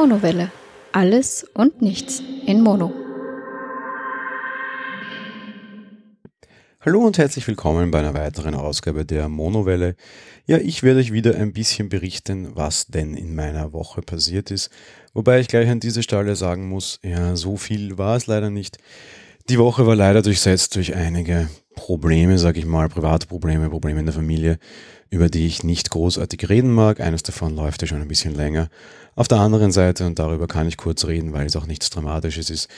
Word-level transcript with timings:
Monowelle. 0.00 0.52
Alles 0.92 1.44
und 1.54 1.82
nichts 1.82 2.22
in 2.46 2.60
Mono. 2.60 2.92
Hallo 6.80 7.00
und 7.00 7.18
herzlich 7.18 7.48
willkommen 7.48 7.90
bei 7.90 7.98
einer 7.98 8.14
weiteren 8.14 8.54
Ausgabe 8.54 9.04
der 9.04 9.28
Monowelle. 9.28 9.96
Ja, 10.46 10.58
ich 10.58 10.84
werde 10.84 11.00
euch 11.00 11.12
wieder 11.12 11.34
ein 11.34 11.52
bisschen 11.52 11.88
berichten, 11.88 12.54
was 12.54 12.86
denn 12.86 13.14
in 13.14 13.34
meiner 13.34 13.72
Woche 13.72 14.00
passiert 14.00 14.52
ist. 14.52 14.70
Wobei 15.14 15.40
ich 15.40 15.48
gleich 15.48 15.68
an 15.68 15.80
dieser 15.80 16.04
Stelle 16.04 16.36
sagen 16.36 16.68
muss, 16.68 17.00
ja, 17.02 17.34
so 17.34 17.56
viel 17.56 17.98
war 17.98 18.14
es 18.14 18.28
leider 18.28 18.50
nicht. 18.50 18.78
Die 19.48 19.58
Woche 19.58 19.84
war 19.84 19.96
leider 19.96 20.22
durchsetzt 20.22 20.76
durch 20.76 20.94
einige 20.94 21.48
Probleme, 21.74 22.38
sag 22.38 22.56
ich 22.56 22.66
mal, 22.66 22.88
private 22.88 23.26
Probleme, 23.26 23.68
Probleme 23.68 23.98
in 23.98 24.06
der 24.06 24.14
Familie, 24.14 24.58
über 25.10 25.28
die 25.28 25.46
ich 25.46 25.64
nicht 25.64 25.90
großartig 25.90 26.48
reden 26.48 26.72
mag. 26.72 27.00
Eines 27.00 27.22
davon 27.22 27.54
läuft 27.56 27.82
ja 27.82 27.88
schon 27.88 28.02
ein 28.02 28.08
bisschen 28.08 28.34
länger. 28.34 28.68
Auf 29.14 29.26
der 29.26 29.38
anderen 29.38 29.72
Seite, 29.72 30.06
und 30.06 30.18
darüber 30.18 30.46
kann 30.46 30.68
ich 30.68 30.76
kurz 30.76 31.04
reden, 31.04 31.32
weil 31.32 31.46
es 31.46 31.56
auch 31.56 31.66
nichts 31.66 31.90
Dramatisches 31.90 32.50
ist, 32.50 32.68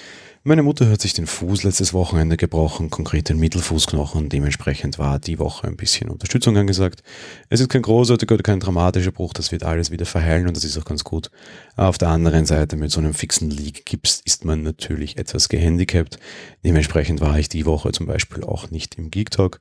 meine 0.42 0.62
Mutter 0.62 0.88
hat 0.88 1.02
sich 1.02 1.12
den 1.12 1.26
Fuß 1.26 1.64
letztes 1.64 1.92
Wochenende 1.92 2.38
gebrochen, 2.38 2.88
konkret 2.88 3.28
den 3.28 3.38
Mittelfußknochen. 3.38 4.30
Dementsprechend 4.30 4.98
war 4.98 5.18
die 5.18 5.38
Woche 5.38 5.66
ein 5.66 5.76
bisschen 5.76 6.08
Unterstützung 6.08 6.56
angesagt. 6.56 7.02
Es 7.50 7.60
ist 7.60 7.68
kein 7.68 7.82
großartiger 7.82 8.36
oder 8.36 8.42
kein 8.42 8.58
dramatischer 8.58 9.10
Bruch, 9.10 9.34
das 9.34 9.52
wird 9.52 9.64
alles 9.64 9.90
wieder 9.90 10.06
verheilen 10.06 10.48
und 10.48 10.56
das 10.56 10.64
ist 10.64 10.78
auch 10.78 10.86
ganz 10.86 11.04
gut. 11.04 11.30
Auf 11.76 11.98
der 11.98 12.08
anderen 12.08 12.46
Seite, 12.46 12.76
mit 12.76 12.90
so 12.90 13.00
einem 13.00 13.12
fixen 13.12 13.50
Leak-Gips 13.50 14.22
ist 14.24 14.46
man 14.46 14.62
natürlich 14.62 15.18
etwas 15.18 15.50
gehandicapt. 15.50 16.18
Dementsprechend 16.64 17.20
war 17.20 17.38
ich 17.38 17.50
die 17.50 17.66
Woche 17.66 17.92
zum 17.92 18.06
Beispiel 18.06 18.42
auch 18.42 18.70
nicht 18.70 18.94
im 18.94 19.10
Geek 19.10 19.30
Talk. 19.30 19.60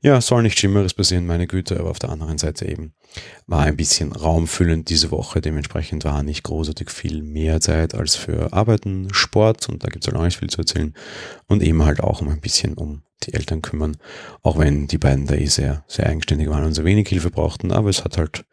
Ja, 0.00 0.20
soll 0.20 0.44
nicht 0.44 0.60
Schlimmeres 0.60 0.94
passieren, 0.94 1.26
meine 1.26 1.48
Güte, 1.48 1.80
aber 1.80 1.90
auf 1.90 1.98
der 1.98 2.09
anderen 2.10 2.38
Seite 2.38 2.66
eben 2.66 2.94
war 3.46 3.62
ein 3.62 3.76
bisschen 3.76 4.12
raumfüllend 4.12 4.88
diese 4.88 5.10
Woche. 5.10 5.40
Dementsprechend 5.40 6.04
war 6.04 6.22
nicht 6.22 6.44
großartig 6.44 6.90
viel 6.90 7.22
mehr 7.22 7.60
Zeit 7.60 7.94
als 7.94 8.16
für 8.16 8.52
Arbeiten, 8.52 9.08
Sport 9.12 9.68
und 9.68 9.82
da 9.84 9.88
gibt 9.88 10.04
es 10.04 10.08
halt 10.08 10.20
auch 10.20 10.24
nicht 10.24 10.38
viel 10.38 10.50
zu 10.50 10.58
erzählen. 10.58 10.94
Und 11.46 11.62
eben 11.62 11.84
halt 11.84 12.00
auch 12.00 12.20
um 12.20 12.28
ein 12.28 12.40
bisschen 12.40 12.74
um 12.74 13.02
die 13.24 13.34
Eltern 13.34 13.62
kümmern. 13.62 13.96
Auch 14.42 14.58
wenn 14.58 14.86
die 14.86 14.98
beiden 14.98 15.26
da 15.26 15.34
eh 15.34 15.46
sehr, 15.46 15.84
sehr 15.88 16.06
eigenständig 16.06 16.48
waren 16.48 16.64
und 16.64 16.74
sehr 16.74 16.84
wenig 16.84 17.08
Hilfe 17.08 17.30
brauchten. 17.30 17.72
Aber 17.72 17.90
es 17.90 18.04
hat 18.04 18.16
halt, 18.16 18.44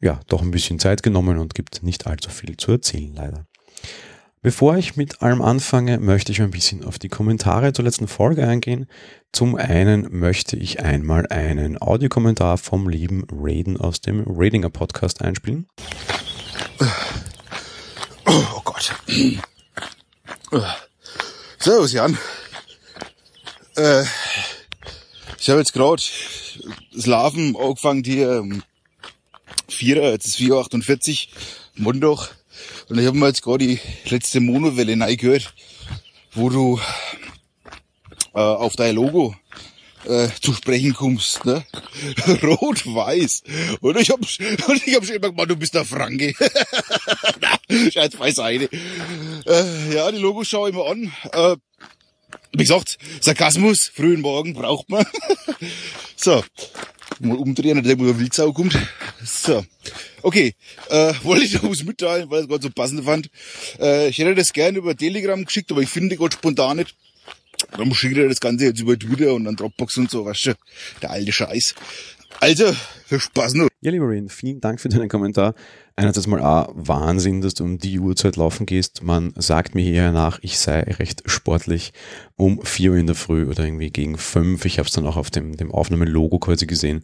ja, 0.00 0.20
doch 0.28 0.42
ein 0.42 0.50
bisschen 0.50 0.78
Zeit 0.78 1.02
genommen 1.02 1.38
und 1.38 1.54
gibt 1.54 1.82
nicht 1.82 2.06
allzu 2.06 2.30
viel 2.30 2.56
zu 2.56 2.72
erzählen, 2.72 3.14
leider. 3.14 3.46
Bevor 4.42 4.78
ich 4.78 4.96
mit 4.96 5.20
allem 5.20 5.42
anfange, 5.42 5.98
möchte 5.98 6.32
ich 6.32 6.40
ein 6.40 6.50
bisschen 6.50 6.82
auf 6.82 6.98
die 6.98 7.10
Kommentare 7.10 7.74
zur 7.74 7.84
letzten 7.84 8.08
Folge 8.08 8.48
eingehen. 8.48 8.88
Zum 9.32 9.54
einen 9.54 10.18
möchte 10.18 10.56
ich 10.56 10.80
einmal 10.80 11.26
einen 11.26 11.80
Audiokommentar 11.80 12.56
vom 12.56 12.88
lieben 12.88 13.26
Raiden 13.30 13.76
aus 13.76 14.00
dem 14.00 14.24
Raidinger 14.26 14.70
Podcast 14.70 15.20
einspielen. 15.20 15.68
Oh 18.24 18.62
Gott. 18.64 18.94
Servus 21.58 21.92
Jan. 21.92 22.16
Äh, 23.76 24.04
ich 25.38 25.50
habe 25.50 25.58
jetzt 25.58 25.74
gerade 25.74 26.02
das 26.94 27.04
Larven 27.04 27.54
angefangen 27.56 28.04
hier 28.04 28.40
um 28.40 28.62
4, 29.68 30.12
jetzt 30.12 30.28
ist 30.28 30.38
4.48 30.38 31.28
Montag. 31.74 32.39
Und 32.90 32.98
ich 32.98 33.06
habe 33.06 33.16
mir 33.16 33.28
jetzt 33.28 33.42
gerade 33.42 33.64
die 33.66 33.78
letzte 34.06 34.40
Monowelle 34.40 35.16
gehört, 35.16 35.54
wo 36.32 36.50
du 36.50 36.80
äh, 38.34 38.40
auf 38.40 38.74
dein 38.74 38.96
Logo 38.96 39.36
äh, 40.06 40.28
zu 40.40 40.52
sprechen 40.52 40.92
kommst, 40.92 41.44
ne? 41.44 41.64
Rot-Weiß. 42.42 43.44
Und 43.80 43.96
ich 43.96 44.10
hab, 44.10 44.18
und 44.68 44.86
ich 44.86 44.94
hab 44.96 45.04
schon 45.04 45.16
immer 45.16 45.30
gemacht, 45.30 45.50
du 45.50 45.56
bist 45.56 45.74
der 45.74 45.84
Franke. 45.84 46.34
Scheiß 47.92 48.16
beiseite. 48.16 48.68
Äh, 49.46 49.94
ja, 49.94 50.10
die 50.10 50.18
Logos 50.18 50.48
schaue 50.48 50.70
ich 50.70 50.74
mir 50.74 50.84
an. 50.84 51.12
Äh, 51.32 51.56
wie 52.52 52.64
gesagt, 52.64 52.98
Sarkasmus, 53.20 53.86
frühen 53.94 54.20
Morgen 54.20 54.52
braucht 54.52 54.88
man. 54.88 55.06
so. 56.16 56.42
Mal 57.20 57.36
umdrehen, 57.36 57.78
nicht 57.78 57.98
wo 57.98 58.04
eine 58.04 58.18
Wildsau 58.18 58.52
kommt. 58.52 58.78
So. 59.22 59.64
Okay, 60.22 60.54
äh, 60.88 61.12
wollte 61.22 61.44
ich 61.44 61.54
noch 61.54 61.70
was 61.70 61.84
mitteilen, 61.84 62.30
weil 62.30 62.38
ich 62.38 62.44
es 62.44 62.48
gerade 62.48 62.62
so 62.62 62.70
passend 62.70 63.04
fand. 63.04 63.30
Äh, 63.78 64.08
ich 64.08 64.18
hätte 64.18 64.34
das 64.34 64.52
gerne 64.52 64.78
über 64.78 64.96
Telegram 64.96 65.44
geschickt, 65.44 65.70
aber 65.70 65.82
ich 65.82 65.90
finde 65.90 66.16
gerade 66.16 66.32
spontan 66.32 66.78
nicht. 66.78 66.96
Dann 67.76 67.92
schicke 67.94 68.22
ich 68.22 68.28
das 68.28 68.40
Ganze 68.40 68.64
jetzt 68.66 68.80
über 68.80 68.98
Twitter 68.98 69.34
und 69.34 69.44
dann 69.44 69.56
Dropbox 69.56 69.98
und 69.98 70.10
so, 70.10 70.24
weißt 70.24 70.46
du, 70.46 70.54
der 71.02 71.10
alte 71.10 71.32
Scheiß. 71.32 71.74
Also, 72.40 72.74
viel 73.06 73.20
Spaß 73.20 73.54
noch. 73.54 73.68
Ja, 73.82 73.90
lieber 73.90 74.08
Rain, 74.08 74.28
vielen 74.28 74.60
Dank 74.60 74.80
für 74.80 74.88
deinen 74.88 75.08
Kommentar. 75.08 75.54
Einerseits 76.00 76.26
mal 76.26 76.40
A, 76.40 76.70
Wahnsinn, 76.72 77.42
dass 77.42 77.52
du 77.52 77.64
um 77.64 77.76
die 77.76 78.00
Uhrzeit 78.00 78.36
laufen 78.36 78.64
gehst. 78.64 79.02
Man 79.02 79.34
sagt 79.36 79.74
mir 79.74 79.82
hier 79.82 80.12
nach, 80.12 80.38
ich 80.40 80.58
sei 80.58 80.80
recht 80.80 81.24
sportlich 81.26 81.92
um 82.36 82.62
4 82.62 82.92
Uhr 82.92 82.96
in 82.96 83.06
der 83.06 83.14
Früh 83.14 83.44
oder 83.44 83.66
irgendwie 83.66 83.90
gegen 83.90 84.16
5. 84.16 84.64
Ich 84.64 84.78
habe 84.78 84.88
es 84.88 84.94
dann 84.94 85.06
auch 85.06 85.18
auf 85.18 85.30
dem, 85.30 85.58
dem 85.58 85.70
Aufnahmelogo 85.70 86.38
quasi 86.38 86.64
gesehen. 86.64 87.02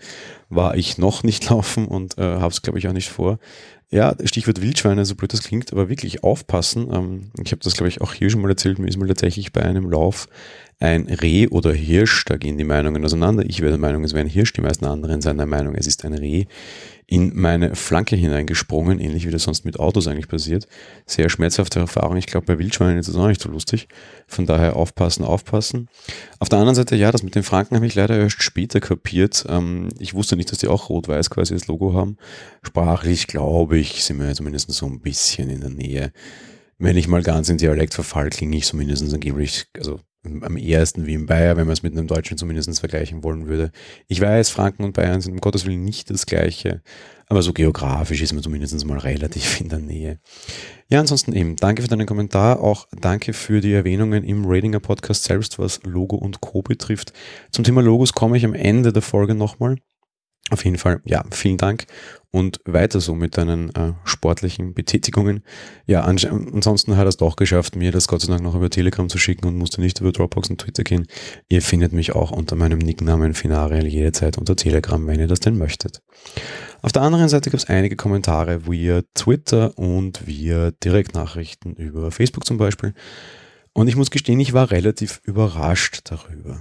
War 0.49 0.77
ich 0.77 0.97
noch 0.97 1.25
nicht 1.25 1.47
laufen 1.51 1.87
und 1.87 2.17
äh, 2.17 2.23
habe 2.23 2.49
es, 2.49 2.63
glaube 2.63 2.79
ich, 2.79 2.89
auch 2.89 2.95
nicht 2.95 3.11
vor. 3.11 3.39
Ja, 3.91 4.17
Stichwort 4.25 4.63
Wildschweine, 4.63 5.05
so 5.05 5.15
blöd 5.15 5.35
das 5.35 5.43
klingt, 5.43 5.75
aber 5.75 5.91
wirklich 5.91 6.25
aufpassen. 6.25 6.89
Ähm, 6.91 7.31
ich 7.45 7.53
habe 7.53 7.61
das, 7.63 7.75
glaube 7.75 7.89
ich, 7.89 8.01
auch 8.01 8.15
hier 8.15 8.31
schon 8.31 8.41
mal 8.41 8.49
erzählt. 8.49 8.79
Mir 8.79 8.89
ist 8.89 8.97
mal 8.97 9.09
tatsächlich 9.09 9.53
bei 9.53 9.61
einem 9.61 9.91
Lauf 9.91 10.27
ein 10.79 11.07
Reh 11.07 11.49
oder 11.49 11.73
Hirsch, 11.73 12.25
da 12.27 12.37
gehen 12.37 12.59
die 12.59 12.65
Meinungen 12.65 13.05
auseinander. 13.05 13.45
Ich 13.47 13.61
wäre 13.61 13.71
der 13.71 13.79
Meinung, 13.79 14.05
es 14.05 14.13
wäre 14.13 14.25
ein 14.25 14.31
Hirsch, 14.31 14.53
die 14.53 14.61
meisten 14.61 14.85
anderen 14.85 15.23
sind 15.23 15.39
der 15.39 15.47
Meinung, 15.47 15.75
es 15.75 15.87
ist 15.87 16.05
ein 16.05 16.13
Reh 16.13 16.45
in 17.09 17.39
meine 17.39 17.77
Flanke 17.77 18.17
hineingesprungen, 18.17 18.99
ähnlich 18.99 19.27
wie 19.27 19.31
das 19.31 19.45
sonst 19.45 19.65
mit 19.65 19.79
Autos 19.79 20.09
eigentlich 20.09 20.27
passiert. 20.27 20.67
Sehr 21.07 21.29
schmerzhafte 21.29 21.79
Erfahrung. 21.79 22.17
Ich 22.17 22.27
glaube, 22.27 22.47
bei 22.47 22.59
Wildschweinen 22.59 22.99
ist 22.99 23.09
das 23.09 23.15
auch 23.15 23.29
nicht 23.29 23.41
so 23.41 23.49
lustig. 23.49 23.87
Von 24.27 24.45
daher 24.45 24.75
aufpassen, 24.75 25.25
aufpassen. 25.25 25.89
Auf 26.41 26.49
der 26.49 26.59
anderen 26.59 26.75
Seite, 26.75 26.97
ja, 26.97 27.13
das 27.13 27.23
mit 27.23 27.37
den 27.37 27.45
Franken 27.45 27.77
habe 27.77 27.87
ich 27.87 27.95
leider 27.95 28.19
erst 28.19 28.43
später 28.43 28.81
kapiert. 28.81 29.47
Ähm, 29.49 29.91
ich 30.01 30.15
wusste 30.15 30.37
nicht, 30.37 30.51
dass 30.51 30.59
die 30.59 30.67
auch 30.67 30.89
rot-weiß 30.89 31.31
quasi 31.31 31.55
das 31.55 31.69
Logo 31.69 31.95
haben. 31.95 32.17
Sprachlich, 32.63 33.29
glaube 33.29 33.79
ich, 33.79 34.03
sind 34.03 34.19
wir 34.19 34.35
zumindest 34.35 34.73
so 34.73 34.87
ein 34.87 35.01
bisschen 35.01 35.49
in 35.49 35.61
der 35.61 35.71
Nähe. 35.71 36.13
Wenn 36.79 36.97
ich 36.97 37.07
mal 37.07 37.23
ganz 37.23 37.49
in 37.49 37.57
Dialekt 37.57 37.95
verfall, 37.95 38.31
klinge 38.31 38.57
ich 38.57 38.67
zumindest 38.67 39.15
angeblich, 39.15 39.67
also 39.79 40.01
am 40.43 40.57
ehesten 40.57 41.07
wie 41.07 41.15
in 41.15 41.27
Bayern, 41.27 41.57
wenn 41.57 41.67
man 41.67 41.73
es 41.73 41.83
mit 41.83 41.93
einem 41.93 42.07
Deutschen 42.07 42.37
zumindest 42.39 42.79
vergleichen 42.81 43.23
wollen 43.23 43.47
würde. 43.47 43.71
Ich 44.09 44.21
weiß, 44.21 44.51
Franken 44.51 44.85
und 44.85 44.93
Bayern 44.93 45.21
sind 45.21 45.33
um 45.33 45.41
Gottes 45.41 45.67
Willen 45.67 45.85
nicht 45.85 46.11
das 46.11 46.27
gleiche, 46.27 46.83
aber 47.27 47.43
so 47.43 47.53
geografisch 47.53 48.23
ist 48.23 48.33
man 48.33 48.43
zumindest 48.43 48.85
mal 48.87 48.99
relativ 48.99 49.61
in 49.61 49.69
der 49.69 49.79
Nähe. 49.79 50.21
Ja, 50.89 51.01
ansonsten 51.01 51.33
eben, 51.33 51.57
danke 51.57 51.83
für 51.83 51.89
deinen 51.89 52.07
Kommentar, 52.07 52.61
auch 52.61 52.87
danke 53.01 53.33
für 53.33 53.61
die 53.61 53.73
Erwähnungen 53.73 54.25
im 54.25 54.45
Ratinger 54.47 54.81
Podcast 54.81 55.25
selbst, 55.25 55.59
was 55.59 55.83
Logo 55.85 56.17
und 56.17 56.41
Co. 56.41 56.63
betrifft. 56.63 57.13
Zum 57.51 57.65
Thema 57.65 57.83
Logos 57.83 58.13
komme 58.13 58.37
ich 58.37 58.45
am 58.45 58.55
Ende 58.55 58.93
der 58.93 59.03
Folge 59.03 59.35
nochmal. 59.35 59.77
Auf 60.51 60.65
jeden 60.65 60.79
Fall, 60.79 61.01
ja, 61.05 61.25
vielen 61.33 61.57
Dank 61.57 61.87
und 62.37 62.61
weiter 62.67 63.01
so 63.01 63.15
mit 63.15 63.39
deinen 63.39 63.75
äh, 63.75 63.95
sportlichen 64.05 64.75
Betätigungen. 64.75 65.43
Ja, 65.87 66.03
ansonsten 66.03 66.99
hat 66.99 67.07
er 67.07 67.09
es 67.09 67.17
doch 67.17 67.37
geschafft, 67.37 67.77
mir 67.77 67.93
das 67.93 68.09
Gott 68.09 68.21
sei 68.21 68.29
Dank 68.29 68.43
noch 68.43 68.55
über 68.55 68.69
Telegram 68.69 69.09
zu 69.09 69.17
schicken 69.17 69.47
und 69.47 69.57
musste 69.57 69.81
nicht 69.81 70.03
über 70.03 70.13
Dropbox 70.13 70.51
und 70.51 70.61
Twitter 70.61 70.85
gehen. 70.85 71.07
Ihr 71.49 71.63
findet 71.63 71.95
mich 71.95 72.15
auch 72.15 72.33
unter 72.33 72.55
meinem 72.55 72.79
Nicknamen 72.79 73.33
Finariel 73.33 73.87
jederzeit 73.87 74.37
unter 74.37 74.55
Telegram, 74.55 75.07
wenn 75.07 75.19
ihr 75.19 75.29
das 75.29 75.41
denn 75.41 75.57
möchtet. 75.57 76.03
Auf 76.83 76.93
der 76.93 77.01
anderen 77.01 77.31
Seite 77.31 77.49
gibt 77.49 77.63
es 77.63 77.71
einige 77.71 77.97
Kommentare 77.97 78.67
via 78.67 79.01
Twitter 79.15 79.73
und 79.79 80.27
via 80.27 80.73
Direktnachrichten 80.73 81.75
über 81.77 82.11
Facebook 82.11 82.45
zum 82.45 82.59
Beispiel. 82.59 82.93
Und 83.73 83.89
ich 83.89 83.97
muss 83.97 84.11
gestehen, 84.11 84.41
ich 84.41 84.53
war 84.53 84.71
relativ 84.71 85.23
überrascht 85.25 86.01
darüber. 86.05 86.61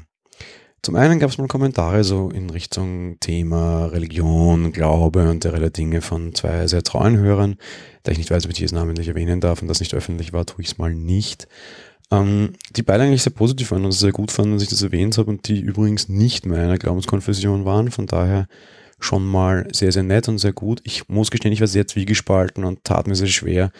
Zum 0.81 0.95
einen 0.95 1.19
gab 1.19 1.31
es 1.31 1.37
mal 1.37 1.47
Kommentare 1.47 2.03
so 2.03 2.29
in 2.29 2.49
Richtung 2.49 3.19
Thema 3.19 3.87
Religion, 3.87 4.71
Glaube 4.71 5.29
und 5.29 5.43
derlei 5.43 5.69
Dinge 5.69 6.01
von 6.01 6.35
zwei 6.35 6.67
sehr 6.67 6.83
treuen 6.83 7.17
Hörern. 7.17 7.55
Da 8.03 8.11
ich 8.11 8.19
nicht 8.19 8.29
weiß, 8.29 8.45
ob 8.45 8.51
ich 8.51 8.57
die 8.57 8.73
namentlich 8.73 9.07
erwähnen 9.07 9.41
darf 9.41 9.61
und 9.61 9.67
das 9.67 9.79
nicht 9.79 9.95
öffentlich 9.95 10.31
war, 10.31 10.45
tue 10.45 10.61
ich 10.61 10.67
es 10.67 10.77
mal 10.77 10.93
nicht. 10.93 11.47
Ähm, 12.11 12.53
die 12.75 12.83
beide 12.83 13.03
eigentlich 13.03 13.23
sehr 13.23 13.33
positiv 13.33 13.71
waren 13.71 13.85
und 13.85 13.91
sehr 13.93 14.11
gut 14.11 14.31
fanden, 14.31 14.53
dass 14.53 14.63
ich 14.63 14.69
das 14.69 14.83
erwähnt 14.83 15.17
habe 15.17 15.31
und 15.31 15.47
die 15.47 15.59
übrigens 15.59 16.07
nicht 16.07 16.45
meiner 16.45 16.77
Glaubenskonfession 16.77 17.65
waren. 17.65 17.89
Von 17.89 18.05
daher 18.05 18.47
schon 18.99 19.25
mal 19.25 19.67
sehr, 19.71 19.91
sehr 19.91 20.03
nett 20.03 20.27
und 20.27 20.37
sehr 20.37 20.53
gut. 20.53 20.81
Ich 20.83 21.09
muss 21.09 21.31
gestehen, 21.31 21.51
ich 21.51 21.61
war 21.61 21.67
sehr 21.67 21.87
zwiegespalten 21.87 22.63
und 22.63 22.83
tat 22.83 23.07
mir 23.07 23.15
sehr 23.15 23.27
schwer, 23.27 23.71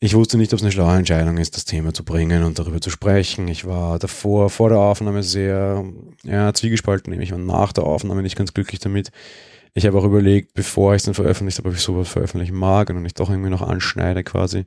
ich 0.00 0.14
wusste 0.14 0.38
nicht, 0.38 0.52
ob 0.52 0.58
es 0.58 0.62
eine 0.62 0.70
schlaue 0.70 0.96
Entscheidung 0.96 1.38
ist, 1.38 1.56
das 1.56 1.64
Thema 1.64 1.92
zu 1.92 2.04
bringen 2.04 2.44
und 2.44 2.58
darüber 2.58 2.80
zu 2.80 2.90
sprechen. 2.90 3.48
Ich 3.48 3.66
war 3.66 3.98
davor, 3.98 4.48
vor 4.48 4.68
der 4.68 4.78
Aufnahme 4.78 5.24
sehr 5.24 5.84
ja, 6.22 6.52
zwiegespalten. 6.54 7.20
Ich 7.20 7.32
war 7.32 7.38
nach 7.38 7.72
der 7.72 7.84
Aufnahme 7.84 8.22
nicht 8.22 8.36
ganz 8.36 8.54
glücklich 8.54 8.78
damit. 8.80 9.10
Ich 9.74 9.86
habe 9.86 9.98
auch 9.98 10.04
überlegt, 10.04 10.54
bevor 10.54 10.94
ich 10.94 11.00
es 11.00 11.04
dann 11.04 11.14
veröffentlicht 11.14 11.58
habe, 11.58 11.70
ob 11.70 11.74
ich 11.74 11.80
sowas 11.80 12.08
veröffentlichen 12.08 12.54
mag 12.54 12.90
und 12.90 13.02
nicht 13.02 13.18
doch 13.18 13.28
irgendwie 13.28 13.50
noch 13.50 13.62
anschneide 13.62 14.22
quasi. 14.22 14.66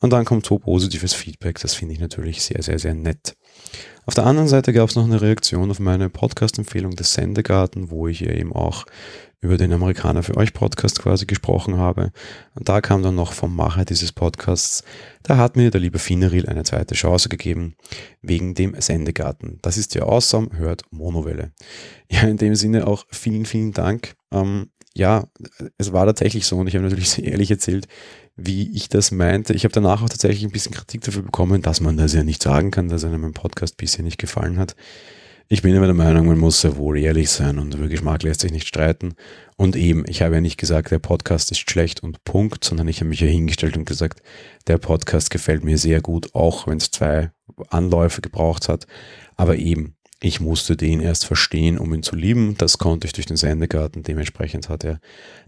Und 0.00 0.12
dann 0.12 0.24
kommt 0.24 0.44
so 0.44 0.58
positives 0.58 1.14
Feedback. 1.14 1.60
Das 1.60 1.74
finde 1.74 1.94
ich 1.94 2.00
natürlich 2.00 2.42
sehr, 2.42 2.62
sehr, 2.62 2.78
sehr 2.78 2.94
nett. 2.94 3.36
Auf 4.08 4.14
der 4.14 4.24
anderen 4.24 4.46
Seite 4.46 4.72
gab 4.72 4.88
es 4.88 4.94
noch 4.94 5.04
eine 5.04 5.20
Reaktion 5.20 5.68
auf 5.68 5.80
meine 5.80 6.08
Podcast-Empfehlung 6.08 6.94
des 6.94 7.12
Sendegarten, 7.12 7.90
wo 7.90 8.06
ich 8.06 8.24
eben 8.24 8.52
auch 8.52 8.86
über 9.40 9.56
den 9.56 9.72
Amerikaner 9.72 10.22
für 10.22 10.36
euch 10.36 10.52
Podcast 10.52 11.00
quasi 11.00 11.26
gesprochen 11.26 11.76
habe. 11.76 12.12
Und 12.54 12.68
da 12.68 12.80
kam 12.80 13.02
dann 13.02 13.16
noch 13.16 13.32
vom 13.32 13.54
Macher 13.54 13.84
dieses 13.84 14.12
Podcasts, 14.12 14.84
da 15.24 15.38
hat 15.38 15.56
mir 15.56 15.72
der 15.72 15.80
liebe 15.80 15.98
Fineril 15.98 16.48
eine 16.48 16.62
zweite 16.62 16.94
Chance 16.94 17.28
gegeben, 17.28 17.74
wegen 18.22 18.54
dem 18.54 18.80
Sendegarten. 18.80 19.58
Das 19.62 19.76
ist 19.76 19.96
ja 19.96 20.04
awesome, 20.04 20.50
hört 20.52 20.82
Monowelle. 20.90 21.52
Ja, 22.08 22.20
in 22.20 22.36
dem 22.36 22.54
Sinne 22.54 22.86
auch 22.86 23.04
vielen, 23.10 23.46
vielen 23.46 23.72
Dank. 23.72 24.14
Ähm, 24.30 24.70
ja, 24.94 25.24
es 25.76 25.92
war 25.92 26.06
tatsächlich 26.06 26.46
so 26.46 26.56
und 26.56 26.68
ich 26.68 26.76
habe 26.76 26.84
natürlich 26.84 27.10
sehr 27.10 27.24
ehrlich 27.24 27.50
erzählt, 27.50 27.88
wie 28.36 28.70
ich 28.74 28.88
das 28.88 29.10
meinte. 29.10 29.54
Ich 29.54 29.64
habe 29.64 29.72
danach 29.72 30.02
auch 30.02 30.08
tatsächlich 30.08 30.44
ein 30.44 30.50
bisschen 30.50 30.74
Kritik 30.74 31.00
dafür 31.02 31.22
bekommen, 31.22 31.62
dass 31.62 31.80
man 31.80 31.96
das 31.96 32.12
ja 32.12 32.22
nicht 32.22 32.42
sagen 32.42 32.70
kann, 32.70 32.88
dass 32.88 33.04
einem 33.04 33.22
mein 33.22 33.32
Podcast 33.32 33.76
bisher 33.76 34.04
nicht 34.04 34.18
gefallen 34.18 34.58
hat. 34.58 34.76
Ich 35.48 35.62
bin 35.62 35.74
immer 35.74 35.86
der 35.86 35.94
Meinung, 35.94 36.26
man 36.26 36.38
muss 36.38 36.60
sehr 36.60 36.76
wohl 36.76 36.98
ehrlich 36.98 37.30
sein 37.30 37.58
und 37.58 37.72
über 37.72 37.86
Geschmack 37.86 38.24
lässt 38.24 38.40
sich 38.40 38.50
nicht 38.50 38.66
streiten. 38.66 39.14
Und 39.56 39.76
eben, 39.76 40.04
ich 40.08 40.22
habe 40.22 40.34
ja 40.34 40.40
nicht 40.40 40.58
gesagt, 40.58 40.90
der 40.90 40.98
Podcast 40.98 41.52
ist 41.52 41.70
schlecht 41.70 42.02
und 42.02 42.24
Punkt, 42.24 42.64
sondern 42.64 42.88
ich 42.88 42.98
habe 42.98 43.08
mich 43.08 43.20
ja 43.20 43.28
hingestellt 43.28 43.76
und 43.76 43.84
gesagt, 43.84 44.22
der 44.66 44.78
Podcast 44.78 45.30
gefällt 45.30 45.64
mir 45.64 45.78
sehr 45.78 46.00
gut, 46.00 46.34
auch 46.34 46.66
wenn 46.66 46.78
es 46.78 46.90
zwei 46.90 47.30
Anläufe 47.70 48.20
gebraucht 48.20 48.68
hat. 48.68 48.86
Aber 49.36 49.56
eben, 49.56 49.95
ich 50.26 50.40
musste 50.40 50.76
den 50.76 51.00
erst 51.00 51.24
verstehen, 51.24 51.78
um 51.78 51.94
ihn 51.94 52.02
zu 52.02 52.16
lieben. 52.16 52.56
Das 52.58 52.78
konnte 52.78 53.06
ich 53.06 53.12
durch 53.12 53.26
den 53.26 53.36
Sendegarten. 53.36 54.02
Dementsprechend 54.02 54.68
hat 54.68 54.84
er 54.84 54.98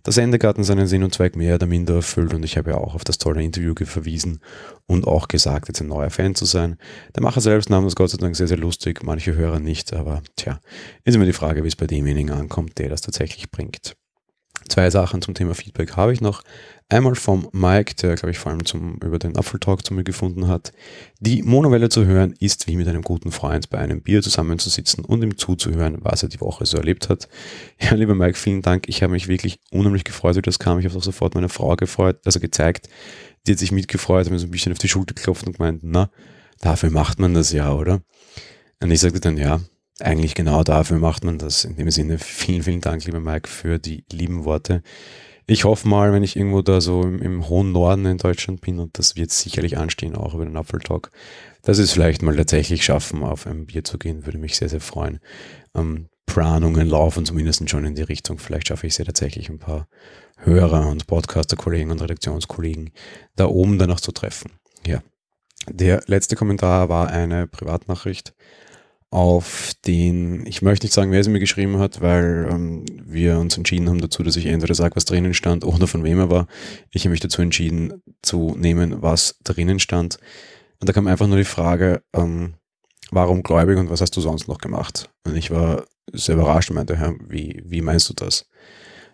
der 0.06 0.12
Sendegarten 0.12 0.64
seinen 0.64 0.86
Sinn 0.86 1.02
und 1.02 1.12
Zweck 1.12 1.36
mehr 1.36 1.56
oder 1.56 1.66
minder 1.66 1.96
erfüllt. 1.96 2.32
Und 2.32 2.44
ich 2.44 2.56
habe 2.56 2.70
ja 2.70 2.78
auch 2.78 2.94
auf 2.94 3.04
das 3.04 3.18
tolle 3.18 3.42
Interview 3.42 3.74
verwiesen 3.84 4.40
und 4.86 5.06
auch 5.06 5.28
gesagt, 5.28 5.68
jetzt 5.68 5.80
ein 5.80 5.88
neuer 5.88 6.10
Fan 6.10 6.34
zu 6.34 6.44
sein. 6.44 6.76
Der 7.14 7.22
Macher 7.22 7.40
selbst 7.40 7.70
nahm 7.70 7.84
das 7.84 7.96
Gott 7.96 8.10
sei 8.10 8.18
Dank 8.18 8.36
sehr, 8.36 8.48
sehr 8.48 8.56
lustig. 8.56 9.02
Manche 9.02 9.34
Hörer 9.34 9.60
nicht. 9.60 9.92
Aber 9.92 10.22
tja, 10.36 10.60
ist 11.04 11.14
immer 11.14 11.26
die 11.26 11.32
Frage, 11.32 11.64
wie 11.64 11.68
es 11.68 11.76
bei 11.76 11.86
demjenigen 11.86 12.30
ankommt, 12.30 12.78
der 12.78 12.88
das 12.88 13.00
tatsächlich 13.00 13.50
bringt. 13.50 13.96
Zwei 14.68 14.90
Sachen 14.90 15.22
zum 15.22 15.34
Thema 15.34 15.54
Feedback 15.54 15.96
habe 15.96 16.12
ich 16.12 16.20
noch. 16.20 16.42
Einmal 16.90 17.16
vom 17.16 17.50
Mike, 17.52 17.96
der, 17.96 18.14
glaube 18.14 18.30
ich, 18.30 18.38
vor 18.38 18.50
allem 18.50 18.64
zum, 18.64 18.94
über 19.04 19.18
den 19.18 19.36
Apfeltalk 19.36 19.84
zu 19.84 19.92
mir 19.92 20.04
gefunden 20.04 20.48
hat. 20.48 20.72
Die 21.20 21.42
Monowelle 21.42 21.90
zu 21.90 22.06
hören 22.06 22.34
ist 22.40 22.66
wie 22.66 22.76
mit 22.76 22.88
einem 22.88 23.02
guten 23.02 23.30
Freund 23.30 23.68
bei 23.68 23.76
einem 23.76 24.00
Bier 24.00 24.22
zusammenzusitzen 24.22 25.04
und 25.04 25.22
ihm 25.22 25.36
zuzuhören, 25.36 25.98
was 26.00 26.22
er 26.22 26.30
die 26.30 26.40
Woche 26.40 26.64
so 26.64 26.78
erlebt 26.78 27.10
hat. 27.10 27.28
Ja, 27.78 27.92
lieber 27.92 28.14
Mike, 28.14 28.38
vielen 28.38 28.62
Dank. 28.62 28.88
Ich 28.88 29.02
habe 29.02 29.12
mich 29.12 29.28
wirklich 29.28 29.60
unheimlich 29.70 30.04
gefreut, 30.04 30.36
wie 30.36 30.42
das 30.42 30.58
kam. 30.58 30.78
Ich 30.78 30.86
habe 30.86 30.96
auch 30.96 31.02
sofort 31.02 31.34
meine 31.34 31.50
Frau 31.50 31.76
gefreut, 31.76 32.20
also 32.24 32.40
gezeigt. 32.40 32.88
Die 33.46 33.52
hat 33.52 33.58
sich 33.58 33.70
mitgefreut, 33.70 34.24
hat 34.24 34.32
mir 34.32 34.38
so 34.38 34.46
ein 34.46 34.50
bisschen 34.50 34.72
auf 34.72 34.78
die 34.78 34.88
Schulter 34.88 35.12
geklopft 35.12 35.46
und 35.46 35.58
gemeint, 35.58 35.80
na, 35.82 36.10
dafür 36.60 36.88
macht 36.88 37.18
man 37.18 37.34
das 37.34 37.52
ja, 37.52 37.70
oder? 37.70 38.00
Und 38.80 38.90
ich 38.90 39.00
sagte 39.00 39.20
dann, 39.20 39.36
ja, 39.36 39.60
eigentlich 40.00 40.34
genau 40.34 40.62
dafür 40.64 40.98
macht 40.98 41.22
man 41.22 41.36
das. 41.36 41.66
In 41.66 41.76
dem 41.76 41.90
Sinne, 41.90 42.18
vielen, 42.18 42.62
vielen 42.62 42.80
Dank, 42.80 43.04
lieber 43.04 43.20
Mike, 43.20 43.46
für 43.46 43.78
die 43.78 44.04
lieben 44.10 44.44
Worte. 44.46 44.82
Ich 45.50 45.64
hoffe 45.64 45.88
mal, 45.88 46.12
wenn 46.12 46.22
ich 46.22 46.36
irgendwo 46.36 46.60
da 46.60 46.82
so 46.82 47.00
im, 47.00 47.22
im, 47.22 47.48
hohen 47.48 47.72
Norden 47.72 48.04
in 48.04 48.18
Deutschland 48.18 48.60
bin, 48.60 48.78
und 48.78 48.98
das 48.98 49.16
wird 49.16 49.30
sicherlich 49.30 49.78
anstehen, 49.78 50.14
auch 50.14 50.34
über 50.34 50.44
den 50.44 50.58
Apfeltalk, 50.58 51.10
dass 51.62 51.78
es 51.78 51.90
vielleicht 51.90 52.20
mal 52.20 52.36
tatsächlich 52.36 52.84
schaffen, 52.84 53.22
auf 53.22 53.46
ein 53.46 53.64
Bier 53.64 53.82
zu 53.82 53.96
gehen, 53.96 54.26
würde 54.26 54.36
mich 54.36 54.56
sehr, 54.56 54.68
sehr 54.68 54.82
freuen. 54.82 55.20
Ähm, 55.74 56.10
Planungen 56.26 56.86
laufen 56.86 57.24
zumindest 57.24 57.68
schon 57.70 57.86
in 57.86 57.94
die 57.94 58.02
Richtung. 58.02 58.38
Vielleicht 58.38 58.68
schaffe 58.68 58.86
ich 58.86 58.92
es 58.92 58.98
ja 58.98 59.06
tatsächlich 59.06 59.48
ein 59.48 59.58
paar 59.58 59.88
Hörer 60.36 60.86
und 60.88 61.06
Podcaster-Kollegen 61.06 61.90
und 61.90 62.02
Redaktionskollegen 62.02 62.90
da 63.34 63.46
oben 63.46 63.78
danach 63.78 64.00
zu 64.00 64.12
treffen. 64.12 64.52
Ja. 64.86 65.02
Der 65.66 66.02
letzte 66.06 66.36
Kommentar 66.36 66.90
war 66.90 67.08
eine 67.08 67.46
Privatnachricht 67.46 68.34
auf 69.10 69.72
den, 69.86 70.44
ich 70.46 70.60
möchte 70.60 70.84
nicht 70.84 70.92
sagen, 70.92 71.10
wer 71.10 71.24
sie 71.24 71.30
mir 71.30 71.40
geschrieben 71.40 71.78
hat, 71.78 72.02
weil 72.02 72.46
ähm, 72.50 72.84
wir 73.06 73.38
uns 73.38 73.56
entschieden 73.56 73.88
haben 73.88 74.00
dazu, 74.00 74.22
dass 74.22 74.36
ich 74.36 74.46
entweder 74.46 74.74
sage, 74.74 74.96
was 74.96 75.06
drinnen 75.06 75.32
stand 75.32 75.64
oder 75.64 75.86
von 75.86 76.04
wem 76.04 76.18
er 76.18 76.30
war. 76.30 76.46
Ich 76.90 77.04
habe 77.04 77.10
mich 77.10 77.20
dazu 77.20 77.40
entschieden 77.40 78.02
zu 78.22 78.54
nehmen, 78.58 79.00
was 79.00 79.38
drinnen 79.44 79.80
stand. 79.80 80.18
Und 80.80 80.88
da 80.88 80.92
kam 80.92 81.06
einfach 81.06 81.26
nur 81.26 81.38
die 81.38 81.44
Frage, 81.44 82.02
ähm, 82.14 82.54
warum 83.10 83.42
gläubig 83.42 83.78
und 83.78 83.88
was 83.88 84.02
hast 84.02 84.16
du 84.16 84.20
sonst 84.20 84.46
noch 84.46 84.58
gemacht? 84.58 85.10
Und 85.24 85.36
ich 85.36 85.50
war 85.50 85.84
sehr 86.12 86.34
überrascht 86.34 86.70
und 86.70 86.76
meinte, 86.76 86.96
Herr, 86.96 87.14
wie, 87.26 87.62
wie 87.64 87.80
meinst 87.80 88.10
du 88.10 88.14
das? 88.14 88.46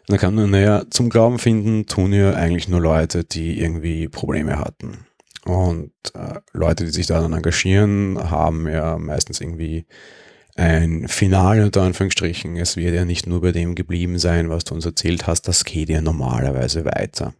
Und 0.00 0.10
dann 0.10 0.18
kam 0.18 0.34
nur, 0.34 0.48
naja, 0.48 0.84
zum 0.90 1.08
Glauben 1.08 1.38
finden 1.38 1.86
tun 1.86 2.12
ja 2.12 2.34
eigentlich 2.34 2.68
nur 2.68 2.80
Leute, 2.80 3.24
die 3.24 3.60
irgendwie 3.60 4.08
Probleme 4.08 4.58
hatten. 4.58 5.06
Und 5.44 5.92
äh, 6.14 6.40
Leute, 6.52 6.84
die 6.84 6.90
sich 6.90 7.06
da 7.06 7.20
dann 7.20 7.32
engagieren, 7.32 8.30
haben 8.30 8.66
ja 8.68 8.98
meistens 8.98 9.40
irgendwie 9.40 9.86
ein 10.56 11.08
Finale 11.08 11.64
unter 11.64 11.82
Anführungsstrichen. 11.82 12.56
Es 12.56 12.76
wird 12.76 12.94
ja 12.94 13.04
nicht 13.04 13.26
nur 13.26 13.40
bei 13.40 13.52
dem 13.52 13.74
geblieben 13.74 14.18
sein, 14.18 14.48
was 14.50 14.64
du 14.64 14.74
uns 14.74 14.86
erzählt 14.86 15.26
hast, 15.26 15.42
das 15.48 15.64
geht 15.64 15.88
ja 15.88 16.00
normalerweise 16.00 16.84
weiter. 16.84 17.34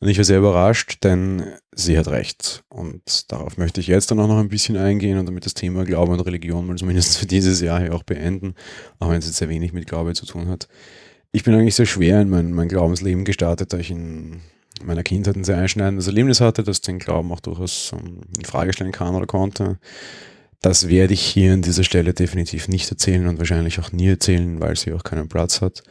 Und 0.00 0.08
ich 0.08 0.18
war 0.18 0.24
sehr 0.24 0.38
überrascht, 0.38 1.02
denn 1.02 1.44
sie 1.72 1.96
hat 1.96 2.08
recht. 2.08 2.62
Und 2.68 3.32
darauf 3.32 3.56
möchte 3.56 3.80
ich 3.80 3.86
jetzt 3.86 4.10
dann 4.10 4.20
auch 4.20 4.28
noch 4.28 4.38
ein 4.38 4.50
bisschen 4.50 4.76
eingehen 4.76 5.18
und 5.18 5.26
damit 5.26 5.46
das 5.46 5.54
Thema 5.54 5.84
Glaube 5.84 6.12
und 6.12 6.20
Religion 6.20 6.66
mal 6.66 6.76
zumindest 6.76 7.16
für 7.16 7.26
dieses 7.26 7.60
Jahr 7.62 7.80
hier 7.80 7.94
auch 7.94 8.02
beenden, 8.02 8.54
auch 8.98 9.08
wenn 9.08 9.18
es 9.18 9.26
jetzt 9.26 9.36
sehr 9.36 9.48
wenig 9.48 9.72
mit 9.72 9.86
Glaube 9.86 10.12
zu 10.12 10.26
tun 10.26 10.48
hat. 10.48 10.68
Ich 11.32 11.42
bin 11.44 11.54
eigentlich 11.54 11.74
sehr 11.74 11.86
schwer 11.86 12.20
in 12.20 12.28
mein, 12.28 12.52
mein 12.52 12.68
Glaubensleben 12.68 13.24
gestartet, 13.24 13.72
da 13.72 13.78
ich 13.78 13.90
in 13.90 14.42
meiner 14.82 15.02
Kindheit 15.02 15.36
ein 15.36 15.44
sehr 15.44 15.58
einschneidendes 15.58 16.06
Erlebnis 16.06 16.40
hatte, 16.40 16.64
das 16.64 16.80
den 16.80 16.98
Glauben 16.98 17.30
auch 17.32 17.40
durchaus 17.40 17.92
ähm, 17.92 18.20
in 18.36 18.44
Frage 18.44 18.72
stellen 18.72 18.92
kann 18.92 19.14
oder 19.14 19.26
konnte. 19.26 19.78
Das 20.60 20.88
werde 20.88 21.12
ich 21.12 21.20
hier 21.20 21.52
an 21.52 21.62
dieser 21.62 21.84
Stelle 21.84 22.14
definitiv 22.14 22.68
nicht 22.68 22.90
erzählen 22.90 23.26
und 23.26 23.38
wahrscheinlich 23.38 23.78
auch 23.80 23.92
nie 23.92 24.08
erzählen, 24.08 24.60
weil 24.60 24.76
sie 24.76 24.92
auch 24.92 25.04
keinen 25.04 25.28
Platz 25.28 25.60
hat. 25.60 25.82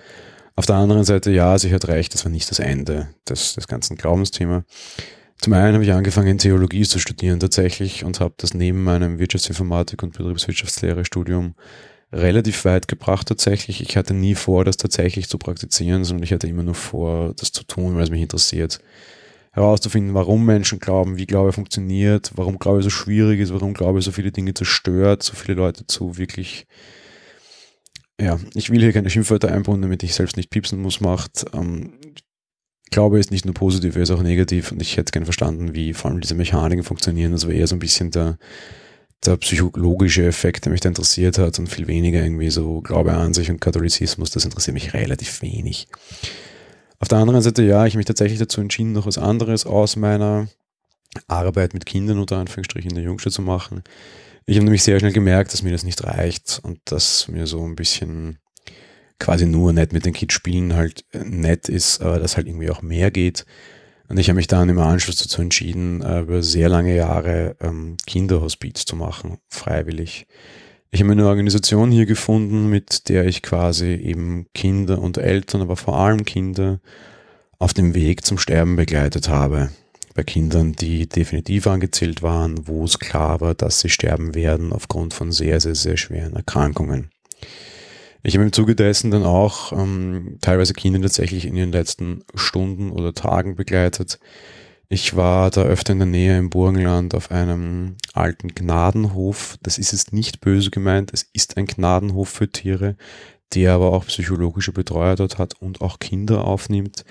Auf 0.56 0.66
der 0.66 0.76
anderen 0.76 1.04
Seite, 1.04 1.32
ja, 1.32 1.58
sie 1.58 1.74
hat 1.74 1.88
recht, 1.88 2.14
das 2.14 2.26
war 2.26 2.32
nicht 2.32 2.50
das 2.50 2.60
Ende 2.60 3.10
des, 3.28 3.56
des 3.56 3.68
ganzen 3.68 3.98
Glaubensthema. 3.98 4.64
Zum 5.40 5.54
einen 5.54 5.74
habe 5.74 5.84
ich 5.84 5.92
angefangen, 5.92 6.38
Theologie 6.38 6.84
zu 6.84 7.00
studieren 7.00 7.40
tatsächlich 7.40 8.04
und 8.04 8.20
habe 8.20 8.34
das 8.38 8.54
neben 8.54 8.84
meinem 8.84 9.20
Wirtschaftsinformatik 9.20 10.02
und 10.02 10.18
Betriebswirtschaftslehre-Studium 10.18 11.56
relativ 12.14 12.64
weit 12.66 12.88
gebracht 12.88 13.28
tatsächlich. 13.28 13.82
Ich 13.82 13.98
hatte 13.98 14.14
nie 14.14 14.36
vor, 14.36 14.64
das 14.64 14.78
tatsächlich 14.78 15.28
zu 15.28 15.38
praktizieren, 15.38 16.04
sondern 16.04 16.24
ich 16.24 16.32
hatte 16.32 16.48
immer 16.48 16.64
nur 16.64 16.76
vor, 16.76 17.34
das 17.36 17.52
zu 17.52 17.64
tun, 17.64 17.96
weil 17.96 18.04
es 18.04 18.12
mich 18.12 18.22
interessiert. 18.22 18.80
Herauszufinden, 19.52 20.14
warum 20.14 20.46
Menschen 20.46 20.80
glauben, 20.80 21.18
wie 21.18 21.26
Glaube 21.26 21.54
funktioniert, 21.54 22.32
warum 22.36 22.60
Glaube 22.60 22.82
so 22.82 22.90
schwierig 22.90 23.40
ist, 23.40 23.54
warum 23.54 23.74
Glaube 23.74 24.02
so 24.02 24.12
viele 24.12 24.32
Dinge 24.32 24.54
zerstört, 24.54 25.24
so 25.24 25.34
viele 25.34 25.56
Leute 25.56 25.86
zu 25.86 26.18
wirklich, 26.18 26.66
ja, 28.20 28.40
ich 28.56 28.70
will 28.70 28.82
hier 28.82 28.94
keine 28.94 29.10
Schimpfwörter 29.10 29.52
einbauen, 29.52 29.82
damit 29.82 30.02
ich 30.04 30.16
selbst 30.16 30.38
nicht 30.38 30.50
piepsen 30.50 30.82
muss, 30.82 31.02
macht. 31.02 31.46
Ähm, 31.54 31.94
Glaube 32.90 33.20
ist 33.20 33.32
nicht 33.32 33.46
nur 33.46 33.56
positiv, 33.56 33.96
er 33.96 34.04
ist 34.04 34.12
auch 34.12 34.22
negativ 34.22 34.72
und 34.72 34.82
ich 34.82 34.98
hätte 34.98 35.12
gerne 35.12 35.26
verstanden, 35.26 35.74
wie 35.74 35.94
vor 35.94 36.12
allem 36.12 36.22
diese 36.22 36.36
Mechaniken 36.36 36.84
funktionieren. 36.84 37.32
Das 37.32 37.46
war 37.46 37.54
eher 37.54 37.68
so 37.68 37.76
ein 37.76 37.80
bisschen 37.80 38.12
der, 38.12 38.38
der 39.26 39.38
psychologische 39.38 40.26
Effekt, 40.26 40.66
der 40.66 40.72
mich 40.72 40.82
da 40.82 40.90
interessiert 40.90 41.38
hat 41.38 41.60
und 41.60 41.68
viel 41.68 41.88
weniger 41.88 42.24
irgendwie 42.24 42.50
so 42.50 42.82
Glaube 42.82 43.14
an 43.14 43.34
sich 43.34 43.50
und 43.50 43.62
Katholizismus, 43.62 44.32
das 44.32 44.46
interessiert 44.46 44.74
mich 44.74 44.94
relativ 44.94 45.42
wenig. 45.42 45.88
Auf 47.00 47.08
der 47.08 47.18
anderen 47.18 47.42
Seite, 47.42 47.64
ja, 47.64 47.86
ich 47.86 47.94
habe 47.94 48.00
mich 48.00 48.06
tatsächlich 48.06 48.40
dazu 48.40 48.62
entschieden, 48.62 48.94
noch 48.94 49.06
was 49.06 49.18
anderes 49.18 49.66
aus 49.66 49.96
meiner 49.96 50.48
Arbeit 51.28 51.74
mit 51.74 51.86
Kindern 51.86 52.20
unter 52.20 52.38
Anführungsstrichen 52.38 52.92
in 52.92 52.96
der 52.96 53.04
Jungstadt 53.06 53.34
zu 53.34 53.42
machen. 53.42 53.84
Ich 54.46 54.58
habe 54.58 54.66
nämlich 54.66 54.84
sehr 54.84 55.00
schnell 55.00 55.14
gemerkt, 55.14 55.54
dass 55.54 55.64
mir 55.64 55.72
das 55.72 55.84
nicht 55.84 56.04
reicht 56.04 56.60
und 56.64 56.80
dass 56.86 57.28
mir 57.28 57.48
so 57.48 57.64
ein 57.66 57.76
bisschen 57.76 58.40
quasi 59.20 59.46
nur 59.46 59.72
nett 59.72 59.94
mit 59.94 60.06
den 60.06 60.14
Kids 60.14 60.34
spielen 60.34 60.76
halt 60.76 61.06
nett 61.14 61.70
ist, 61.70 62.02
aber 62.02 62.20
dass 62.20 62.36
halt 62.36 62.48
irgendwie 62.48 62.70
auch 62.70 62.82
mehr 62.82 63.10
geht. 63.12 63.46
Und 64.14 64.20
ich 64.20 64.30
habe 64.30 64.36
mich 64.36 64.46
dann 64.46 64.70
im 64.70 64.78
Anschluss 64.78 65.16
dazu 65.16 65.42
entschieden, 65.42 66.04
äh, 66.04 66.20
über 66.20 66.44
sehr 66.44 66.70
lange 66.70 66.96
Jahre 66.96 67.56
ähm, 67.60 67.98
Kinderhospiz 68.06 68.86
zu 68.86 68.96
machen, 68.96 69.40
freiwillig. 69.50 70.28
Ich 70.92 71.02
habe 71.02 71.14
eine 71.14 71.26
Organisation 71.26 71.90
hier 71.90 72.06
gefunden, 72.06 72.70
mit 72.70 73.10
der 73.10 73.26
ich 73.26 73.42
quasi 73.42 73.88
eben 73.88 74.46
Kinder 74.54 75.02
und 75.02 75.18
Eltern, 75.18 75.62
aber 75.64 75.78
vor 75.78 75.98
allem 75.98 76.26
Kinder 76.26 76.80
auf 77.58 77.74
dem 77.74 77.96
Weg 77.96 78.24
zum 78.24 78.38
Sterben 78.38 78.76
begleitet 78.76 79.30
habe. 79.30 79.72
Bei 80.14 80.22
Kindern, 80.22 80.74
die 80.74 81.10
definitiv 81.10 81.66
angezählt 81.66 82.22
waren, 82.22 82.68
wo 82.68 82.84
es 82.84 83.00
klar 83.00 83.42
war, 83.42 83.56
dass 83.56 83.80
sie 83.80 83.90
sterben 83.90 84.36
werden 84.36 84.74
aufgrund 84.74 85.16
von 85.16 85.32
sehr, 85.32 85.60
sehr, 85.60 85.74
sehr 85.74 85.98
schweren 85.98 86.36
Erkrankungen. 86.36 87.10
Ich 88.26 88.36
habe 88.36 88.46
im 88.46 88.54
Zuge 88.54 88.74
dessen 88.74 89.12
dann 89.12 89.24
auch 89.24 89.74
ähm, 89.74 90.38
teilweise 90.40 90.74
Kinder 90.74 91.02
tatsächlich 91.02 91.46
in 91.46 91.58
ihren 91.58 91.74
letzten 91.74 92.24
Stunden 92.36 92.90
oder 92.90 93.14
Tagen 93.14 93.56
begleitet. 93.56 94.18
Ich 94.88 95.16
war 95.16 95.52
da 95.52 95.64
öfter 95.64 95.92
in 95.92 96.00
der 96.00 96.08
Nähe 96.08 96.38
im 96.38 96.50
Burgenland 96.50 97.16
auf 97.16 97.32
einem 97.32 97.98
alten 98.14 98.50
Gnadenhof. 98.50 99.58
Das 99.62 99.78
ist 99.78 99.92
jetzt 99.92 100.14
nicht 100.14 100.40
böse 100.40 100.70
gemeint, 100.70 101.12
es 101.14 101.24
ist 101.34 101.58
ein 101.58 101.66
Gnadenhof 101.66 102.30
für 102.30 102.50
Tiere, 102.50 102.96
der 103.54 103.74
aber 103.74 103.92
auch 103.92 104.06
psychologische 104.06 104.72
Betreuer 104.72 105.16
dort 105.16 105.38
hat 105.38 105.60
und 105.60 105.82
auch 105.82 106.00
Kinder 106.00 106.46
aufnimmt. 106.46 107.04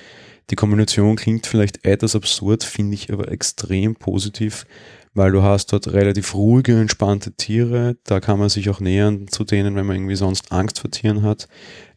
Die 0.51 0.57
Kombination 0.57 1.17
klingt 1.17 1.47
vielleicht 1.47 1.85
etwas 1.85 2.17
absurd, 2.17 2.65
finde 2.65 2.95
ich 2.95 3.13
aber 3.13 3.31
extrem 3.31 3.97
positiv. 3.97 4.67
Weil 5.15 5.31
du 5.33 5.43
hast 5.43 5.73
dort 5.73 5.93
relativ 5.93 6.35
ruhige, 6.35 6.81
entspannte 6.81 7.33
Tiere. 7.33 7.97
Da 8.05 8.21
kann 8.21 8.39
man 8.39 8.49
sich 8.49 8.71
auch 8.71 8.81
nähern 8.81 9.29
zu 9.29 9.45
denen, 9.45 9.77
wenn 9.77 9.85
man 9.85 9.97
irgendwie 9.97 10.17
sonst 10.17 10.51
Angst 10.53 10.79
vor 10.79 10.91
Tieren 10.91 11.23
hat. 11.23 11.49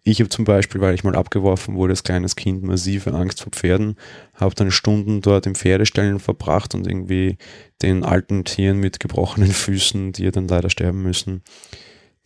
Ich 0.03 0.19
habe 0.19 0.29
zum 0.29 0.45
Beispiel, 0.45 0.81
weil 0.81 0.93
ich 0.93 1.03
mal 1.03 1.15
abgeworfen 1.15 1.75
wurde 1.75 1.93
als 1.93 2.03
kleines 2.03 2.35
Kind, 2.35 2.63
massive 2.63 3.13
Angst 3.13 3.41
vor 3.41 3.51
Pferden, 3.51 3.95
habe 4.33 4.53
dann 4.53 4.69
Stunden 4.69 5.21
dort 5.21 5.47
im 5.47 5.55
Pferdestellen 5.55 6.19
verbracht 6.19 6.75
und 6.75 6.85
irgendwie 6.85 7.37
den 7.81 8.03
alten 8.03 8.43
Tieren 8.43 8.79
mit 8.79 8.99
gebrochenen 8.99 9.51
Füßen, 9.51 10.11
die 10.11 10.25
ja 10.25 10.31
dann 10.31 10.47
leider 10.47 10.69
sterben 10.69 11.01
müssen, 11.01 11.41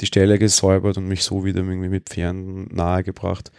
die 0.01 0.08
Stelle 0.08 0.39
gesäubert 0.39 0.98
und 0.98 1.08
mich 1.08 1.24
so 1.24 1.46
wieder 1.46 1.60
irgendwie 1.60 1.89
mit 1.89 2.10
Pferden 2.10 2.67
nahegebracht. 2.74 3.51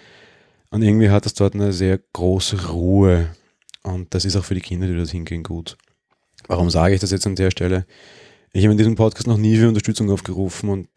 Und 0.71 0.83
irgendwie 0.83 1.11
hat 1.11 1.27
das 1.27 1.35
dort 1.35 1.55
eine 1.55 1.73
sehr 1.73 1.99
große 2.13 2.69
Ruhe. 2.69 3.29
Und 3.83 4.15
das 4.15 4.25
ist 4.25 4.37
auch 4.37 4.45
für 4.45 4.55
die 4.55 4.61
Kinder, 4.61 4.87
die 4.87 4.97
dort 4.97 5.11
hingehen, 5.11 5.43
gut. 5.43 5.77
Warum 6.49 6.71
sage 6.71 6.95
ich 6.95 7.01
das 7.01 7.11
jetzt 7.11 7.27
an 7.27 7.37
der 7.37 7.51
Stelle? 7.51 7.87
Ich 8.53 8.65
habe 8.65 8.73
in 8.73 8.79
diesem 8.79 8.97
Podcast 8.97 9.27
noch 9.27 9.37
nie 9.37 9.57
für 9.57 9.69
Unterstützung 9.69 10.11
aufgerufen 10.11 10.69
und 10.69 10.89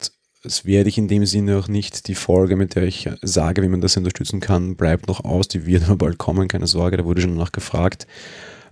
es 0.44 0.66
werde 0.66 0.90
ich 0.90 0.98
in 0.98 1.08
dem 1.08 1.26
Sinne 1.26 1.58
auch 1.58 1.68
nicht. 1.68 2.08
Die 2.08 2.16
Folge, 2.16 2.56
mit 2.56 2.76
der 2.76 2.84
ich 2.84 3.10
sage, 3.22 3.62
wie 3.62 3.68
man 3.68 3.82
das 3.82 3.96
unterstützen 3.96 4.40
kann, 4.40 4.76
bleibt 4.76 5.08
noch 5.08 5.24
aus. 5.24 5.48
Die 5.48 5.66
wird 5.66 5.84
aber 5.84 5.96
bald 5.96 6.18
kommen, 6.18 6.48
keine 6.48 6.68
Sorge, 6.68 6.98
da 6.98 7.06
wurde 7.06 7.22
schon 7.22 7.36
danach 7.36 7.52
gefragt. 7.52 8.08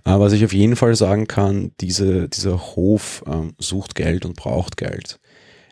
Aber 0.04 0.24
was 0.24 0.32
ich 0.32 0.44
auf 0.44 0.52
jeden 0.52 0.76
Fall 0.76 0.94
sagen 0.96 1.28
kann, 1.28 1.72
diese, 1.80 2.28
dieser 2.28 2.58
Hof 2.74 3.22
ähm, 3.26 3.54
sucht 3.58 3.94
Geld 3.94 4.24
und 4.24 4.36
braucht 4.36 4.76
Geld. 4.76 5.20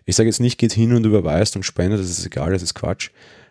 Ich 0.07 0.17
sage 0.17 0.29
jetzt 0.29 0.41
nicht, 0.41 0.59
geht 0.59 0.73
hin 0.73 0.95
und 0.95 1.05
überweist 1.05 1.57
und 1.57 1.65
spendet, 1.65 2.01
das 2.01 2.11
ist 2.11 2.25
egal, 2.25 2.53
das 2.53 2.63
ist 2.63 2.75
Quatsch. 2.75 3.11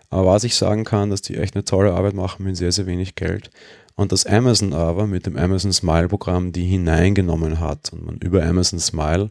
Aber 0.10 0.28
was 0.28 0.44
ich 0.44 0.56
sagen 0.56 0.86
kann, 0.86 1.10
dass 1.10 1.22
die 1.22 1.38
echt 1.38 1.56
eine 1.56 1.66
tolle 1.66 1.94
Arbeit 1.94 2.16
machen 2.16 2.44
mit 2.46 2.58
sehr, 2.58 2.72
sehr 2.72 2.88
wenig 2.88 3.16
Geld. 3.16 3.52
Und 4.00 4.14
dass 4.14 4.26
Amazon 4.26 4.72
aber 4.72 5.08
mit 5.08 5.26
dem 5.26 5.36
Amazon 5.36 5.74
Smile 5.74 6.08
Programm 6.08 6.54
die 6.54 6.64
hineingenommen 6.64 7.60
hat 7.60 7.92
und 7.92 8.06
man 8.06 8.16
über 8.20 8.46
Amazon 8.46 8.80
Smile 8.80 9.30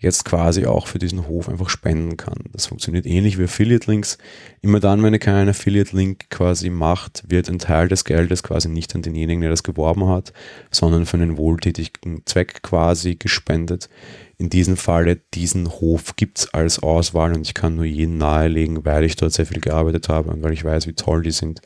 jetzt 0.00 0.26
quasi 0.26 0.66
auch 0.66 0.86
für 0.86 0.98
diesen 0.98 1.26
Hof 1.28 1.48
einfach 1.48 1.70
spenden 1.70 2.18
kann. 2.18 2.44
Das 2.52 2.66
funktioniert 2.66 3.06
ähnlich 3.06 3.38
wie 3.38 3.44
Affiliate 3.44 3.90
Links. 3.90 4.18
Immer 4.60 4.80
dann, 4.80 5.02
wenn 5.02 5.14
ihr 5.14 5.18
keinen 5.18 5.48
Affiliate 5.48 5.96
Link 5.96 6.28
quasi 6.28 6.68
macht, 6.68 7.22
wird 7.26 7.48
ein 7.48 7.58
Teil 7.58 7.88
des 7.88 8.04
Geldes 8.04 8.42
quasi 8.42 8.68
nicht 8.68 8.94
an 8.94 9.00
denjenigen, 9.00 9.40
der 9.40 9.48
das 9.48 9.62
geworben 9.62 10.06
hat, 10.06 10.34
sondern 10.70 11.06
für 11.06 11.16
einen 11.16 11.38
wohltätigen 11.38 12.20
Zweck 12.26 12.62
quasi 12.62 13.14
gespendet. 13.14 13.88
In 14.36 14.50
diesem 14.50 14.76
Falle, 14.76 15.20
diesen 15.32 15.70
Hof 15.70 16.16
gibt's 16.16 16.52
als 16.52 16.82
Auswahl 16.82 17.32
und 17.32 17.46
ich 17.46 17.54
kann 17.54 17.76
nur 17.76 17.86
jeden 17.86 18.18
nahelegen, 18.18 18.84
weil 18.84 19.04
ich 19.04 19.16
dort 19.16 19.32
sehr 19.32 19.46
viel 19.46 19.62
gearbeitet 19.62 20.10
habe 20.10 20.32
und 20.32 20.42
weil 20.42 20.52
ich 20.52 20.66
weiß, 20.66 20.86
wie 20.86 20.92
toll 20.92 21.22
die 21.22 21.30
sind, 21.30 21.62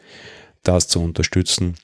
das 0.63 0.87
zu 0.87 1.03
unterstützen 1.03 1.75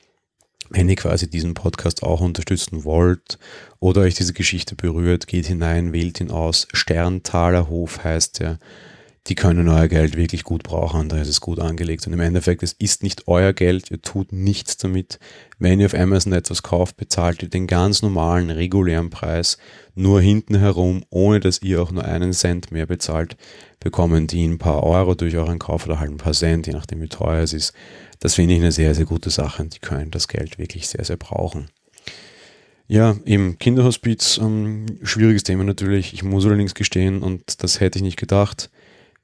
wenn 0.73 0.89
ihr 0.89 0.97
quasi 0.97 1.29
diesen 1.29 1.55
Podcast 1.55 2.03
auch 2.03 2.21
unterstützen 2.21 2.85
wollt 2.85 3.39
oder 3.81 4.03
euch 4.03 4.15
diese 4.15 4.33
Geschichte 4.33 4.75
berührt, 4.75 5.27
geht 5.27 5.47
hinein, 5.47 5.93
wählt 5.93 6.21
ihn 6.21 6.31
aus. 6.31 6.67
Sterntalerhof 6.73 8.03
heißt 8.05 8.41
er. 8.41 8.59
Die 9.29 9.37
können 9.37 9.69
euer 9.69 9.87
Geld 9.87 10.17
wirklich 10.17 10.43
gut 10.43 10.65
brauchen, 10.65 11.09
da 11.09 11.21
ist 11.21 11.29
es 11.29 11.41
gut 11.41 11.61
angelegt. 11.61 12.05
Und 12.09 12.13
im 12.13 12.19
Endeffekt, 12.19 12.65
es 12.65 12.73
ist 12.73 13.05
nicht 13.05 13.29
euer 13.29 13.53
Geld, 13.53 13.89
ihr 13.93 14.03
tut 14.03 14.33
nichts 14.33 14.79
damit. 14.79 15.21
Wenn 15.61 15.79
ihr 15.79 15.87
auf 15.87 15.95
Amazon 15.95 16.33
etwas 16.33 16.65
kauft, 16.65 16.97
bezahlt 16.97 17.41
ihr 17.41 17.49
den 17.49 17.69
ganz 17.69 18.03
normalen, 18.03 18.51
regulären 18.51 19.11
Preis. 19.11 19.59
Nur 19.95 20.21
hinten 20.21 20.59
herum, 20.59 21.05
ohne 21.11 21.39
dass 21.39 21.63
ihr 21.63 21.81
auch 21.81 21.93
nur 21.93 22.05
einen 22.05 22.33
Cent 22.33 22.73
mehr 22.73 22.87
bezahlt, 22.87 23.37
bekommen 23.79 24.27
die 24.27 24.45
ein 24.45 24.59
paar 24.59 24.83
Euro 24.83 25.15
durch 25.15 25.37
euren 25.37 25.61
Kauf 25.61 25.87
oder 25.87 26.01
halt 26.01 26.11
ein 26.11 26.17
paar 26.17 26.33
Cent, 26.33 26.67
je 26.67 26.73
nachdem 26.73 27.01
wie 27.01 27.09
teuer 27.09 27.45
es 27.45 27.53
ist 27.53 27.75
das 28.23 28.35
finde 28.35 28.55
ich 28.55 28.61
eine 28.61 28.71
sehr, 28.71 28.95
sehr 28.95 29.05
gute 29.05 29.31
Sache. 29.31 29.65
Die 29.67 29.81
können 29.81 30.13
das 30.13 30.29
Geld 30.29 30.57
wirklich 30.57 30.87
sehr, 30.87 31.05
sehr 31.05 31.17
brauchen. 31.17 31.67
Ja, 32.87 33.17
im 33.25 33.59
Kinderhospiz, 33.59 34.39
ähm, 34.41 34.87
schwieriges 35.03 35.43
Thema 35.43 35.65
natürlich. 35.65 36.15
Ich 36.15 36.23
muss 36.23 36.47
allerdings 36.47 36.75
gestehen, 36.75 37.21
und 37.21 37.65
das 37.65 37.81
hätte 37.81 37.99
ich 37.99 38.05
nicht 38.05 38.21
gedacht, 38.21 38.71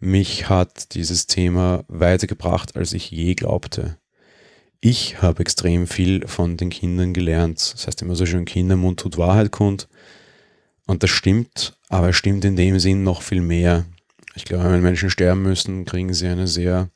mich 0.01 0.49
hat 0.49 0.97
dieses 0.97 1.29
Thema 1.29 1.85
weitergebracht, 1.87 2.75
als 2.75 2.93
ich 2.93 3.13
je 3.13 3.37
glaubte. 3.37 3.99
Ich 4.81 5.23
habe 5.23 5.43
extrem 5.43 5.87
viel 5.87 6.27
von 6.27 6.57
den 6.57 6.71
Kindern 6.71 7.15
gelernt. 7.15 7.75
Das 7.75 7.87
heißt 7.87 8.03
immer 8.03 8.17
so 8.17 8.27
schön, 8.27 8.47
Kindermund 8.47 8.99
tut 8.99 9.17
Wahrheit 9.17 9.53
kund. 9.53 9.87
Und 10.89 11.05
das 11.05 11.11
stimmt, 11.11 11.79
aber 11.89 12.09
es 12.09 12.17
stimmt 12.17 12.45
in 12.45 12.57
dem 12.57 12.81
Sinn 12.81 13.05
noch 13.05 13.23
viel 13.23 13.43
mehr. 13.43 13.87
Ich 14.35 14.45
glaube, 14.45 14.73
wenn 14.73 14.83
Menschen 14.83 15.09
sterben 15.09 15.43
müssen, 15.43 15.85
kriegen 15.85 16.13
sie 16.15 16.27
eine 16.27 16.49
sehr 16.49 16.91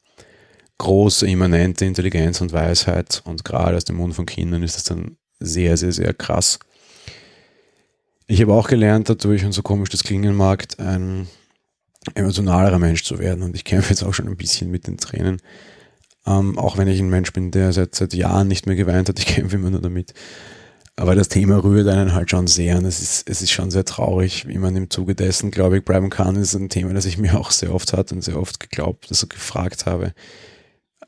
große, 0.82 1.28
immanente 1.28 1.84
Intelligenz 1.84 2.40
und 2.40 2.52
Weisheit 2.52 3.22
und 3.24 3.44
gerade 3.44 3.76
aus 3.76 3.84
dem 3.84 3.96
Mund 3.96 4.14
von 4.14 4.26
Kindern 4.26 4.64
ist 4.64 4.76
das 4.76 4.84
dann 4.84 5.16
sehr, 5.38 5.76
sehr, 5.76 5.92
sehr 5.92 6.12
krass. 6.12 6.58
Ich 8.26 8.40
habe 8.40 8.52
auch 8.52 8.66
gelernt 8.68 9.08
dadurch, 9.08 9.44
und 9.44 9.52
so 9.52 9.62
komisch 9.62 9.90
das 9.90 10.02
klingen 10.02 10.34
mag, 10.34 10.66
ein 10.78 11.28
emotionalerer 12.14 12.80
Mensch 12.80 13.04
zu 13.04 13.20
werden 13.20 13.44
und 13.44 13.54
ich 13.54 13.64
kämpfe 13.64 13.90
jetzt 13.90 14.02
auch 14.02 14.12
schon 14.12 14.26
ein 14.26 14.36
bisschen 14.36 14.72
mit 14.72 14.88
den 14.88 14.96
Tränen. 14.96 15.40
Ähm, 16.26 16.58
auch 16.58 16.76
wenn 16.78 16.88
ich 16.88 16.98
ein 16.98 17.10
Mensch 17.10 17.32
bin, 17.32 17.52
der 17.52 17.72
seit, 17.72 17.94
seit 17.94 18.12
Jahren 18.12 18.48
nicht 18.48 18.66
mehr 18.66 18.76
geweint 18.76 19.08
hat, 19.08 19.20
ich 19.20 19.26
kämpfe 19.34 19.56
immer 19.56 19.70
nur 19.70 19.82
damit. 19.82 20.14
Aber 20.96 21.14
das 21.14 21.28
Thema 21.28 21.62
rührt 21.62 21.86
einen 21.86 22.12
halt 22.12 22.30
schon 22.30 22.48
sehr 22.48 22.76
und 22.76 22.84
es 22.86 23.00
ist, 23.00 23.28
es 23.28 23.40
ist 23.40 23.52
schon 23.52 23.70
sehr 23.70 23.84
traurig, 23.84 24.48
wie 24.48 24.58
man 24.58 24.74
im 24.74 24.90
Zuge 24.90 25.14
dessen, 25.14 25.52
glaube 25.52 25.78
ich, 25.78 25.84
bleiben 25.84 26.10
kann. 26.10 26.34
Das 26.34 26.48
ist 26.48 26.54
ein 26.54 26.68
Thema, 26.68 26.92
das 26.92 27.06
ich 27.06 27.18
mir 27.18 27.38
auch 27.38 27.52
sehr 27.52 27.72
oft 27.72 27.92
hatte 27.92 28.16
und 28.16 28.22
sehr 28.22 28.36
oft 28.36 28.58
geglaubt, 28.58 29.06
also 29.10 29.28
gefragt 29.28 29.86
habe 29.86 30.12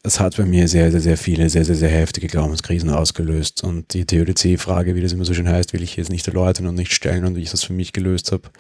es 0.07 0.21
hat 0.21 0.37
bei 0.37 0.45
mir 0.45 0.69
sehr, 0.69 0.91
sehr, 0.91 1.01
sehr 1.01 1.17
viele, 1.17 1.49
sehr, 1.49 1.65
sehr, 1.65 1.75
sehr 1.75 1.89
heftige 1.89 2.27
Glaubenskrisen 2.27 2.91
ausgelöst. 2.91 3.65
Und 3.65 3.95
die 3.95 4.05
Theodizee-Frage, 4.05 4.95
wie 4.95 5.01
das 5.01 5.15
immer 5.15 5.25
so 5.25 5.33
schön 5.33 5.49
heißt, 5.49 5.73
will 5.73 5.83
ich 5.83 5.97
jetzt 5.97 6.11
nicht 6.11 6.29
erläutern 6.29 6.67
und 6.67 6.75
nicht 6.75 6.93
stellen 6.93 7.25
und 7.25 7.37
wie 7.37 7.43
ich 7.43 7.51
das 7.51 7.65
für 7.65 7.73
mich 7.73 7.95
gelöst 7.95 8.31
habe, 8.31 8.51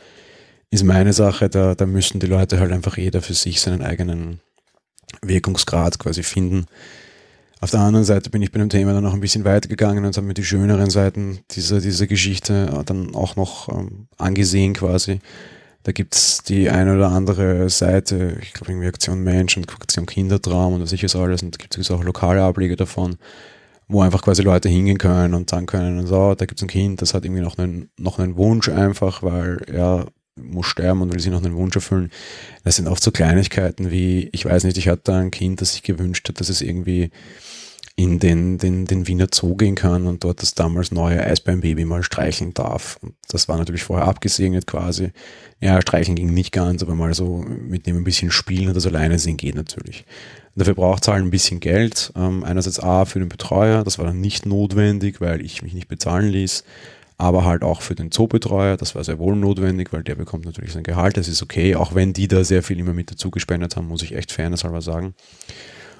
ist 0.70 0.84
meine 0.84 1.12
Sache. 1.12 1.50
Da, 1.50 1.74
da 1.74 1.84
müssen 1.84 2.18
die 2.18 2.26
Leute 2.26 2.60
halt 2.60 2.72
einfach 2.72 2.96
jeder 2.96 3.20
für 3.20 3.34
sich 3.34 3.60
seinen 3.60 3.82
eigenen 3.82 4.40
Wirkungsgrad 5.20 5.98
quasi 5.98 6.22
finden. 6.22 6.64
Auf 7.60 7.70
der 7.70 7.80
anderen 7.80 8.06
Seite 8.06 8.30
bin 8.30 8.40
ich 8.40 8.50
bei 8.50 8.58
dem 8.58 8.70
Thema 8.70 8.94
dann 8.94 9.04
noch 9.04 9.14
ein 9.14 9.20
bisschen 9.20 9.44
weitergegangen 9.44 10.06
und 10.06 10.16
habe 10.16 10.26
mir 10.26 10.34
die 10.34 10.44
schöneren 10.44 10.88
Seiten 10.88 11.40
dieser, 11.50 11.80
dieser 11.80 12.06
Geschichte 12.06 12.82
dann 12.86 13.14
auch 13.14 13.36
noch 13.36 13.68
ähm, 13.68 14.08
angesehen 14.16 14.72
quasi 14.72 15.20
da 15.84 15.92
gibt 15.92 16.14
es 16.14 16.42
die 16.42 16.70
eine 16.70 16.94
oder 16.96 17.10
andere 17.10 17.68
Seite, 17.68 18.38
ich 18.40 18.54
glaube 18.54 18.72
irgendwie 18.72 18.88
Aktion 18.88 19.22
Mensch 19.22 19.56
und 19.56 19.70
Aktion 19.70 20.06
Kindertraum 20.06 20.74
und 20.74 20.82
was 20.82 20.92
ich 20.92 21.04
es 21.04 21.14
alles. 21.14 21.42
Und 21.42 21.54
da 21.54 21.58
gibt 21.58 21.76
es 21.76 21.90
auch 21.90 22.02
lokale 22.02 22.42
Ableger 22.42 22.74
davon, 22.74 23.16
wo 23.86 24.00
einfach 24.00 24.22
quasi 24.22 24.40
Leute 24.40 24.70
hingehen 24.70 24.96
können 24.96 25.34
und 25.34 25.50
sagen 25.50 25.66
können, 25.66 26.06
so, 26.06 26.34
da 26.34 26.46
gibt 26.46 26.58
es 26.58 26.64
ein 26.64 26.68
Kind, 26.68 27.02
das 27.02 27.12
hat 27.12 27.26
irgendwie 27.26 27.42
noch 27.42 27.58
einen, 27.58 27.90
noch 27.98 28.18
einen 28.18 28.36
Wunsch 28.36 28.70
einfach, 28.70 29.22
weil 29.22 29.58
er 29.66 30.06
muss 30.36 30.66
sterben 30.66 31.02
und 31.02 31.12
will 31.12 31.20
sich 31.20 31.30
noch 31.30 31.44
einen 31.44 31.54
Wunsch 31.54 31.76
erfüllen. 31.76 32.10
Das 32.64 32.76
sind 32.76 32.88
oft 32.88 33.02
so 33.02 33.10
Kleinigkeiten 33.10 33.90
wie, 33.90 34.30
ich 34.32 34.46
weiß 34.46 34.64
nicht, 34.64 34.78
ich 34.78 34.88
hatte 34.88 35.12
ein 35.12 35.30
Kind, 35.30 35.60
das 35.60 35.74
sich 35.74 35.82
gewünscht 35.82 36.26
hat, 36.30 36.40
dass 36.40 36.48
es 36.48 36.62
irgendwie 36.62 37.10
in 37.96 38.18
den, 38.18 38.58
den, 38.58 38.86
den 38.86 39.06
Wiener 39.06 39.28
Zoo 39.32 39.54
gehen 39.54 39.76
kann 39.76 40.06
und 40.06 40.24
dort 40.24 40.42
das 40.42 40.54
damals 40.54 40.90
neue 40.90 41.22
Eisbärenbaby 41.22 41.84
mal 41.84 42.02
streicheln 42.02 42.52
darf. 42.52 42.98
Und 43.00 43.14
das 43.28 43.48
war 43.48 43.56
natürlich 43.56 43.84
vorher 43.84 44.08
abgesegnet 44.08 44.66
quasi. 44.66 45.12
Ja, 45.60 45.80
streicheln 45.80 46.16
ging 46.16 46.34
nicht 46.34 46.50
ganz, 46.50 46.82
aber 46.82 46.96
mal 46.96 47.14
so 47.14 47.44
mit 47.46 47.86
dem 47.86 47.96
ein 47.96 48.04
bisschen 48.04 48.32
spielen 48.32 48.68
und 48.68 48.74
das 48.74 48.86
alleine 48.86 49.18
sehen 49.18 49.36
geht 49.36 49.54
natürlich. 49.54 50.04
Dafür 50.56 50.74
braucht 50.74 51.02
es 51.02 51.08
halt 51.08 51.22
ein 51.22 51.30
bisschen 51.30 51.60
Geld. 51.60 52.12
Ähm, 52.16 52.42
einerseits 52.42 52.80
A 52.80 53.04
für 53.04 53.20
den 53.20 53.28
Betreuer, 53.28 53.84
das 53.84 53.98
war 53.98 54.06
dann 54.06 54.20
nicht 54.20 54.44
notwendig, 54.44 55.20
weil 55.20 55.40
ich 55.40 55.62
mich 55.62 55.74
nicht 55.74 55.88
bezahlen 55.88 56.28
ließ 56.28 56.64
aber 57.16 57.44
halt 57.44 57.62
auch 57.62 57.80
für 57.80 57.94
den 57.94 58.10
Zoobetreuer, 58.10 58.76
das 58.76 58.94
war 58.94 59.04
sehr 59.04 59.18
wohl 59.18 59.36
notwendig, 59.36 59.92
weil 59.92 60.02
der 60.02 60.16
bekommt 60.16 60.46
natürlich 60.46 60.72
sein 60.72 60.82
Gehalt, 60.82 61.16
das 61.16 61.28
ist 61.28 61.42
okay, 61.42 61.76
auch 61.76 61.94
wenn 61.94 62.12
die 62.12 62.28
da 62.28 62.42
sehr 62.42 62.62
viel 62.62 62.78
immer 62.78 62.92
mit 62.92 63.10
dazu 63.10 63.30
gespendet 63.30 63.76
haben, 63.76 63.86
muss 63.86 64.02
ich 64.02 64.14
echt 64.14 64.32
fairnesshalber 64.32 64.82
sagen. 64.82 65.14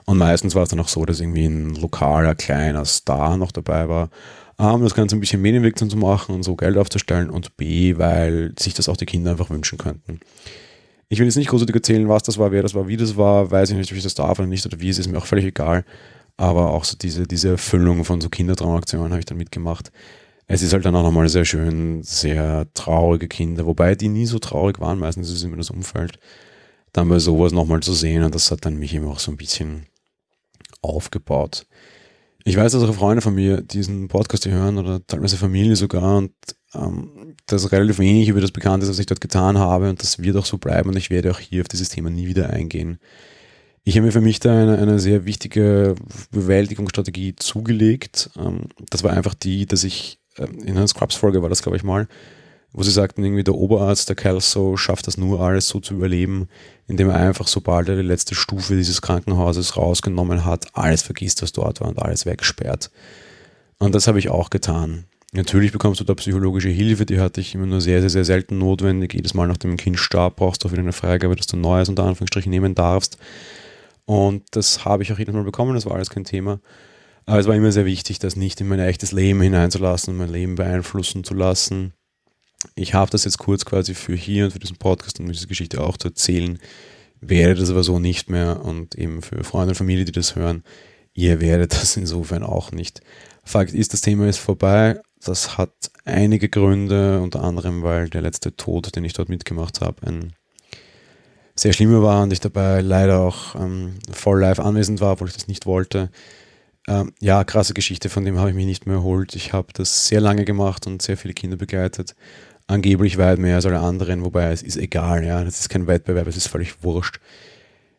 Und 0.06 0.18
meistens 0.18 0.54
war 0.54 0.64
es 0.64 0.68
dann 0.68 0.80
auch 0.80 0.88
so, 0.88 1.04
dass 1.04 1.20
irgendwie 1.20 1.46
ein 1.46 1.74
lokaler, 1.76 2.34
kleiner 2.34 2.84
Star 2.84 3.36
noch 3.36 3.52
dabei 3.52 3.88
war, 3.88 4.10
um 4.58 4.82
das 4.82 4.94
Ganze 4.94 5.16
ein 5.16 5.20
bisschen 5.20 5.40
medienwirksam 5.40 5.88
zu 5.88 5.96
machen 5.96 6.34
und 6.34 6.42
so 6.42 6.56
Geld 6.56 6.76
aufzustellen 6.76 7.30
und 7.30 7.56
B, 7.56 7.96
weil 7.96 8.52
sich 8.58 8.74
das 8.74 8.88
auch 8.88 8.96
die 8.96 9.06
Kinder 9.06 9.32
einfach 9.32 9.50
wünschen 9.50 9.78
könnten. 9.78 10.20
Ich 11.08 11.18
will 11.18 11.26
jetzt 11.26 11.36
nicht 11.36 11.48
großartig 11.48 11.74
erzählen, 11.74 12.08
was 12.08 12.22
das 12.22 12.38
war, 12.38 12.52
wer 12.52 12.62
das 12.62 12.74
war, 12.74 12.86
wie 12.88 12.96
das 12.96 13.16
war, 13.16 13.50
weiß 13.50 13.70
ich 13.70 13.76
nicht, 13.76 13.90
ob 13.90 13.96
ich 13.96 14.02
das 14.02 14.14
darf 14.14 14.38
oder 14.38 14.48
nicht 14.48 14.64
oder 14.66 14.80
wie 14.80 14.88
es 14.88 14.98
ist, 14.98 15.08
mir 15.08 15.18
auch 15.18 15.26
völlig 15.26 15.44
egal. 15.44 15.84
Aber 16.36 16.70
auch 16.72 16.84
so 16.84 16.96
diese, 16.96 17.26
diese 17.26 17.50
Erfüllung 17.50 18.04
von 18.04 18.20
so 18.20 18.28
Kindertraumaktionen 18.28 19.12
habe 19.12 19.20
ich 19.20 19.26
dann 19.26 19.38
mitgemacht. 19.38 19.92
Es 20.46 20.62
ist 20.62 20.72
halt 20.72 20.84
dann 20.84 20.96
auch 20.96 21.02
nochmal 21.02 21.28
sehr 21.28 21.44
schön, 21.44 22.02
sehr 22.02 22.66
traurige 22.74 23.28
Kinder, 23.28 23.64
wobei 23.66 23.94
die 23.94 24.08
nie 24.08 24.26
so 24.26 24.38
traurig 24.38 24.80
waren, 24.80 24.98
meistens 24.98 25.28
ist 25.28 25.36
es 25.36 25.44
immer 25.44 25.56
das 25.56 25.70
Umfeld. 25.70 26.18
Dann 26.92 27.08
bei 27.08 27.18
sowas 27.18 27.52
nochmal 27.52 27.80
zu 27.80 27.92
sehen 27.92 28.24
und 28.24 28.34
das 28.34 28.50
hat 28.50 28.64
dann 28.64 28.76
mich 28.76 28.94
immer 28.94 29.10
auch 29.10 29.20
so 29.20 29.30
ein 29.30 29.36
bisschen 29.36 29.86
aufgebaut. 30.84 31.66
Ich 32.44 32.56
weiß, 32.56 32.72
dass 32.72 32.82
auch 32.82 32.94
Freunde 32.94 33.22
von 33.22 33.34
mir 33.34 33.62
diesen 33.62 34.08
Podcast 34.08 34.46
hören 34.46 34.78
oder 34.78 35.04
teilweise 35.06 35.36
Familie 35.36 35.76
sogar 35.76 36.18
und 36.18 36.32
ähm, 36.74 37.36
dass 37.46 37.72
relativ 37.72 37.98
wenig 37.98 38.28
über 38.28 38.40
das 38.40 38.50
bekannt 38.50 38.82
ist, 38.82 38.90
was 38.90 38.98
ich 38.98 39.06
dort 39.06 39.20
getan 39.20 39.58
habe 39.58 39.88
und 39.88 40.02
das 40.02 40.22
wird 40.22 40.36
auch 40.36 40.44
so 40.44 40.58
bleiben 40.58 40.90
und 40.90 40.96
ich 40.96 41.10
werde 41.10 41.30
auch 41.30 41.38
hier 41.38 41.62
auf 41.62 41.68
dieses 41.68 41.88
Thema 41.88 42.10
nie 42.10 42.26
wieder 42.26 42.50
eingehen. 42.50 42.98
Ich 43.82 43.96
habe 43.96 44.06
mir 44.06 44.12
für 44.12 44.20
mich 44.20 44.40
da 44.40 44.50
eine, 44.50 44.78
eine 44.78 44.98
sehr 44.98 45.26
wichtige 45.26 45.94
Bewältigungsstrategie 46.30 47.36
zugelegt. 47.36 48.30
Ähm, 48.36 48.68
das 48.90 49.02
war 49.02 49.12
einfach 49.12 49.34
die, 49.34 49.66
dass 49.66 49.84
ich 49.84 50.18
äh, 50.36 50.44
in 50.44 50.76
einer 50.76 50.88
Scrubs-Folge 50.88 51.42
war 51.42 51.48
das, 51.48 51.62
glaube 51.62 51.76
ich 51.76 51.84
mal, 51.84 52.08
wo 52.72 52.82
sie 52.82 52.90
sagten, 52.90 53.22
irgendwie 53.22 53.44
der 53.44 53.54
Oberarzt, 53.54 54.08
der 54.08 54.16
Kelso, 54.16 54.76
schafft 54.76 55.06
das 55.06 55.16
nur 55.16 55.40
alles 55.40 55.68
so 55.68 55.80
zu 55.80 55.94
überleben, 55.94 56.48
indem 56.86 57.10
er 57.10 57.16
einfach, 57.16 57.46
sobald 57.46 57.88
er 57.88 57.96
die 57.96 58.02
letzte 58.02 58.34
Stufe 58.34 58.76
dieses 58.76 59.02
Krankenhauses 59.02 59.76
rausgenommen 59.76 60.44
hat, 60.44 60.66
alles 60.74 61.02
vergisst, 61.02 61.42
was 61.42 61.52
dort 61.52 61.80
war 61.80 61.88
und 61.88 61.98
alles 61.98 62.26
wegsperrt. 62.26 62.90
Und 63.78 63.94
das 63.94 64.06
habe 64.06 64.18
ich 64.18 64.28
auch 64.28 64.50
getan. 64.50 65.04
Natürlich 65.32 65.72
bekommst 65.72 66.00
du 66.00 66.04
da 66.04 66.14
psychologische 66.14 66.68
Hilfe, 66.68 67.06
die 67.06 67.18
hatte 67.18 67.40
ich 67.40 67.54
immer 67.54 67.66
nur 67.66 67.80
sehr, 67.80 68.00
sehr, 68.00 68.10
sehr 68.10 68.24
selten 68.24 68.58
notwendig. 68.58 69.14
Jedes 69.14 69.34
Mal, 69.34 69.48
nachdem 69.48 69.72
ein 69.72 69.76
Kind 69.76 69.98
starb, 69.98 70.36
brauchst 70.36 70.62
du 70.62 70.68
auch 70.68 70.72
wieder 70.72 70.82
eine 70.82 70.92
Freigabe, 70.92 71.34
dass 71.34 71.48
du 71.48 71.56
Neues 71.56 71.88
unter 71.88 72.04
Anführungsstrichen 72.04 72.50
nehmen 72.50 72.76
darfst. 72.76 73.18
Und 74.04 74.44
das 74.52 74.84
habe 74.84 75.02
ich 75.02 75.12
auch 75.12 75.18
jedes 75.18 75.34
Mal 75.34 75.42
bekommen, 75.42 75.74
das 75.74 75.86
war 75.86 75.94
alles 75.94 76.10
kein 76.10 76.24
Thema. 76.24 76.60
Aber 77.26 77.38
es 77.40 77.46
war 77.46 77.54
immer 77.54 77.72
sehr 77.72 77.86
wichtig, 77.86 78.18
das 78.18 78.36
nicht 78.36 78.60
in 78.60 78.68
mein 78.68 78.78
echtes 78.78 79.12
Leben 79.12 79.40
hineinzulassen 79.40 80.16
mein 80.16 80.28
Leben 80.28 80.54
beeinflussen 80.56 81.24
zu 81.24 81.34
lassen. 81.34 81.94
Ich 82.74 82.94
habe 82.94 83.10
das 83.10 83.24
jetzt 83.24 83.38
kurz 83.38 83.64
quasi 83.64 83.94
für 83.94 84.14
hier 84.14 84.46
und 84.46 84.50
für 84.52 84.58
diesen 84.58 84.76
Podcast, 84.76 85.20
um 85.20 85.30
diese 85.30 85.46
Geschichte 85.46 85.82
auch 85.82 85.96
zu 85.96 86.08
erzählen, 86.08 86.58
werde 87.20 87.60
das 87.60 87.70
aber 87.70 87.82
so 87.82 87.98
nicht 87.98 88.30
mehr 88.30 88.64
und 88.64 88.94
eben 88.94 89.22
für 89.22 89.44
Freunde 89.44 89.70
und 89.70 89.76
Familie, 89.76 90.04
die 90.04 90.12
das 90.12 90.36
hören, 90.36 90.62
ihr 91.14 91.40
werdet 91.40 91.72
das 91.72 91.96
insofern 91.96 92.42
auch 92.42 92.72
nicht. 92.72 93.00
Fakt 93.44 93.72
ist, 93.74 93.92
das 93.92 94.00
Thema 94.00 94.28
ist 94.28 94.38
vorbei. 94.38 95.00
Das 95.22 95.56
hat 95.56 95.72
einige 96.04 96.48
Gründe, 96.48 97.20
unter 97.20 97.42
anderem, 97.42 97.82
weil 97.82 98.08
der 98.10 98.22
letzte 98.22 98.56
Tod, 98.56 98.94
den 98.94 99.04
ich 99.04 99.14
dort 99.14 99.28
mitgemacht 99.28 99.80
habe, 99.80 100.06
ein 100.06 100.34
sehr 101.54 101.72
schlimmer 101.72 102.02
war 102.02 102.22
und 102.22 102.32
ich 102.32 102.40
dabei 102.40 102.80
leider 102.80 103.20
auch 103.20 103.54
ähm, 103.54 103.94
voll 104.10 104.40
live 104.40 104.58
anwesend 104.58 105.00
war, 105.00 105.12
obwohl 105.12 105.28
ich 105.28 105.34
das 105.34 105.48
nicht 105.48 105.66
wollte. 105.66 106.10
Ähm, 106.86 107.12
ja, 107.20 107.44
krasse 107.44 107.74
Geschichte, 107.74 108.08
von 108.08 108.24
dem 108.24 108.38
habe 108.38 108.50
ich 108.50 108.56
mich 108.56 108.66
nicht 108.66 108.86
mehr 108.86 108.96
erholt. 108.96 109.34
Ich 109.36 109.52
habe 109.52 109.68
das 109.72 110.08
sehr 110.08 110.20
lange 110.20 110.44
gemacht 110.44 110.86
und 110.86 111.00
sehr 111.00 111.16
viele 111.16 111.32
Kinder 111.32 111.56
begleitet. 111.56 112.14
Angeblich 112.66 113.18
weit 113.18 113.38
mehr 113.38 113.56
als 113.56 113.66
alle 113.66 113.80
anderen, 113.80 114.24
wobei 114.24 114.50
es 114.50 114.62
ist 114.62 114.76
egal, 114.76 115.24
ja. 115.24 115.44
Das 115.44 115.60
ist 115.60 115.68
kein 115.68 115.86
Wettbewerb, 115.86 116.26
es 116.26 116.36
ist 116.36 116.48
völlig 116.48 116.82
wurscht. 116.82 117.20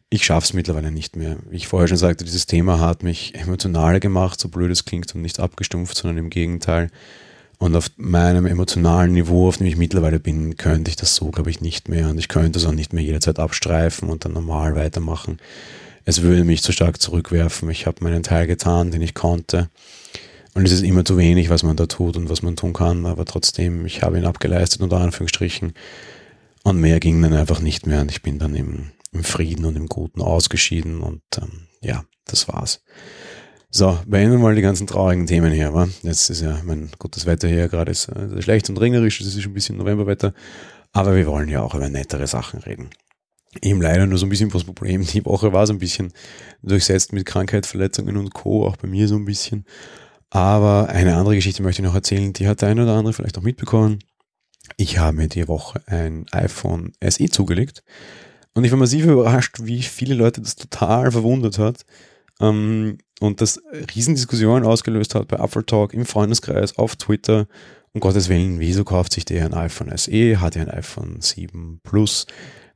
Ich 0.09 0.25
schaffe 0.25 0.45
es 0.45 0.53
mittlerweile 0.53 0.91
nicht 0.91 1.15
mehr. 1.15 1.37
Wie 1.49 1.57
ich 1.57 1.67
vorher 1.67 1.87
schon 1.87 1.97
sagte, 1.97 2.25
dieses 2.25 2.45
Thema 2.45 2.79
hat 2.79 3.03
mich 3.03 3.35
emotionaler 3.35 3.99
gemacht, 3.99 4.39
so 4.39 4.49
blöd 4.49 4.71
es 4.71 4.85
klingt 4.85 5.13
und 5.13 5.21
nicht 5.21 5.39
abgestumpft, 5.39 5.97
sondern 5.97 6.17
im 6.17 6.29
Gegenteil. 6.29 6.89
Und 7.57 7.75
auf 7.75 7.91
meinem 7.95 8.45
emotionalen 8.45 9.13
Niveau, 9.13 9.47
auf 9.47 9.57
dem 9.57 9.67
ich 9.67 9.77
mittlerweile 9.77 10.19
bin, 10.19 10.57
könnte 10.57 10.89
ich 10.89 10.97
das 10.97 11.15
so, 11.15 11.31
glaube 11.31 11.49
ich, 11.49 11.61
nicht 11.61 11.87
mehr. 11.87 12.09
Und 12.09 12.17
ich 12.17 12.27
könnte 12.27 12.59
es 12.59 12.65
auch 12.65 12.71
nicht 12.71 12.91
mehr 12.91 13.03
jederzeit 13.03 13.39
abstreifen 13.39 14.09
und 14.09 14.25
dann 14.25 14.33
normal 14.33 14.75
weitermachen. 14.75 15.39
Es 16.05 16.21
würde 16.21 16.43
mich 16.43 16.61
zu 16.63 16.71
stark 16.71 17.01
zurückwerfen. 17.01 17.69
Ich 17.69 17.85
habe 17.87 18.03
meinen 18.03 18.23
Teil 18.23 18.47
getan, 18.47 18.91
den 18.91 19.01
ich 19.01 19.13
konnte. 19.13 19.69
Und 20.55 20.65
es 20.65 20.71
ist 20.71 20.83
immer 20.83 21.03
zu 21.03 21.17
wenig, 21.17 21.49
was 21.49 21.63
man 21.63 21.75
da 21.75 21.85
tut 21.85 22.15
und 22.15 22.29
was 22.29 22.41
man 22.41 22.55
tun 22.55 22.71
kann. 22.71 23.05
Aber 23.05 23.25
trotzdem, 23.25 23.85
ich 23.85 24.01
habe 24.01 24.17
ihn 24.17 24.25
abgeleistet, 24.25 24.81
unter 24.81 25.01
Anführungsstrichen. 25.01 25.73
Und 26.63 26.79
mehr 26.79 26.99
ging 27.01 27.21
dann 27.21 27.33
einfach 27.33 27.59
nicht 27.59 27.85
mehr. 27.85 28.01
Und 28.01 28.09
ich 28.09 28.21
bin 28.21 28.39
dann 28.39 28.55
im, 28.55 28.91
im 29.11 29.23
Frieden 29.25 29.65
und 29.65 29.75
im 29.75 29.87
Guten 29.87 30.21
ausgeschieden. 30.21 31.01
Und 31.01 31.21
ähm, 31.37 31.67
ja, 31.81 32.05
das 32.25 32.47
war's. 32.47 32.81
So, 33.69 33.99
beenden 34.07 34.31
wir 34.31 34.39
mal 34.39 34.55
die 34.55 34.61
ganzen 34.61 34.87
traurigen 34.87 35.27
Themen 35.27 35.51
hier. 35.51 35.73
Wa? 35.73 35.89
Jetzt 36.01 36.29
ist 36.29 36.39
ja, 36.39 36.61
mein 36.63 36.89
gutes 36.99 37.25
Wetter 37.25 37.49
hier 37.49 37.67
gerade 37.67 37.91
ist 37.91 38.07
äh, 38.07 38.41
schlecht 38.41 38.69
und 38.69 38.79
regnerisch, 38.79 39.19
es 39.19 39.27
ist 39.27 39.41
schon 39.41 39.51
ein 39.51 39.53
bisschen 39.53 39.75
Novemberwetter, 39.75 40.33
aber 40.93 41.13
wir 41.17 41.27
wollen 41.27 41.49
ja 41.49 41.61
auch 41.61 41.75
über 41.75 41.89
nettere 41.89 42.25
Sachen 42.25 42.61
reden. 42.61 42.91
Eben 43.61 43.81
leider 43.81 44.05
nur 44.05 44.17
so 44.17 44.25
ein 44.25 44.29
bisschen 44.29 44.49
das 44.49 44.63
Problem. 44.63 45.05
Die 45.05 45.25
Woche 45.25 45.51
war 45.51 45.67
so 45.67 45.73
ein 45.73 45.79
bisschen 45.79 46.13
durchsetzt 46.63 47.11
mit 47.11 47.25
Krankheit, 47.25 47.65
Verletzungen 47.65 48.15
und 48.15 48.33
Co., 48.33 48.65
auch 48.65 48.77
bei 48.77 48.87
mir 48.87 49.09
so 49.09 49.15
ein 49.15 49.25
bisschen. 49.25 49.65
Aber 50.35 50.89
eine 50.89 51.15
andere 51.15 51.35
Geschichte 51.35 51.63
möchte 51.63 51.81
ich 51.81 51.87
noch 51.87 51.95
erzählen, 51.95 52.33
die 52.33 52.45
hat 52.45 52.61
der 52.61 52.67
eine 52.67 52.83
oder 52.83 52.95
andere 52.95 53.13
vielleicht 53.13 53.37
auch 53.37 53.41
mitbekommen. 53.41 53.99
Ich 54.75 54.97
habe 54.97 55.15
mir 55.15 55.29
die 55.29 55.47
Woche 55.47 55.81
ein 55.85 56.25
iPhone 56.33 56.91
SE 57.01 57.29
zugelegt 57.29 57.85
und 58.53 58.65
ich 58.65 58.71
war 58.71 58.77
massiv 58.77 59.05
überrascht, 59.05 59.59
wie 59.61 59.81
viele 59.81 60.13
Leute 60.13 60.41
das 60.41 60.57
total 60.57 61.09
verwundert 61.09 61.57
hat 61.57 61.85
ähm, 62.41 62.97
und 63.21 63.39
das 63.39 63.61
Riesendiskussionen 63.95 64.65
ausgelöst 64.65 65.15
hat 65.15 65.29
bei 65.29 65.39
Apfeltalk 65.39 65.93
im 65.93 66.05
Freundeskreis, 66.05 66.77
auf 66.77 66.97
Twitter. 66.97 67.47
Um 67.93 68.01
Gottes 68.01 68.27
Willen, 68.27 68.59
wieso 68.59 68.83
kauft 68.83 69.13
sich 69.13 69.23
der 69.23 69.45
ein 69.45 69.53
iPhone 69.53 69.97
SE? 69.97 70.41
Hat 70.41 70.57
er 70.57 70.63
ein 70.63 70.69
iPhone 70.69 71.21
7 71.21 71.79
Plus? 71.81 72.27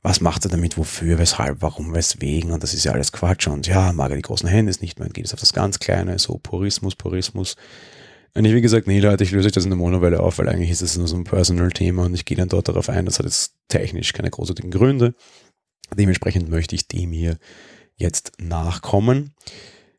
Was 0.02 0.20
macht 0.20 0.44
er 0.46 0.50
damit? 0.50 0.78
Wofür? 0.78 1.18
Weshalb? 1.18 1.60
Warum? 1.60 1.94
Weswegen? 1.94 2.52
Und 2.52 2.62
das 2.62 2.72
ist 2.72 2.84
ja 2.84 2.92
alles 2.92 3.12
Quatsch. 3.12 3.48
Und 3.48 3.66
ja, 3.66 3.92
mag 3.92 4.10
er 4.10 4.16
die 4.16 4.22
großen 4.22 4.48
Hände 4.48 4.72
nicht 4.80 4.98
mehr. 4.98 5.06
Dann 5.06 5.12
geht 5.12 5.26
es 5.26 5.34
auf 5.34 5.40
das 5.40 5.52
ganz 5.52 5.78
Kleine, 5.78 6.18
so 6.18 6.38
Purismus, 6.42 6.96
Purismus. 6.96 7.56
Und 8.34 8.44
ich, 8.44 8.54
wie 8.54 8.60
gesagt, 8.60 8.86
nee, 8.86 9.00
Leute, 9.00 9.24
ich 9.24 9.32
löse 9.32 9.48
euch 9.48 9.52
das 9.52 9.64
in 9.64 9.70
der 9.70 9.78
Monowelle 9.78 10.20
auf, 10.20 10.38
weil 10.38 10.48
eigentlich 10.48 10.70
ist 10.70 10.82
das 10.82 10.96
nur 10.96 11.08
so 11.08 11.16
ein 11.16 11.24
Personal-Thema 11.24 12.04
und 12.04 12.14
ich 12.14 12.24
gehe 12.24 12.36
dann 12.36 12.48
dort 12.48 12.68
darauf 12.68 12.88
ein. 12.88 13.04
Das 13.04 13.18
hat 13.18 13.26
jetzt 13.26 13.54
technisch 13.68 14.12
keine 14.12 14.30
großartigen 14.30 14.70
Gründe. 14.70 15.14
Dementsprechend 15.94 16.48
möchte 16.48 16.74
ich 16.76 16.86
dem 16.86 17.12
hier 17.12 17.38
jetzt 17.96 18.32
nachkommen. 18.38 19.34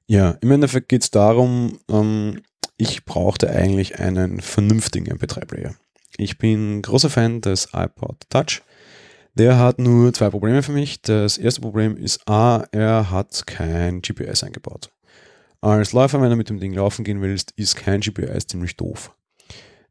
Ja, 0.08 0.32
im 0.42 0.52
Endeffekt 0.52 0.90
geht 0.90 1.04
es 1.04 1.12
darum, 1.12 1.80
ähm, 1.90 2.42
ich 2.78 3.06
brauchte 3.06 3.50
eigentlich 3.50 4.00
einen 4.00 4.42
vernünftigen 4.42 5.14
MP3-Player. 5.14 5.76
Ich 6.18 6.38
bin 6.38 6.82
großer 6.82 7.10
Fan 7.10 7.42
des 7.42 7.70
iPod 7.74 8.18
Touch. 8.30 8.64
Der 9.36 9.58
hat 9.58 9.80
nur 9.80 10.14
zwei 10.14 10.30
Probleme 10.30 10.62
für 10.62 10.72
mich. 10.72 11.02
Das 11.02 11.38
erste 11.38 11.62
Problem 11.62 11.96
ist 11.96 12.28
A, 12.28 12.66
er 12.72 13.12
hat 13.12 13.48
kein 13.48 14.02
GPS 14.02 14.44
eingebaut. 14.44 14.92
Als 15.62 15.94
Läufer, 15.94 16.22
wenn 16.22 16.30
du 16.30 16.36
mit 16.36 16.50
dem 16.50 16.60
Ding 16.60 16.74
laufen 16.74 17.06
gehen 17.06 17.22
willst, 17.22 17.52
ist 17.52 17.76
kein 17.76 18.02
GPS 18.02 18.48
ziemlich 18.48 18.76
doof. 18.76 19.16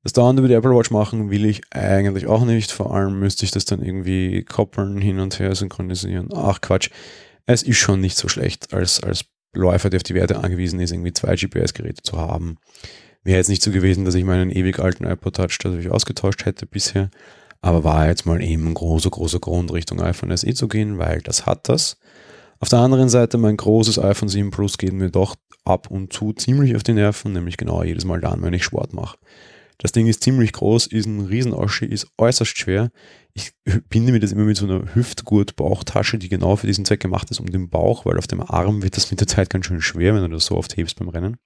Das 0.02 0.12
dauernd 0.12 0.38
über 0.38 0.48
die 0.48 0.54
Apple 0.54 0.74
Watch 0.74 0.90
machen 0.90 1.30
will 1.30 1.44
ich 1.44 1.62
eigentlich 1.70 2.26
auch 2.26 2.44
nicht. 2.44 2.72
Vor 2.72 2.94
allem 2.94 3.18
müsste 3.18 3.44
ich 3.44 3.50
das 3.50 3.66
dann 3.66 3.82
irgendwie 3.82 4.44
koppeln, 4.44 5.00
hin 5.00 5.20
und 5.20 5.38
her 5.38 5.54
synchronisieren. 5.54 6.28
Ach 6.34 6.60
Quatsch 6.60 6.90
es 7.52 7.62
ist 7.62 7.78
schon 7.78 8.00
nicht 8.00 8.16
so 8.16 8.28
schlecht, 8.28 8.72
als, 8.72 9.02
als 9.02 9.24
Läufer, 9.52 9.90
der 9.90 9.98
auf 9.98 10.04
die 10.04 10.14
Werte 10.14 10.38
angewiesen 10.38 10.78
ist, 10.80 10.92
irgendwie 10.92 11.12
zwei 11.12 11.34
GPS-Geräte 11.34 12.02
zu 12.02 12.16
haben. 12.16 12.58
Wäre 13.24 13.38
jetzt 13.38 13.48
nicht 13.48 13.62
so 13.62 13.70
gewesen, 13.70 14.04
dass 14.04 14.14
ich 14.14 14.24
meinen 14.24 14.50
ewig 14.50 14.78
alten 14.78 15.04
iPod 15.04 15.36
Touch 15.36 15.58
dadurch 15.60 15.90
ausgetauscht 15.90 16.44
hätte 16.44 16.66
bisher, 16.66 17.10
aber 17.60 17.84
war 17.84 18.08
jetzt 18.08 18.26
mal 18.26 18.42
eben 18.42 18.68
ein 18.68 18.74
großer, 18.74 19.10
großer 19.10 19.40
Grund, 19.40 19.72
Richtung 19.72 20.00
iPhone 20.00 20.36
SE 20.36 20.54
zu 20.54 20.68
gehen, 20.68 20.98
weil 20.98 21.20
das 21.20 21.46
hat 21.46 21.68
das. 21.68 21.98
Auf 22.58 22.68
der 22.68 22.80
anderen 22.80 23.08
Seite, 23.08 23.38
mein 23.38 23.56
großes 23.56 23.98
iPhone 23.98 24.28
7 24.28 24.50
Plus 24.50 24.78
geht 24.78 24.92
mir 24.92 25.10
doch 25.10 25.36
ab 25.64 25.90
und 25.90 26.12
zu 26.12 26.32
ziemlich 26.32 26.76
auf 26.76 26.82
die 26.82 26.92
Nerven, 26.92 27.32
nämlich 27.32 27.56
genau 27.56 27.82
jedes 27.82 28.04
Mal 28.04 28.20
dann, 28.20 28.42
wenn 28.42 28.52
ich 28.52 28.64
Sport 28.64 28.92
mache. 28.92 29.18
Das 29.78 29.92
Ding 29.92 30.06
ist 30.06 30.22
ziemlich 30.22 30.52
groß, 30.52 30.88
ist 30.88 31.06
ein 31.06 31.24
Riesenoschi, 31.24 31.86
ist 31.86 32.08
äußerst 32.18 32.58
schwer. 32.58 32.90
Ich 33.32 33.52
binde 33.88 34.12
mir 34.12 34.20
das 34.20 34.32
immer 34.32 34.44
mit 34.44 34.58
so 34.58 34.66
einer 34.66 34.94
Hüftgurt-Bauchtasche, 34.94 36.18
die 36.18 36.28
genau 36.28 36.56
für 36.56 36.66
diesen 36.66 36.84
Zweck 36.84 37.00
gemacht 37.00 37.30
ist, 37.30 37.40
um 37.40 37.46
den 37.46 37.70
Bauch, 37.70 38.04
weil 38.04 38.18
auf 38.18 38.26
dem 38.26 38.42
Arm 38.42 38.82
wird 38.82 38.98
das 38.98 39.10
mit 39.10 39.20
der 39.20 39.26
Zeit 39.26 39.48
ganz 39.48 39.64
schön 39.64 39.80
schwer, 39.80 40.14
wenn 40.14 40.22
du 40.22 40.28
das 40.28 40.46
so 40.46 40.56
oft 40.56 40.76
hebst 40.76 40.98
beim 40.98 41.08
Rennen. 41.08 41.38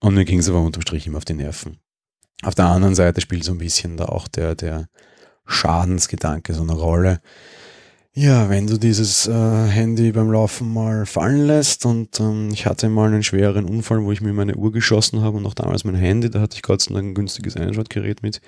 Und 0.00 0.14
mir 0.14 0.26
ging 0.26 0.40
es 0.40 0.48
aber 0.50 0.60
unterm 0.60 0.82
Strich 0.82 1.06
immer 1.06 1.16
auf 1.16 1.24
die 1.24 1.32
Nerven. 1.32 1.78
Auf 2.42 2.54
der 2.54 2.66
anderen 2.66 2.94
Seite 2.94 3.20
spielt 3.20 3.44
so 3.44 3.52
ein 3.52 3.58
bisschen 3.58 3.96
da 3.96 4.06
auch 4.06 4.28
der, 4.28 4.54
der 4.54 4.88
Schadensgedanke 5.46 6.54
so 6.54 6.62
eine 6.62 6.74
Rolle. 6.74 7.20
Ja, 8.12 8.48
wenn 8.48 8.66
du 8.66 8.78
dieses 8.78 9.26
äh, 9.26 9.32
Handy 9.66 10.10
beim 10.10 10.30
Laufen 10.32 10.72
mal 10.72 11.04
fallen 11.04 11.46
lässt 11.46 11.84
und 11.84 12.18
ähm, 12.18 12.48
ich 12.50 12.64
hatte 12.64 12.88
mal 12.88 13.08
einen 13.08 13.22
schweren 13.22 13.66
Unfall, 13.66 14.02
wo 14.04 14.10
ich 14.10 14.22
mir 14.22 14.32
meine 14.32 14.56
Uhr 14.56 14.72
geschossen 14.72 15.20
habe 15.20 15.36
und 15.36 15.46
auch 15.46 15.52
damals 15.52 15.84
mein 15.84 15.96
Handy, 15.96 16.30
da 16.30 16.40
hatte 16.40 16.56
ich 16.56 16.62
Gott 16.62 16.80
sei 16.80 16.94
Dank 16.94 17.08
ein 17.08 17.14
günstiges 17.14 17.56
Einschaltgerät 17.56 18.22
mit. 18.22 18.40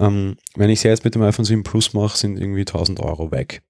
Ähm, 0.00 0.36
wenn 0.56 0.70
ich 0.70 0.80
es 0.80 0.82
jetzt 0.82 1.04
mit 1.04 1.14
dem 1.14 1.22
iPhone 1.22 1.44
7 1.44 1.62
Plus 1.62 1.92
mache, 1.94 2.18
sind 2.18 2.36
irgendwie 2.36 2.62
1000 2.62 2.98
Euro 2.98 3.30
weg. 3.30 3.62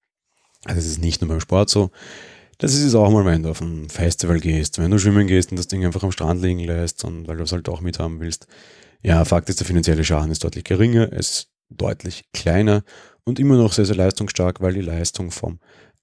Also 0.64 0.79
es 0.79 0.87
ist 0.87 1.03
nicht 1.03 1.20
nur 1.20 1.29
beim 1.29 1.40
Sport 1.40 1.68
so. 1.68 1.90
Das 2.57 2.72
ist 2.72 2.85
es 2.85 2.94
auch 2.94 3.11
mal, 3.11 3.26
wenn 3.26 3.42
du 3.42 3.50
auf 3.50 3.61
ein 3.61 3.90
Festival 3.90 4.40
gehst, 4.40 4.79
wenn 4.79 4.90
du 4.90 4.98
schwimmen 4.98 5.26
gehst 5.26 5.50
und 5.50 5.59
das 5.59 5.68
Ding 5.68 5.85
einfach 5.85 6.03
am 6.03 6.12
Strand 6.12 6.40
liegen 6.40 6.61
lässt 6.61 7.05
und 7.05 7.29
weil 7.29 7.37
du 7.37 7.42
es 7.42 7.53
halt 7.53 7.68
auch 7.68 7.83
mithaben 7.83 8.20
willst. 8.20 8.46
Ja, 9.03 9.25
Fakt 9.25 9.49
ist, 9.49 9.61
der 9.61 9.67
finanzielle 9.67 10.05
Schaden 10.05 10.31
ist 10.31 10.45
deutlich 10.45 10.65
geringer, 10.65 11.13
es 11.13 11.31
ist 11.31 11.51
deutlich 11.71 12.25
kleiner 12.33 12.83
und 13.25 13.39
immer 13.39 13.57
noch 13.57 13.73
sehr, 13.73 13.87
sehr 13.87 13.97
leistungsstark, 13.97 14.61
weil 14.61 14.75
die 14.75 14.81
Leistung 14.83 15.31
vom 15.31 15.59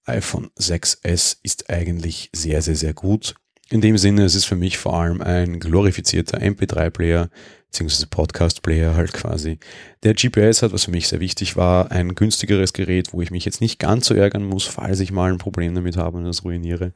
iPhone 0.05 0.49
6S 0.59 1.37
ist 1.43 1.69
eigentlich 1.69 2.29
sehr, 2.33 2.61
sehr, 2.61 2.75
sehr 2.75 2.93
gut. 2.93 3.35
In 3.69 3.81
dem 3.81 3.97
Sinne, 3.97 4.23
es 4.23 4.33
ist 4.33 4.45
für 4.45 4.55
mich 4.55 4.77
vor 4.77 4.93
allem 4.93 5.21
ein 5.21 5.59
glorifizierter 5.59 6.39
MP3-Player, 6.39 7.29
beziehungsweise 7.65 8.07
Podcast-Player 8.07 8.95
halt 8.95 9.11
quasi. 9.11 9.59
Der 10.03 10.13
GPS 10.13 10.61
hat, 10.61 10.71
was 10.71 10.85
für 10.85 10.91
mich 10.91 11.09
sehr 11.09 11.19
wichtig 11.19 11.57
war, 11.57 11.91
ein 11.91 12.15
günstigeres 12.15 12.71
Gerät, 12.71 13.11
wo 13.11 13.21
ich 13.21 13.29
mich 13.29 13.43
jetzt 13.43 13.59
nicht 13.59 13.77
ganz 13.77 14.07
so 14.07 14.13
ärgern 14.13 14.45
muss, 14.45 14.63
falls 14.63 15.01
ich 15.01 15.11
mal 15.11 15.31
ein 15.31 15.37
Problem 15.37 15.75
damit 15.75 15.97
habe 15.97 16.17
und 16.17 16.23
das 16.23 16.45
ruiniere. 16.45 16.93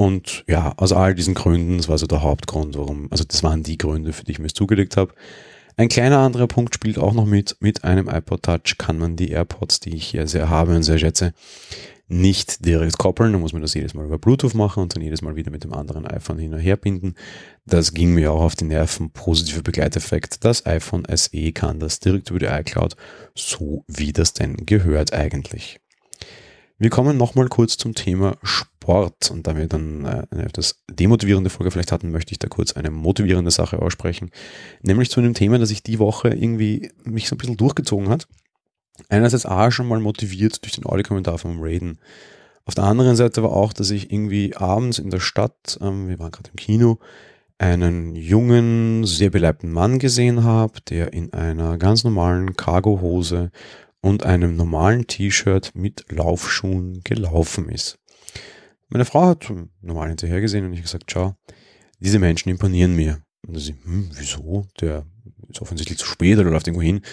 Und 0.00 0.44
ja, 0.46 0.74
aus 0.76 0.92
all 0.92 1.16
diesen 1.16 1.34
Gründen, 1.34 1.76
das 1.76 1.88
war 1.88 1.98
so 1.98 2.06
der 2.06 2.22
Hauptgrund, 2.22 2.78
warum, 2.78 3.08
also 3.10 3.24
das 3.24 3.42
waren 3.42 3.64
die 3.64 3.78
Gründe, 3.78 4.12
für 4.12 4.22
die 4.22 4.30
ich 4.30 4.38
mir 4.38 4.46
es 4.46 4.54
zugelegt 4.54 4.96
habe. 4.96 5.12
Ein 5.76 5.88
kleiner 5.88 6.18
anderer 6.18 6.46
Punkt 6.46 6.72
spielt 6.72 6.98
auch 6.98 7.12
noch 7.12 7.26
mit. 7.26 7.56
Mit 7.58 7.82
einem 7.82 8.08
iPod 8.08 8.44
Touch 8.44 8.78
kann 8.78 8.96
man 8.96 9.16
die 9.16 9.30
AirPods, 9.30 9.80
die 9.80 9.96
ich 9.96 10.06
hier 10.06 10.28
sehr 10.28 10.48
habe 10.48 10.76
und 10.76 10.84
sehr 10.84 10.98
schätze, 10.98 11.34
nicht 12.06 12.64
direkt 12.64 12.96
koppeln, 12.96 13.32
dann 13.32 13.40
muss 13.40 13.52
man 13.52 13.60
das 13.60 13.74
jedes 13.74 13.94
Mal 13.94 14.04
über 14.04 14.18
Bluetooth 14.18 14.54
machen 14.54 14.84
und 14.84 14.94
dann 14.94 15.02
jedes 15.02 15.20
Mal 15.20 15.34
wieder 15.34 15.50
mit 15.50 15.64
dem 15.64 15.74
anderen 15.74 16.06
iPhone 16.06 16.38
hin 16.38 16.54
und 16.54 16.60
her 16.60 16.76
binden. 16.76 17.16
Das 17.66 17.92
ging 17.92 18.14
mir 18.14 18.30
auch 18.30 18.42
auf 18.42 18.54
die 18.54 18.66
Nerven. 18.66 19.10
Positiver 19.10 19.62
Begleiteffekt. 19.62 20.44
Das 20.44 20.64
iPhone 20.64 21.08
SE 21.12 21.52
kann 21.52 21.80
das 21.80 21.98
direkt 21.98 22.30
über 22.30 22.38
die 22.38 22.46
iCloud, 22.46 22.94
so 23.34 23.84
wie 23.88 24.12
das 24.12 24.32
denn 24.32 24.64
gehört 24.64 25.12
eigentlich. 25.12 25.80
Wir 26.80 26.90
kommen 26.90 27.16
nochmal 27.16 27.48
kurz 27.48 27.76
zum 27.76 27.94
Thema 27.94 28.36
Sport 28.44 29.32
und 29.32 29.48
da 29.48 29.56
wir 29.56 29.66
dann 29.66 30.04
äh, 30.04 30.26
eine 30.30 30.44
etwas 30.44 30.80
demotivierende 30.88 31.50
Folge 31.50 31.72
vielleicht 31.72 31.90
hatten, 31.90 32.12
möchte 32.12 32.30
ich 32.30 32.38
da 32.38 32.46
kurz 32.46 32.74
eine 32.74 32.92
motivierende 32.92 33.50
Sache 33.50 33.82
aussprechen, 33.82 34.30
nämlich 34.82 35.10
zu 35.10 35.18
einem 35.18 35.34
Thema, 35.34 35.58
das 35.58 35.70
sich 35.70 35.82
die 35.82 35.98
Woche 35.98 36.28
irgendwie 36.28 36.92
mich 37.02 37.28
so 37.28 37.34
ein 37.34 37.38
bisschen 37.38 37.56
durchgezogen 37.56 38.08
hat. 38.08 38.28
Einerseits 39.08 39.44
A 39.44 39.72
schon 39.72 39.88
mal 39.88 39.98
motiviert 39.98 40.62
durch 40.64 40.72
den 40.72 40.86
Audiokommentar 40.86 41.38
vom 41.38 41.60
Raiden. 41.60 41.98
Auf 42.64 42.76
der 42.76 42.84
anderen 42.84 43.16
Seite 43.16 43.42
war 43.42 43.52
auch, 43.52 43.72
dass 43.72 43.90
ich 43.90 44.12
irgendwie 44.12 44.54
abends 44.54 45.00
in 45.00 45.10
der 45.10 45.20
Stadt, 45.20 45.78
ähm, 45.80 46.08
wir 46.08 46.20
waren 46.20 46.30
gerade 46.30 46.50
im 46.50 46.56
Kino, 46.56 46.98
einen 47.58 48.14
jungen, 48.14 49.04
sehr 49.04 49.30
beleibten 49.30 49.72
Mann 49.72 49.98
gesehen 49.98 50.44
habe, 50.44 50.80
der 50.88 51.12
in 51.12 51.32
einer 51.32 51.76
ganz 51.76 52.04
normalen 52.04 52.54
Cargohose 52.54 53.50
und 54.00 54.24
einem 54.24 54.56
normalen 54.56 55.06
T-Shirt 55.06 55.72
mit 55.74 56.06
Laufschuhen 56.10 57.02
gelaufen 57.02 57.68
ist. 57.68 57.98
Meine 58.88 59.04
Frau 59.04 59.26
hat 59.26 59.52
normal 59.82 60.08
hinterher 60.08 60.40
gesehen 60.40 60.64
und 60.64 60.72
ich 60.72 60.82
gesagt, 60.82 61.10
schau, 61.10 61.34
diese 62.00 62.18
Menschen 62.18 62.48
imponieren 62.48 62.94
mir. 62.94 63.22
Und 63.46 63.58
sie, 63.58 63.74
hm, 63.84 64.10
wieso? 64.14 64.66
Der 64.80 65.06
ist 65.48 65.60
offensichtlich 65.60 65.98
zu 65.98 66.06
spät 66.06 66.38
oder 66.38 66.50
läuft 66.50 66.66
irgendwo 66.66 66.82
hin. 66.82 66.96
Und 66.98 67.04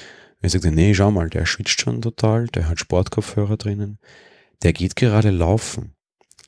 ich 0.44 0.52
sagte, 0.52 0.72
nee, 0.72 0.94
schau 0.94 1.12
mal, 1.12 1.30
der 1.30 1.46
schwitzt 1.46 1.80
schon 1.80 2.02
total, 2.02 2.48
der 2.48 2.70
hat 2.70 2.80
Sportkopfhörer 2.80 3.58
drinnen, 3.58 4.00
der 4.64 4.74
geht 4.74 4.96
gerade 4.96 5.32
laufen, 5.32 5.96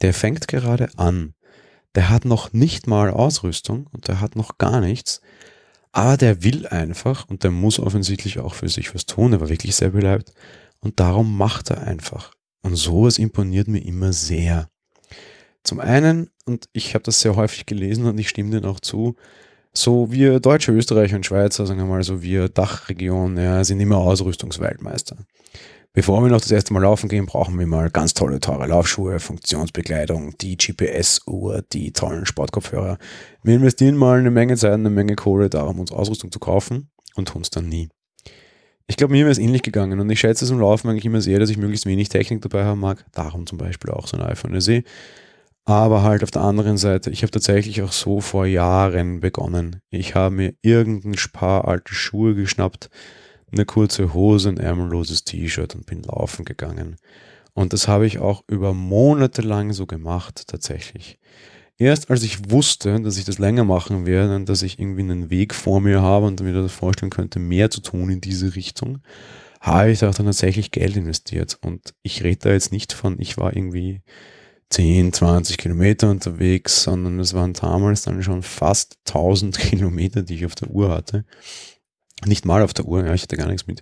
der 0.01 0.13
fängt 0.13 0.47
gerade 0.47 0.89
an, 0.97 1.33
der 1.95 2.09
hat 2.09 2.25
noch 2.25 2.53
nicht 2.53 2.87
mal 2.87 3.09
Ausrüstung 3.09 3.87
und 3.91 4.07
der 4.07 4.21
hat 4.21 4.35
noch 4.35 4.57
gar 4.57 4.81
nichts. 4.81 5.21
Aber 5.91 6.17
der 6.17 6.43
will 6.43 6.67
einfach 6.67 7.27
und 7.27 7.43
der 7.43 7.51
muss 7.51 7.79
offensichtlich 7.79 8.39
auch 8.39 8.53
für 8.53 8.69
sich 8.69 8.93
was 8.93 9.05
tun. 9.05 9.33
Er 9.33 9.41
war 9.41 9.49
wirklich 9.49 9.75
sehr 9.75 9.89
beleibt. 9.89 10.33
Und 10.79 10.99
darum 10.99 11.37
macht 11.37 11.71
er 11.71 11.81
einfach. 11.81 12.33
Und 12.61 12.75
sowas 12.75 13.17
imponiert 13.17 13.67
mir 13.67 13.83
immer 13.83 14.13
sehr. 14.13 14.69
Zum 15.63 15.79
einen, 15.79 16.29
und 16.45 16.69
ich 16.71 16.93
habe 16.93 17.03
das 17.03 17.21
sehr 17.21 17.35
häufig 17.35 17.65
gelesen 17.65 18.05
und 18.05 18.17
ich 18.17 18.29
stimme 18.29 18.51
dem 18.51 18.69
auch 18.69 18.79
zu, 18.79 19.15
so 19.73 20.11
wir 20.11 20.39
Deutsche, 20.39 20.71
Österreicher 20.71 21.17
und 21.17 21.25
Schweizer, 21.25 21.65
sagen 21.65 21.79
wir 21.79 21.85
mal 21.85 22.03
so, 22.03 22.21
wir 22.21 22.49
Dachregion, 22.49 23.37
ja, 23.37 23.63
sind 23.63 23.79
immer 23.79 23.97
Ausrüstungsweltmeister. 23.97 25.17
Bevor 25.93 26.21
wir 26.21 26.29
noch 26.29 26.41
das 26.41 26.51
erste 26.51 26.73
Mal 26.73 26.81
laufen 26.81 27.09
gehen, 27.09 27.25
brauchen 27.25 27.57
wir 27.57 27.65
mal 27.65 27.89
ganz 27.89 28.13
tolle, 28.13 28.39
teure 28.39 28.67
Laufschuhe, 28.67 29.19
Funktionsbekleidung, 29.19 30.37
die 30.37 30.55
GPS-Uhr, 30.55 31.63
die 31.73 31.91
tollen 31.91 32.25
Sportkopfhörer. 32.25 32.97
Wir 33.43 33.55
investieren 33.55 33.95
mal 33.95 34.19
eine 34.19 34.29
Menge 34.29 34.55
Zeit, 34.57 34.73
eine 34.73 34.91
Menge 34.91 35.15
Kohle 35.15 35.49
darum, 35.49 35.79
uns 35.79 35.91
Ausrüstung 35.91 36.31
zu 36.31 36.39
kaufen 36.39 36.89
und 37.15 37.29
tun 37.29 37.41
es 37.41 37.49
dann 37.49 37.67
nie. 37.67 37.89
Ich 38.89 38.95
glaube, 38.95 39.11
mir 39.11 39.25
wäre 39.25 39.31
es 39.31 39.37
ähnlich 39.37 39.63
gegangen 39.63 39.99
und 39.99 40.09
ich 40.09 40.19
schätze 40.19 40.45
es 40.45 40.51
im 40.51 40.59
Laufen 40.59 40.89
eigentlich 40.89 41.05
immer 41.05 41.19
sehr, 41.19 41.39
dass 41.39 41.49
ich 41.49 41.57
möglichst 41.57 41.85
wenig 41.85 42.07
Technik 42.07 42.41
dabei 42.41 42.63
haben 42.63 42.79
mag. 42.79 43.05
Darum 43.11 43.45
zum 43.45 43.57
Beispiel 43.57 43.91
auch 43.91 44.07
so 44.07 44.17
ein 44.17 44.23
iPhone 44.23 44.59
SE. 44.61 44.83
Aber 45.65 46.03
halt 46.03 46.23
auf 46.23 46.31
der 46.31 46.43
anderen 46.43 46.77
Seite, 46.77 47.09
ich 47.09 47.23
habe 47.23 47.31
tatsächlich 47.31 47.81
auch 47.81 47.91
so 47.91 48.21
vor 48.21 48.45
Jahren 48.45 49.19
begonnen. 49.19 49.81
Ich 49.89 50.15
habe 50.15 50.33
mir 50.33 50.53
irgendein 50.61 51.15
paar 51.33 51.67
alte 51.67 51.93
Schuhe 51.93 52.35
geschnappt, 52.35 52.89
eine 53.51 53.65
kurze 53.65 54.13
Hose, 54.13 54.49
ein 54.49 54.57
ärmelloses 54.57 55.23
T-Shirt 55.23 55.75
und 55.75 55.85
bin 55.85 56.03
laufen 56.03 56.45
gegangen. 56.45 56.97
Und 57.53 57.73
das 57.73 57.87
habe 57.87 58.05
ich 58.05 58.19
auch 58.19 58.43
über 58.47 58.73
Monate 58.73 59.41
lang 59.41 59.73
so 59.73 59.85
gemacht, 59.85 60.43
tatsächlich. 60.47 61.17
Erst 61.79 62.09
als 62.09 62.23
ich 62.23 62.51
wusste, 62.51 62.99
dass 63.01 63.17
ich 63.17 63.25
das 63.25 63.37
länger 63.37 63.63
machen 63.63 64.05
werde 64.05 64.35
und 64.35 64.49
dass 64.49 64.63
ich 64.63 64.79
irgendwie 64.79 65.01
einen 65.01 65.29
Weg 65.29 65.53
vor 65.53 65.79
mir 65.79 66.01
habe 66.01 66.25
und 66.25 66.41
mir 66.41 66.53
das 66.53 66.71
vorstellen 66.71 67.11
könnte, 67.11 67.39
mehr 67.39 67.69
zu 67.69 67.81
tun 67.81 68.09
in 68.09 68.21
diese 68.21 68.55
Richtung, 68.55 68.99
habe 69.61 69.91
ich 69.91 69.99
da 69.99 70.09
dann 70.09 70.25
tatsächlich 70.25 70.71
Geld 70.71 70.95
investiert. 70.97 71.57
Und 71.61 71.93
ich 72.01 72.23
rede 72.23 72.39
da 72.41 72.49
jetzt 72.51 72.71
nicht 72.71 72.93
von, 72.93 73.19
ich 73.19 73.37
war 73.37 73.55
irgendwie 73.55 74.01
10, 74.69 75.13
20 75.13 75.57
Kilometer 75.57 76.09
unterwegs, 76.09 76.83
sondern 76.83 77.19
es 77.19 77.33
waren 77.33 77.53
damals 77.53 78.03
dann 78.03 78.23
schon 78.23 78.43
fast 78.43 78.97
1000 79.07 79.57
Kilometer, 79.59 80.23
die 80.23 80.35
ich 80.35 80.45
auf 80.45 80.55
der 80.55 80.69
Uhr 80.69 80.89
hatte. 80.89 81.25
Nicht 82.25 82.45
mal 82.45 82.61
auf 82.61 82.73
der 82.73 82.85
Uhr, 82.85 83.05
ja, 83.05 83.13
ich 83.13 83.23
hatte 83.23 83.37
gar 83.37 83.47
nichts 83.47 83.67
mit. 83.67 83.81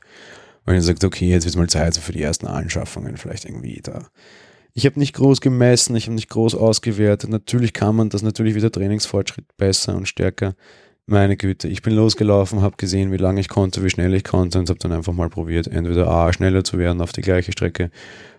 Und 0.66 0.76
ich 0.76 0.84
sagte, 0.84 1.08
okay, 1.08 1.30
jetzt 1.30 1.46
wird 1.46 1.56
mal 1.56 1.70
Zeit 1.70 1.96
für 1.98 2.12
die 2.12 2.22
ersten 2.22 2.48
Anschaffungen, 2.48 3.18
vielleicht 3.18 3.46
irgendwie 3.46 3.82
da. 3.82 4.08
Ich 4.74 4.86
habe 4.86 5.00
nicht 5.00 5.16
groß 5.16 5.40
gemessen, 5.40 5.96
ich 5.96 6.08
habe 6.08 6.16
nicht 6.16 6.30
groß 6.30 6.56
ausgewertet. 6.56 7.30
Natürlich 7.30 7.72
kann 7.72 7.96
man 7.96 8.10
das, 8.10 8.24
natürlich 8.24 8.56
wieder 8.56 8.72
Trainingsfortschritt 8.72 9.46
besser 9.58 9.96
und 9.96 10.08
stärker. 10.08 10.56
Meine 11.06 11.38
Güte, 11.38 11.68
ich 11.68 11.84
bin 11.84 11.94
losgelaufen, 11.94 12.62
habe 12.62 12.78
gesehen, 12.78 13.12
wie 13.12 13.18
lange 13.18 13.40
ich 13.40 13.48
konnte, 13.48 13.84
wie 13.84 13.90
schnell 13.92 14.14
ich 14.16 14.24
konnte 14.24 14.58
und 14.58 14.70
habe 14.70 14.80
dann 14.80 14.92
einfach 14.92 15.14
mal 15.14 15.30
probiert, 15.30 15.68
entweder 15.68 16.10
A, 16.10 16.34
schneller 16.34 16.64
zu 16.64 16.80
werden 16.80 17.00
auf 17.00 17.12
die 17.12 17.22
gleiche 17.22 17.52
Strecke 17.52 17.92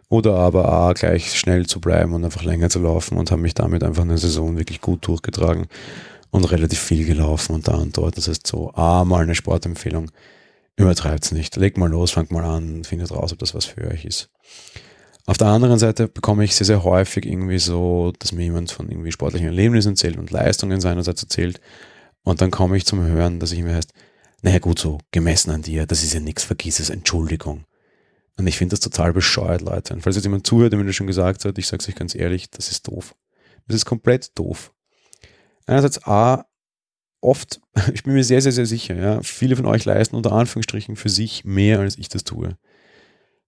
oder 0.09 0.35
aber 0.35 0.69
A, 0.69 0.93
gleich 0.93 1.39
schnell 1.39 1.67
zu 1.67 1.81
bleiben 1.81 2.13
und 2.13 2.25
einfach 2.25 2.43
länger 2.43 2.69
zu 2.69 2.81
laufen 2.81 3.19
und 3.19 3.31
habe 3.31 3.41
mich 3.41 3.55
damit 3.55 3.85
einfach 3.85 4.03
eine 4.03 4.19
Saison 4.19 4.59
wirklich 4.59 4.81
gut 4.81 5.07
durchgetragen 5.07 5.69
und 6.31 6.45
relativ 6.51 6.81
viel 6.81 7.07
gelaufen 7.07 7.55
und 7.55 7.69
da 7.69 7.75
und 7.75 7.97
dort. 7.97 8.17
Das 8.17 8.29
heißt 8.29 8.47
so, 8.47 8.73
ah, 8.75 9.05
mal 9.05 9.23
eine 9.23 9.35
Sportempfehlung. 9.35 10.11
Übertreibt 10.77 11.25
es 11.25 11.33
nicht. 11.33 11.57
Legt 11.57 11.79
mal 11.79 11.89
los, 11.89 12.11
fangt 12.11 12.31
mal 12.31 12.45
an, 12.45 12.85
findet 12.85 13.11
raus, 13.11 13.33
ob 13.33 13.39
das 13.39 13.55
was 13.55 13.65
für 13.65 13.89
euch 13.89 14.05
ist. 14.05 14.31
Auf 15.25 15.39
der 15.39 15.49
anderen 15.49 15.79
Seite 15.79 16.07
bekomme 16.07 16.45
ich 16.45 16.55
sehr, 16.55 16.67
sehr 16.67 16.85
häufig 16.85 17.27
irgendwie 17.27 17.59
so, 17.59 18.13
dass 18.19 18.33
mir 18.33 18.45
jemand 18.45 18.71
von 18.71 18.89
irgendwie 18.89 19.11
sportlichen 19.11 19.49
Erlebnissen 19.49 19.93
erzählt 19.93 20.19
und 20.19 20.31
Leistungen 20.31 20.81
seinerseits 20.81 21.23
erzählt. 21.23 21.61
Und 22.23 22.41
dann 22.41 22.51
komme 22.51 22.77
ich 22.77 22.87
zum 22.87 23.03
Hören, 23.03 23.41
dass 23.41 23.53
ich 23.53 23.63
mir 23.63 23.75
heißt, 23.75 23.93
naja 24.43 24.59
gut, 24.59 24.79
so 24.79 24.99
gemessen 25.11 25.51
an 25.51 25.63
dir, 25.63 25.87
das 25.87 26.05
ist 26.05 26.13
ja 26.13 26.21
nichts, 26.21 26.45
vergiss 26.45 26.79
es, 26.79 26.91
Entschuldigung. 26.91 27.65
Und 28.37 28.47
ich 28.47 28.59
finde 28.59 28.75
das 28.75 28.81
total 28.81 29.13
bescheuert, 29.13 29.63
Leute. 29.63 29.95
Und 29.95 30.03
falls 30.03 30.17
jetzt 30.17 30.27
jemand 30.27 30.47
zuhört, 30.47 30.73
der 30.73 30.79
mir 30.79 30.85
das 30.85 30.95
schon 30.95 31.07
gesagt 31.07 31.45
hat, 31.45 31.59
ich 31.59 31.67
sage 31.67 31.83
es 31.83 31.89
euch 31.89 31.95
ganz 31.95 32.15
ehrlich, 32.15 32.51
das 32.51 32.71
ist 32.71 32.87
doof. 32.87 33.15
Das 33.67 33.77
ist 33.77 33.87
komplett 33.87 34.39
doof 34.39 34.73
einerseits 35.67 36.07
A, 36.07 36.47
oft, 37.21 37.61
ich 37.93 38.05
bin 38.05 38.15
mir 38.15 38.25
sehr, 38.25 38.41
sehr, 38.41 38.53
sehr 38.53 38.67
sicher, 38.67 38.97
ja, 38.97 39.23
viele 39.23 39.57
von 39.57 39.67
euch 39.67 39.85
leisten 39.85 40.17
unter 40.17 40.33
Anführungsstrichen 40.33 40.97
für 40.97 41.09
sich 41.09 41.45
mehr, 41.45 41.81
als 41.81 41.99
ich 41.99 42.09
das 42.09 42.25
tue. 42.25 42.57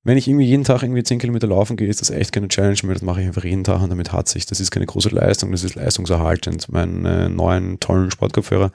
Wenn 0.04 0.16
ich 0.16 0.28
irgendwie 0.28 0.46
jeden 0.46 0.64
Tag 0.64 0.83
irgendwie 0.83 1.02
10 1.02 1.18
Kilometer 1.18 1.48
laufen 1.48 1.76
gehe, 1.76 1.88
ist 1.88 2.00
das 2.00 2.11
echt 2.11 2.33
keine 2.33 2.48
Challenge 2.48 2.78
mehr. 2.85 2.94
Das 2.94 3.02
mache 3.02 3.20
ich 3.20 3.26
einfach 3.26 3.44
jeden 3.44 3.64
Tag 3.64 3.83
und 3.83 3.90
damit 3.90 4.12
hat 4.12 4.28
sich. 4.28 4.46
Das 4.46 4.61
ist 4.61 4.70
keine 4.70 4.87
große 4.87 5.11
Leistung, 5.11 5.50
das 5.50 5.64
ist 5.64 5.74
leistungserhaltend. 5.74 6.70
Meine 6.70 7.28
neuen 7.28 7.78
tollen 7.81 8.11
Sportkopfhörer, 8.11 8.70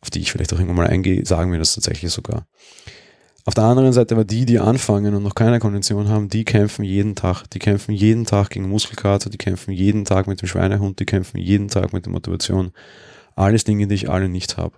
auf 0.00 0.10
die 0.10 0.20
ich 0.20 0.32
vielleicht 0.32 0.54
auch 0.54 0.58
irgendwann 0.58 0.76
mal 0.76 0.86
eingehe, 0.86 1.26
sagen 1.26 1.50
mir 1.50 1.58
das 1.58 1.74
tatsächlich 1.74 2.12
sogar. 2.12 2.46
Auf 3.50 3.54
der 3.54 3.64
anderen 3.64 3.92
Seite 3.92 4.14
aber 4.14 4.24
die, 4.24 4.46
die 4.46 4.60
anfangen 4.60 5.12
und 5.12 5.24
noch 5.24 5.34
keine 5.34 5.58
Kondition 5.58 6.08
haben, 6.08 6.28
die 6.28 6.44
kämpfen 6.44 6.84
jeden 6.84 7.16
Tag. 7.16 7.50
Die 7.50 7.58
kämpfen 7.58 7.90
jeden 7.90 8.24
Tag 8.24 8.50
gegen 8.50 8.68
Muskelkater, 8.68 9.28
die 9.28 9.38
kämpfen 9.38 9.72
jeden 9.72 10.04
Tag 10.04 10.28
mit 10.28 10.40
dem 10.40 10.46
Schweinehund, 10.46 11.00
die 11.00 11.04
kämpfen 11.04 11.36
jeden 11.36 11.66
Tag 11.66 11.92
mit 11.92 12.06
der 12.06 12.12
Motivation. 12.12 12.70
Alles 13.34 13.64
Dinge, 13.64 13.88
die 13.88 13.96
ich 13.96 14.08
alle 14.08 14.28
nicht 14.28 14.56
habe. 14.56 14.76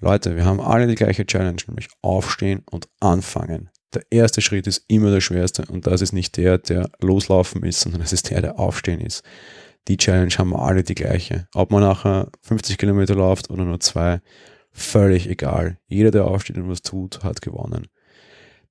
Leute, 0.00 0.34
wir 0.34 0.46
haben 0.46 0.62
alle 0.62 0.86
die 0.86 0.94
gleiche 0.94 1.26
Challenge, 1.26 1.60
nämlich 1.66 1.88
aufstehen 2.00 2.62
und 2.70 2.88
anfangen. 3.00 3.68
Der 3.92 4.04
erste 4.08 4.40
Schritt 4.40 4.66
ist 4.66 4.86
immer 4.88 5.10
der 5.10 5.20
schwerste 5.20 5.66
und 5.66 5.86
das 5.86 6.00
ist 6.00 6.14
nicht 6.14 6.38
der, 6.38 6.56
der 6.56 6.88
loslaufen 7.02 7.64
ist, 7.64 7.82
sondern 7.82 8.00
es 8.00 8.14
ist 8.14 8.30
der, 8.30 8.40
der 8.40 8.58
aufstehen 8.58 9.02
ist. 9.02 9.24
Die 9.88 9.98
Challenge 9.98 10.32
haben 10.38 10.52
wir 10.52 10.62
alle 10.62 10.84
die 10.84 10.94
gleiche. 10.94 11.48
Ob 11.54 11.70
man 11.70 11.82
nachher 11.82 12.30
50 12.40 12.78
Kilometer 12.78 13.14
läuft 13.14 13.50
oder 13.50 13.66
nur 13.66 13.80
zwei, 13.80 14.22
völlig 14.72 15.28
egal. 15.28 15.76
Jeder, 15.86 16.10
der 16.10 16.24
aufsteht 16.24 16.56
und 16.56 16.70
was 16.70 16.80
tut, 16.80 17.22
hat 17.22 17.42
gewonnen. 17.42 17.88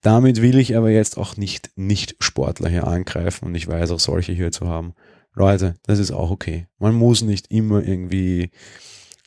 Damit 0.05 0.39
will 0.39 0.59
ich 0.59 0.77
aber 0.77 0.91
jetzt 0.91 1.17
auch 1.17 1.35
nicht 1.35 1.71
Nicht-Sportler 1.77 2.69
hier 2.69 2.85
angreifen 2.85 3.45
und 3.45 3.55
ich 3.55 3.67
weiß 3.67 3.89
auch 3.89 3.99
solche 3.99 4.33
hier 4.33 4.51
zu 4.51 4.67
haben. 4.67 4.93
Leute, 5.33 5.77
das 5.81 5.97
ist 5.97 6.11
auch 6.11 6.29
okay. 6.29 6.67
Man 6.77 6.93
muss 6.93 7.23
nicht 7.23 7.49
immer 7.49 7.83
irgendwie 7.83 8.51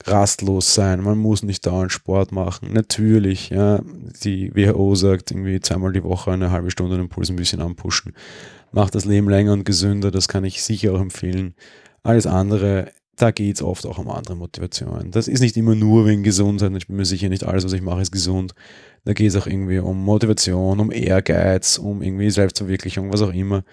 rastlos 0.04 0.76
sein, 0.76 1.02
man 1.02 1.18
muss 1.18 1.42
nicht 1.42 1.66
dauernd 1.66 1.90
Sport 1.90 2.30
machen. 2.30 2.72
Natürlich, 2.72 3.50
ja, 3.50 3.80
die 4.22 4.54
WHO 4.54 4.94
sagt 4.94 5.32
irgendwie 5.32 5.58
zweimal 5.58 5.92
die 5.92 6.04
Woche 6.04 6.30
eine 6.30 6.52
halbe 6.52 6.70
Stunde 6.70 6.96
den 6.96 7.08
Puls 7.08 7.28
ein 7.28 7.34
bisschen 7.34 7.60
anpushen. 7.60 8.12
Macht 8.70 8.94
das 8.94 9.04
Leben 9.04 9.28
länger 9.28 9.54
und 9.54 9.64
gesünder, 9.64 10.12
das 10.12 10.28
kann 10.28 10.44
ich 10.44 10.62
sicher 10.62 10.92
auch 10.92 11.00
empfehlen. 11.00 11.56
Alles 12.04 12.28
andere 12.28 12.92
da 13.18 13.32
geht 13.32 13.56
es 13.56 13.62
oft 13.62 13.84
auch 13.84 13.98
um 13.98 14.08
andere 14.08 14.36
Motivationen. 14.36 15.10
Das 15.10 15.28
ist 15.28 15.40
nicht 15.40 15.56
immer 15.56 15.74
nur 15.74 16.06
wegen 16.06 16.22
Gesundheit. 16.22 16.72
Ich 16.76 16.86
bin 16.86 16.96
mir 16.96 17.04
sicher, 17.04 17.28
nicht 17.28 17.44
alles, 17.44 17.64
was 17.64 17.72
ich 17.72 17.82
mache, 17.82 18.00
ist 18.00 18.12
gesund. 18.12 18.54
Da 19.04 19.12
geht 19.12 19.28
es 19.28 19.36
auch 19.36 19.46
irgendwie 19.46 19.78
um 19.78 20.02
Motivation, 20.04 20.80
um 20.80 20.92
Ehrgeiz, 20.92 21.78
um 21.78 22.00
irgendwie 22.02 22.30
Selbstverwirklichung, 22.30 23.12
was 23.12 23.22
auch 23.22 23.32
immer. 23.32 23.64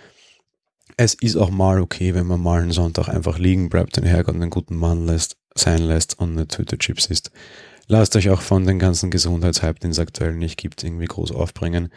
Es 0.98 1.14
ist 1.14 1.36
auch 1.36 1.52
mal 1.52 1.80
okay, 1.80 2.16
wenn 2.16 2.26
man 2.26 2.42
mal 2.42 2.62
einen 2.62 2.72
Sonntag 2.72 3.08
einfach 3.08 3.38
liegen 3.38 3.70
bleibt, 3.70 3.98
den 3.98 4.04
Herrgott 4.04 4.36
einen 4.36 4.50
guten 4.50 4.76
Mann 4.78 5.06
lässt, 5.06 5.38
sein 5.56 5.82
lässt 5.82 6.18
und 6.20 6.32
eine 6.32 6.48
Tüte 6.48 6.78
Chips 6.78 7.06
isst. 7.08 7.32
Lasst 7.88 8.16
euch 8.16 8.30
auch 8.32 8.42
von 8.42 8.66
den 8.66 8.80
ganzen 8.80 9.12
Gesundheitshype, 9.12 9.80
den 9.80 9.92
es 9.92 10.00
aktuell 10.00 10.34
nicht 10.34 10.58
gibt, 10.58 10.84
irgendwie 10.84 11.06
groß 11.06 11.32
aufbringen. 11.32 11.90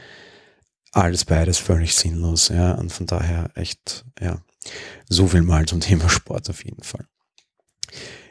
alles 0.93 1.25
beides 1.25 1.59
völlig 1.59 1.95
sinnlos, 1.95 2.49
ja. 2.49 2.73
Und 2.75 2.93
von 2.93 3.07
daher 3.07 3.51
echt, 3.55 4.05
ja, 4.21 4.41
so 5.09 5.29
viel 5.29 5.43
mal 5.43 5.67
zum 5.67 5.81
Thema 5.81 6.09
Sport 6.09 6.51
auf 6.51 6.65
jeden 6.65 6.83
Fall. 6.83 7.07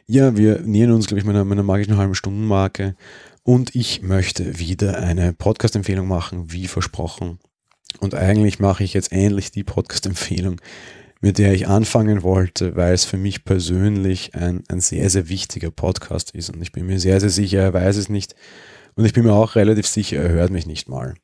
Ja, 0.10 0.38
wir 0.38 0.62
nähern 0.62 0.92
uns, 0.92 1.08
glaube 1.08 1.20
ich, 1.20 1.26
meiner, 1.26 1.44
meiner 1.44 1.64
magischen 1.64 1.98
halben 1.98 2.16
Stundenmarke 2.16 2.96
und 3.44 3.76
ich 3.76 4.02
möchte 4.02 4.58
wieder 4.58 5.00
eine 5.00 5.34
Podcast-Empfehlung 5.34 6.08
machen, 6.08 6.50
wie 6.50 6.68
versprochen. 6.68 7.40
Und 8.00 8.16
eigentlich 8.16 8.58
mache 8.60 8.86
ich 8.86 8.94
jetzt 8.94 9.12
ähnlich 9.12 9.52
die 9.52 9.66
Podcast-Empfehlung, 9.66 10.62
mit 11.20 11.38
der 11.38 11.54
ich 11.54 11.68
anfangen 11.68 12.24
wollte, 12.24 12.78
weil 12.78 12.94
es 12.94 13.04
für 13.04 13.18
mich 13.18 13.44
persönlich 13.44 14.34
ein, 14.34 14.64
ein 14.70 14.80
sehr, 14.80 15.10
sehr 15.10 15.28
wichtiger 15.28 15.72
Podcast 15.72 16.32
ist. 16.32 16.52
Und 16.52 16.62
ich 16.62 16.72
bin 16.72 16.86
mir 16.86 17.02
sehr, 17.02 17.20
sehr 17.20 17.30
sicher, 17.30 17.60
er 17.60 17.74
weiß 17.74 17.98
es 17.98 18.08
nicht. 18.08 18.34
Und 18.96 19.04
ich 19.04 19.12
bin 19.12 19.26
mir 19.26 19.34
auch 19.34 19.56
relativ 19.56 19.88
sicher, 19.88 20.22
er 20.22 20.30
hört 20.30 20.52
mich 20.52 20.66
nicht 20.66 20.88
mal. 20.88 21.16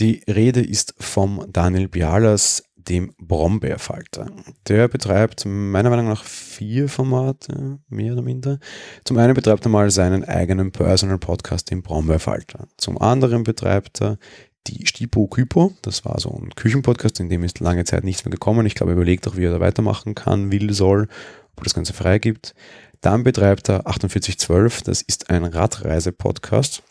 Die 0.00 0.20
Rede 0.28 0.60
ist 0.60 0.94
vom 0.98 1.46
Daniel 1.50 1.88
Bialas, 1.88 2.62
dem 2.88 3.12
Brombeerfalter. 3.18 4.26
Der 4.68 4.88
betreibt 4.88 5.44
meiner 5.46 5.90
Meinung 5.90 6.08
nach 6.08 6.24
vier 6.24 6.88
Formate, 6.88 7.78
mehr 7.88 8.12
oder 8.12 8.22
minder. 8.22 8.58
Zum 9.04 9.18
einen 9.18 9.34
betreibt 9.34 9.66
er 9.66 9.70
mal 9.70 9.90
seinen 9.90 10.24
eigenen 10.24 10.72
Personal 10.72 11.18
Podcast, 11.18 11.70
den 11.70 11.82
Brombeerfalter. 11.82 12.68
Zum 12.76 13.00
anderen 13.00 13.42
betreibt 13.44 14.00
er 14.00 14.18
die 14.66 14.86
Stipo 14.86 15.26
Kypo. 15.26 15.72
Das 15.82 16.04
war 16.04 16.18
so 16.20 16.30
ein 16.30 16.50
Küchenpodcast, 16.54 17.20
in 17.20 17.28
dem 17.28 17.44
ist 17.44 17.60
lange 17.60 17.84
Zeit 17.84 18.04
nichts 18.04 18.24
mehr 18.24 18.32
gekommen. 18.32 18.66
Ich 18.66 18.74
glaube, 18.74 18.92
er 18.92 18.96
überlegt 18.96 19.26
auch, 19.28 19.36
wie 19.36 19.44
er 19.44 19.52
da 19.52 19.60
weitermachen 19.60 20.14
kann, 20.14 20.50
will, 20.50 20.72
soll, 20.72 21.08
ob 21.52 21.60
er 21.60 21.64
das 21.64 21.74
Ganze 21.74 21.92
freigibt. 21.92 22.54
Dann 23.00 23.22
betreibt 23.22 23.68
er 23.68 23.82
4812, 23.84 24.82
das 24.82 25.02
ist 25.02 25.30
ein 25.30 25.44
Radreise-Podcast. 25.44 26.82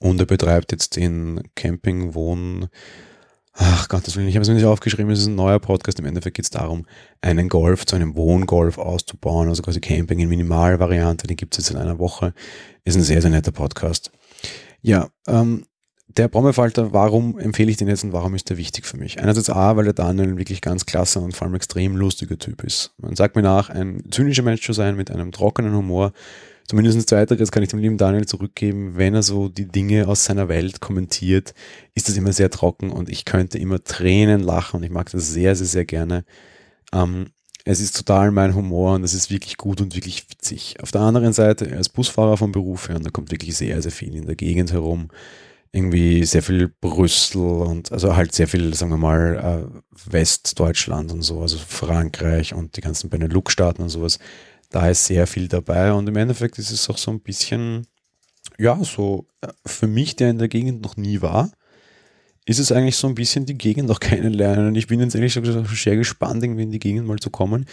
Und 0.00 0.18
er 0.18 0.26
betreibt 0.26 0.72
jetzt 0.72 0.96
den 0.96 1.42
Camping, 1.54 2.14
Wohn, 2.14 2.68
ach 3.52 3.88
Gott, 3.88 4.06
das 4.06 4.16
will 4.16 4.24
ich, 4.24 4.30
ich 4.30 4.36
habe 4.36 4.42
es 4.42 4.48
mir 4.48 4.54
nicht 4.54 4.64
aufgeschrieben, 4.64 5.10
es 5.12 5.20
ist 5.20 5.26
ein 5.26 5.34
neuer 5.34 5.58
Podcast. 5.58 5.98
Im 5.98 6.06
Endeffekt 6.06 6.36
geht 6.36 6.44
es 6.44 6.50
darum, 6.50 6.86
einen 7.20 7.48
Golf 7.48 7.86
zu 7.86 7.96
einem 7.96 8.14
Wohngolf 8.16 8.78
auszubauen, 8.78 9.48
also 9.48 9.62
quasi 9.62 9.80
Camping 9.80 10.18
in 10.18 10.28
Minimalvariante, 10.28 11.26
den 11.26 11.36
gibt 11.36 11.54
es 11.54 11.64
jetzt 11.64 11.70
in 11.70 11.80
einer 11.80 11.98
Woche. 11.98 12.34
Ist 12.84 12.96
ein 12.96 13.02
sehr, 13.02 13.20
sehr 13.22 13.30
netter 13.30 13.52
Podcast. 13.52 14.10
Ja, 14.82 15.08
ähm, 15.26 15.64
der 16.16 16.28
Brombeerfalter, 16.28 16.92
warum 16.92 17.38
empfehle 17.38 17.70
ich 17.70 17.76
den 17.76 17.86
jetzt 17.86 18.02
und 18.02 18.12
warum 18.12 18.34
ist 18.34 18.50
der 18.50 18.56
wichtig 18.56 18.84
für 18.84 18.96
mich? 18.96 19.20
Einerseits 19.20 19.48
A, 19.48 19.76
weil 19.76 19.84
der 19.84 19.92
Daniel 19.92 20.38
wirklich 20.38 20.60
ganz 20.60 20.84
klasse 20.86 21.20
und 21.20 21.36
vor 21.36 21.46
allem 21.46 21.54
extrem 21.54 21.96
lustiger 21.96 22.36
Typ 22.36 22.64
ist. 22.64 22.92
Man 22.98 23.14
sagt 23.14 23.36
mir 23.36 23.42
nach, 23.42 23.70
ein 23.70 24.02
zynischer 24.10 24.42
Mensch 24.42 24.64
zu 24.64 24.72
sein 24.72 24.96
mit 24.96 25.10
einem 25.10 25.30
trockenen 25.30 25.74
Humor. 25.74 26.12
Zumindest 26.70 27.08
zweiteres 27.08 27.50
kann 27.50 27.64
ich 27.64 27.70
dem 27.70 27.80
lieben 27.80 27.98
Daniel 27.98 28.26
zurückgeben. 28.26 28.92
Wenn 28.94 29.16
er 29.16 29.24
so 29.24 29.48
die 29.48 29.66
Dinge 29.66 30.06
aus 30.06 30.24
seiner 30.24 30.46
Welt 30.46 30.80
kommentiert, 30.80 31.52
ist 31.96 32.08
das 32.08 32.16
immer 32.16 32.32
sehr 32.32 32.48
trocken 32.48 32.92
und 32.92 33.08
ich 33.08 33.24
könnte 33.24 33.58
immer 33.58 33.82
Tränen 33.82 34.40
lachen 34.40 34.76
und 34.76 34.84
ich 34.84 34.90
mag 34.90 35.10
das 35.10 35.32
sehr, 35.32 35.56
sehr, 35.56 35.66
sehr 35.66 35.84
gerne. 35.84 36.24
Ähm, 36.92 37.30
es 37.64 37.80
ist 37.80 37.96
total 37.96 38.30
mein 38.30 38.54
Humor 38.54 38.94
und 38.94 39.02
es 39.02 39.14
ist 39.14 39.32
wirklich 39.32 39.56
gut 39.56 39.80
und 39.80 39.96
wirklich 39.96 40.30
witzig. 40.30 40.76
Auf 40.80 40.92
der 40.92 41.00
anderen 41.00 41.32
Seite, 41.32 41.68
er 41.68 41.80
ist 41.80 41.88
Busfahrer 41.88 42.36
vom 42.36 42.52
Beruf 42.52 42.88
her 42.88 42.94
und 42.94 43.04
da 43.04 43.10
kommt 43.10 43.32
wirklich 43.32 43.56
sehr, 43.56 43.82
sehr 43.82 43.90
viel 43.90 44.14
in 44.14 44.26
der 44.26 44.36
Gegend 44.36 44.70
herum 44.70 45.08
irgendwie 45.72 46.24
sehr 46.24 46.42
viel 46.42 46.68
Brüssel 46.68 47.42
und 47.42 47.92
also 47.92 48.16
halt 48.16 48.34
sehr 48.34 48.48
viel, 48.48 48.74
sagen 48.74 48.90
wir 48.90 48.96
mal, 48.96 49.70
äh, 49.72 50.12
Westdeutschland 50.12 51.12
und 51.12 51.22
so, 51.22 51.40
also 51.40 51.58
Frankreich 51.58 52.54
und 52.54 52.76
die 52.76 52.80
ganzen 52.80 53.08
Benelux-Staaten 53.08 53.82
und 53.82 53.88
sowas. 53.88 54.18
Da 54.70 54.88
ist 54.88 55.04
sehr 55.04 55.26
viel 55.26 55.48
dabei 55.48 55.92
und 55.92 56.08
im 56.08 56.16
Endeffekt 56.16 56.58
ist 56.58 56.70
es 56.70 56.88
auch 56.88 56.98
so 56.98 57.10
ein 57.10 57.20
bisschen, 57.20 57.86
ja, 58.58 58.82
so 58.82 59.26
äh, 59.40 59.48
für 59.66 59.86
mich, 59.86 60.16
der 60.16 60.30
in 60.30 60.38
der 60.38 60.48
Gegend 60.48 60.82
noch 60.82 60.96
nie 60.96 61.20
war, 61.20 61.50
ist 62.46 62.58
es 62.58 62.72
eigentlich 62.72 62.96
so 62.96 63.06
ein 63.06 63.14
bisschen 63.14 63.46
die 63.46 63.58
Gegend 63.58 63.88
noch 63.88 64.00
kennenlernen. 64.00 64.68
Und 64.68 64.74
ich 64.74 64.86
bin 64.86 65.00
jetzt 65.00 65.14
eigentlich 65.14 65.32
schon 65.32 65.66
sehr 65.66 65.96
gespannt, 65.96 66.42
irgendwie 66.42 66.62
in 66.62 66.70
die 66.70 66.78
Gegend 66.78 67.06
mal 67.06 67.18
zu 67.18 67.30
kommen. 67.30 67.66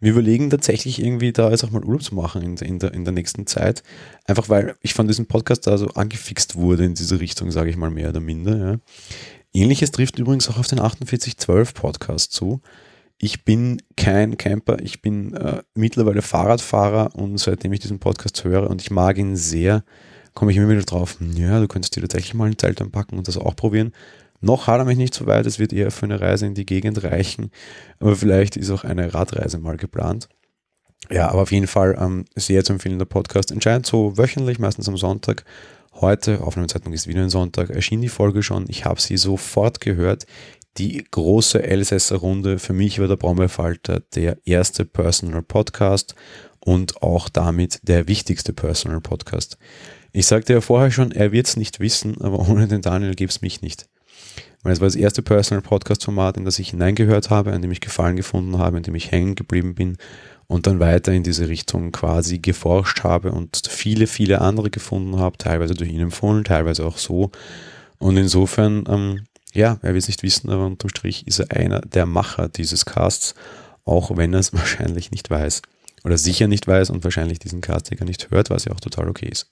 Wir 0.00 0.12
überlegen 0.12 0.50
tatsächlich 0.50 1.02
irgendwie 1.02 1.32
da 1.32 1.50
jetzt 1.50 1.64
auch 1.64 1.70
mal 1.70 1.84
Urlaub 1.84 2.02
zu 2.02 2.14
machen 2.14 2.42
in, 2.42 2.56
in, 2.56 2.78
der, 2.78 2.94
in 2.94 3.04
der 3.04 3.12
nächsten 3.12 3.46
Zeit. 3.46 3.82
Einfach 4.24 4.48
weil 4.48 4.76
ich 4.80 4.94
von 4.94 5.08
diesem 5.08 5.26
Podcast 5.26 5.66
da 5.66 5.76
so 5.76 5.88
angefixt 5.88 6.56
wurde 6.56 6.84
in 6.84 6.94
diese 6.94 7.20
Richtung, 7.20 7.50
sage 7.50 7.70
ich 7.70 7.76
mal 7.76 7.90
mehr 7.90 8.10
oder 8.10 8.20
minder. 8.20 8.56
Ja. 8.56 8.76
Ähnliches 9.52 9.90
trifft 9.90 10.18
übrigens 10.18 10.48
auch 10.48 10.58
auf 10.58 10.66
den 10.66 10.78
4812 10.78 11.74
Podcast 11.74 12.32
zu. 12.32 12.62
Ich 13.24 13.44
bin 13.44 13.80
kein 13.96 14.36
Camper, 14.36 14.78
ich 14.82 15.00
bin 15.00 15.32
äh, 15.34 15.62
mittlerweile 15.74 16.22
Fahrradfahrer 16.22 17.14
und 17.14 17.38
seitdem 17.38 17.72
ich 17.72 17.78
diesen 17.78 18.00
Podcast 18.00 18.42
höre 18.42 18.68
und 18.68 18.82
ich 18.82 18.90
mag 18.90 19.16
ihn 19.16 19.36
sehr, 19.36 19.84
komme 20.34 20.50
ich 20.50 20.56
immer 20.56 20.68
wieder 20.68 20.82
drauf, 20.82 21.18
ja, 21.20 21.60
du 21.60 21.68
könntest 21.68 21.94
dir 21.94 22.00
tatsächlich 22.00 22.34
mal 22.34 22.48
ein 22.48 22.58
Zelt 22.58 22.82
anpacken 22.82 23.16
und 23.16 23.28
das 23.28 23.36
auch 23.36 23.54
probieren. 23.54 23.92
Noch 24.40 24.66
hat 24.66 24.80
er 24.80 24.84
mich 24.86 24.98
nicht 24.98 25.14
so 25.14 25.26
weit, 25.26 25.46
es 25.46 25.60
wird 25.60 25.72
eher 25.72 25.92
für 25.92 26.06
eine 26.06 26.20
Reise 26.20 26.46
in 26.46 26.56
die 26.56 26.66
Gegend 26.66 27.04
reichen, 27.04 27.52
aber 28.00 28.16
vielleicht 28.16 28.56
ist 28.56 28.70
auch 28.70 28.82
eine 28.82 29.14
Radreise 29.14 29.58
mal 29.58 29.76
geplant. 29.76 30.28
Ja, 31.08 31.28
aber 31.28 31.42
auf 31.42 31.52
jeden 31.52 31.68
Fall 31.68 31.96
ähm, 32.00 32.24
sehr 32.34 32.64
zu 32.64 32.72
empfehlen, 32.72 32.98
der 32.98 33.06
Podcast. 33.06 33.52
Entscheidet 33.52 33.86
so 33.86 34.18
wöchentlich, 34.18 34.58
meistens 34.58 34.88
am 34.88 34.96
Sonntag. 34.96 35.44
Heute, 35.94 36.40
Aufnahmezeitpunkt 36.40 36.96
ist 36.96 37.06
wieder 37.06 37.22
ein 37.22 37.30
Sonntag, 37.30 37.70
erschien 37.70 38.00
die 38.00 38.08
Folge 38.08 38.42
schon. 38.42 38.64
Ich 38.68 38.84
habe 38.84 39.00
sie 39.00 39.16
sofort 39.16 39.80
gehört. 39.80 40.26
Die 40.78 41.04
große 41.10 41.62
Elsässer 41.62 42.16
Runde. 42.16 42.58
Für 42.58 42.72
mich 42.72 42.98
war 42.98 43.08
der 43.08 43.16
Brombeerfalter 43.16 44.00
der 44.14 44.38
erste 44.44 44.86
Personal 44.86 45.42
Podcast 45.42 46.14
und 46.60 47.02
auch 47.02 47.28
damit 47.28 47.80
der 47.82 48.08
wichtigste 48.08 48.54
Personal 48.54 49.00
Podcast. 49.00 49.58
Ich 50.12 50.26
sagte 50.26 50.54
ja 50.54 50.60
vorher 50.60 50.90
schon, 50.90 51.12
er 51.12 51.32
wird 51.32 51.46
es 51.46 51.56
nicht 51.56 51.80
wissen, 51.80 52.20
aber 52.20 52.48
ohne 52.48 52.68
den 52.68 52.80
Daniel 52.80 53.14
gäbe 53.14 53.30
es 53.30 53.42
mich 53.42 53.60
nicht. 53.60 53.86
Weil 54.62 54.72
es 54.72 54.80
war 54.80 54.86
das 54.86 54.96
erste 54.96 55.22
Personal 55.22 55.62
Podcast 55.62 56.04
Format, 56.04 56.36
in 56.36 56.44
das 56.44 56.58
ich 56.58 56.70
hineingehört 56.70 57.30
habe, 57.30 57.52
an 57.52 57.62
dem 57.62 57.72
ich 57.72 57.80
Gefallen 57.80 58.16
gefunden 58.16 58.58
habe, 58.58 58.76
in 58.76 58.82
dem 58.82 58.94
ich 58.94 59.10
hängen 59.10 59.34
geblieben 59.34 59.74
bin 59.74 59.98
und 60.46 60.66
dann 60.66 60.80
weiter 60.80 61.12
in 61.12 61.22
diese 61.22 61.48
Richtung 61.48 61.92
quasi 61.92 62.38
geforscht 62.38 63.02
habe 63.04 63.32
und 63.32 63.62
viele, 63.68 64.06
viele 64.06 64.40
andere 64.40 64.70
gefunden 64.70 65.18
habe, 65.18 65.36
teilweise 65.36 65.74
durch 65.74 65.90
ihn 65.90 66.00
empfohlen, 66.00 66.44
teilweise 66.44 66.86
auch 66.86 66.98
so. 66.98 67.30
Und 67.98 68.16
insofern, 68.16 68.84
ähm, 68.88 69.24
ja, 69.52 69.78
er 69.82 69.94
wird 69.94 70.02
es 70.02 70.08
nicht 70.08 70.22
wissen, 70.22 70.50
aber 70.50 70.66
unterm 70.66 70.90
Strich 70.90 71.26
ist 71.26 71.38
er 71.38 71.56
einer 71.56 71.80
der 71.80 72.06
Macher 72.06 72.48
dieses 72.48 72.84
Casts, 72.84 73.34
auch 73.84 74.16
wenn 74.16 74.32
er 74.32 74.40
es 74.40 74.52
wahrscheinlich 74.52 75.10
nicht 75.10 75.30
weiß. 75.30 75.62
Oder 76.04 76.18
sicher 76.18 76.48
nicht 76.48 76.66
weiß 76.66 76.90
und 76.90 77.04
wahrscheinlich 77.04 77.38
diesen 77.38 77.60
Cast 77.60 77.90
gar 77.96 78.06
nicht 78.06 78.30
hört, 78.30 78.50
was 78.50 78.64
ja 78.64 78.72
auch 78.72 78.80
total 78.80 79.08
okay 79.08 79.28
ist. 79.30 79.48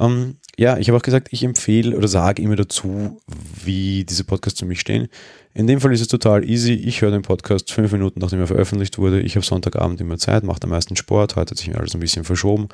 Ähm, 0.00 0.36
ja, 0.58 0.78
ich 0.78 0.88
habe 0.88 0.98
auch 0.98 1.02
gesagt, 1.02 1.28
ich 1.30 1.44
empfehle 1.44 1.96
oder 1.96 2.08
sage 2.08 2.42
immer 2.42 2.56
dazu, 2.56 3.20
wie 3.64 4.04
diese 4.04 4.24
Podcasts 4.24 4.58
zu 4.58 4.66
mich 4.66 4.80
stehen. 4.80 5.08
In 5.54 5.66
dem 5.66 5.80
Fall 5.80 5.92
ist 5.92 6.00
es 6.00 6.08
total 6.08 6.48
easy. 6.48 6.72
Ich 6.72 7.02
höre 7.02 7.10
den 7.10 7.22
Podcast 7.22 7.70
fünf 7.70 7.92
Minuten, 7.92 8.20
nachdem 8.20 8.40
er 8.40 8.46
veröffentlicht 8.46 8.98
wurde. 8.98 9.20
Ich 9.20 9.36
habe 9.36 9.44
Sonntagabend 9.44 10.00
immer 10.00 10.18
Zeit, 10.18 10.44
mache 10.44 10.62
am 10.62 10.70
meisten 10.70 10.96
Sport. 10.96 11.36
Heute 11.36 11.52
hat 11.52 11.58
sich 11.58 11.68
mir 11.68 11.78
alles 11.78 11.94
ein 11.94 12.00
bisschen 12.00 12.24
verschoben. 12.24 12.68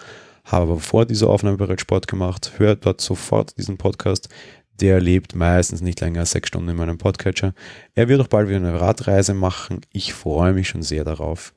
Habe 0.45 0.65
aber 0.65 0.81
vor 0.81 1.05
dieser 1.05 1.29
Aufnahme 1.29 1.57
bereits 1.57 1.83
Sport 1.83 2.09
gemacht. 2.09 2.53
Höre 2.57 2.77
dort 2.77 3.01
sofort 3.01 3.59
diesen 3.59 3.77
Podcast. 3.77 4.29
Der 4.81 5.01
lebt 5.01 5.35
meistens 5.35 5.81
nicht 5.81 6.01
länger 6.01 6.21
als 6.21 6.31
sechs 6.31 6.49
Stunden 6.49 6.69
in 6.69 6.77
meinem 6.77 6.99
Podcatcher. 6.99 7.53
Er 7.95 8.09
wird 8.09 8.21
auch 8.21 8.29
bald 8.29 8.49
wieder 8.49 8.59
eine 8.59 8.81
Radreise 8.81 9.35
machen. 9.35 9.81
Ich 9.93 10.15
freue 10.15 10.53
mich 10.53 10.69
schon 10.69 10.83
sehr 10.83 11.05
darauf. 11.05 11.53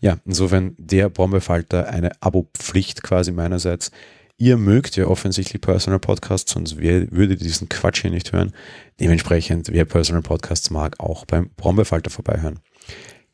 Ja, 0.00 0.16
insofern 0.24 0.74
der 0.78 1.10
Bombefalter 1.10 1.88
eine 1.88 2.10
Abo-Pflicht 2.20 3.02
quasi 3.02 3.32
meinerseits. 3.32 3.90
Ihr 4.36 4.56
mögt 4.56 4.96
ja 4.96 5.06
offensichtlich 5.06 5.62
Personal 5.62 6.00
Podcasts, 6.00 6.52
sonst 6.52 6.78
wer 6.78 7.10
würde 7.12 7.36
diesen 7.36 7.68
Quatsch 7.68 8.02
hier 8.02 8.10
nicht 8.10 8.32
hören. 8.32 8.52
Dementsprechend, 8.98 9.68
wer 9.70 9.84
Personal 9.84 10.22
Podcasts 10.22 10.70
mag, 10.70 10.98
auch 10.98 11.24
beim 11.24 11.50
Brombeerfalter 11.56 12.10
vorbeihören. 12.10 12.58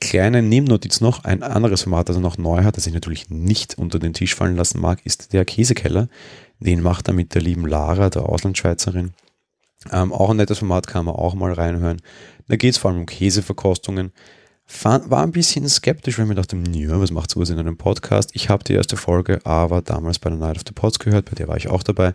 Kleine 0.00 0.42
Nebennotiz 0.42 1.00
noch, 1.00 1.24
ein 1.24 1.42
anderes 1.42 1.82
Format, 1.82 2.08
das 2.08 2.16
er 2.16 2.22
noch 2.22 2.38
neu 2.38 2.64
hat, 2.64 2.76
das 2.76 2.86
ich 2.86 2.94
natürlich 2.94 3.28
nicht 3.28 3.76
unter 3.76 3.98
den 3.98 4.14
Tisch 4.14 4.34
fallen 4.34 4.56
lassen 4.56 4.80
mag, 4.80 5.00
ist 5.04 5.32
der 5.32 5.44
Käsekeller. 5.44 6.08
Den 6.60 6.82
macht 6.82 7.08
er 7.08 7.14
mit 7.14 7.34
der 7.34 7.42
lieben 7.42 7.66
Lara, 7.66 8.10
der 8.10 8.22
Auslandschweizerin. 8.22 9.12
Ähm, 9.90 10.12
auch 10.12 10.30
ein 10.30 10.36
nettes 10.36 10.58
Format, 10.58 10.86
kann 10.86 11.06
man 11.06 11.14
auch 11.14 11.34
mal 11.34 11.52
reinhören. 11.52 12.02
Da 12.48 12.56
geht 12.56 12.74
es 12.74 12.78
vor 12.78 12.90
allem 12.90 13.00
um 13.00 13.06
Käseverkostungen 13.06 14.12
war 14.82 15.22
ein 15.22 15.32
bisschen 15.32 15.68
skeptisch, 15.68 16.18
weil 16.18 16.24
ich 16.24 16.28
mir 16.28 16.34
dachte, 16.36 16.56
ja, 16.72 17.00
was 17.00 17.10
macht 17.10 17.30
sowas 17.30 17.50
in 17.50 17.58
einem 17.58 17.76
Podcast? 17.76 18.30
Ich 18.34 18.48
habe 18.48 18.64
die 18.64 18.74
erste 18.74 18.96
Folge 18.96 19.40
aber 19.44 19.82
damals 19.82 20.18
bei 20.18 20.30
der 20.30 20.38
Night 20.38 20.56
of 20.56 20.62
the 20.66 20.72
Pods 20.72 20.98
gehört, 20.98 21.26
bei 21.26 21.34
der 21.34 21.48
war 21.48 21.56
ich 21.56 21.68
auch 21.68 21.82
dabei. 21.82 22.14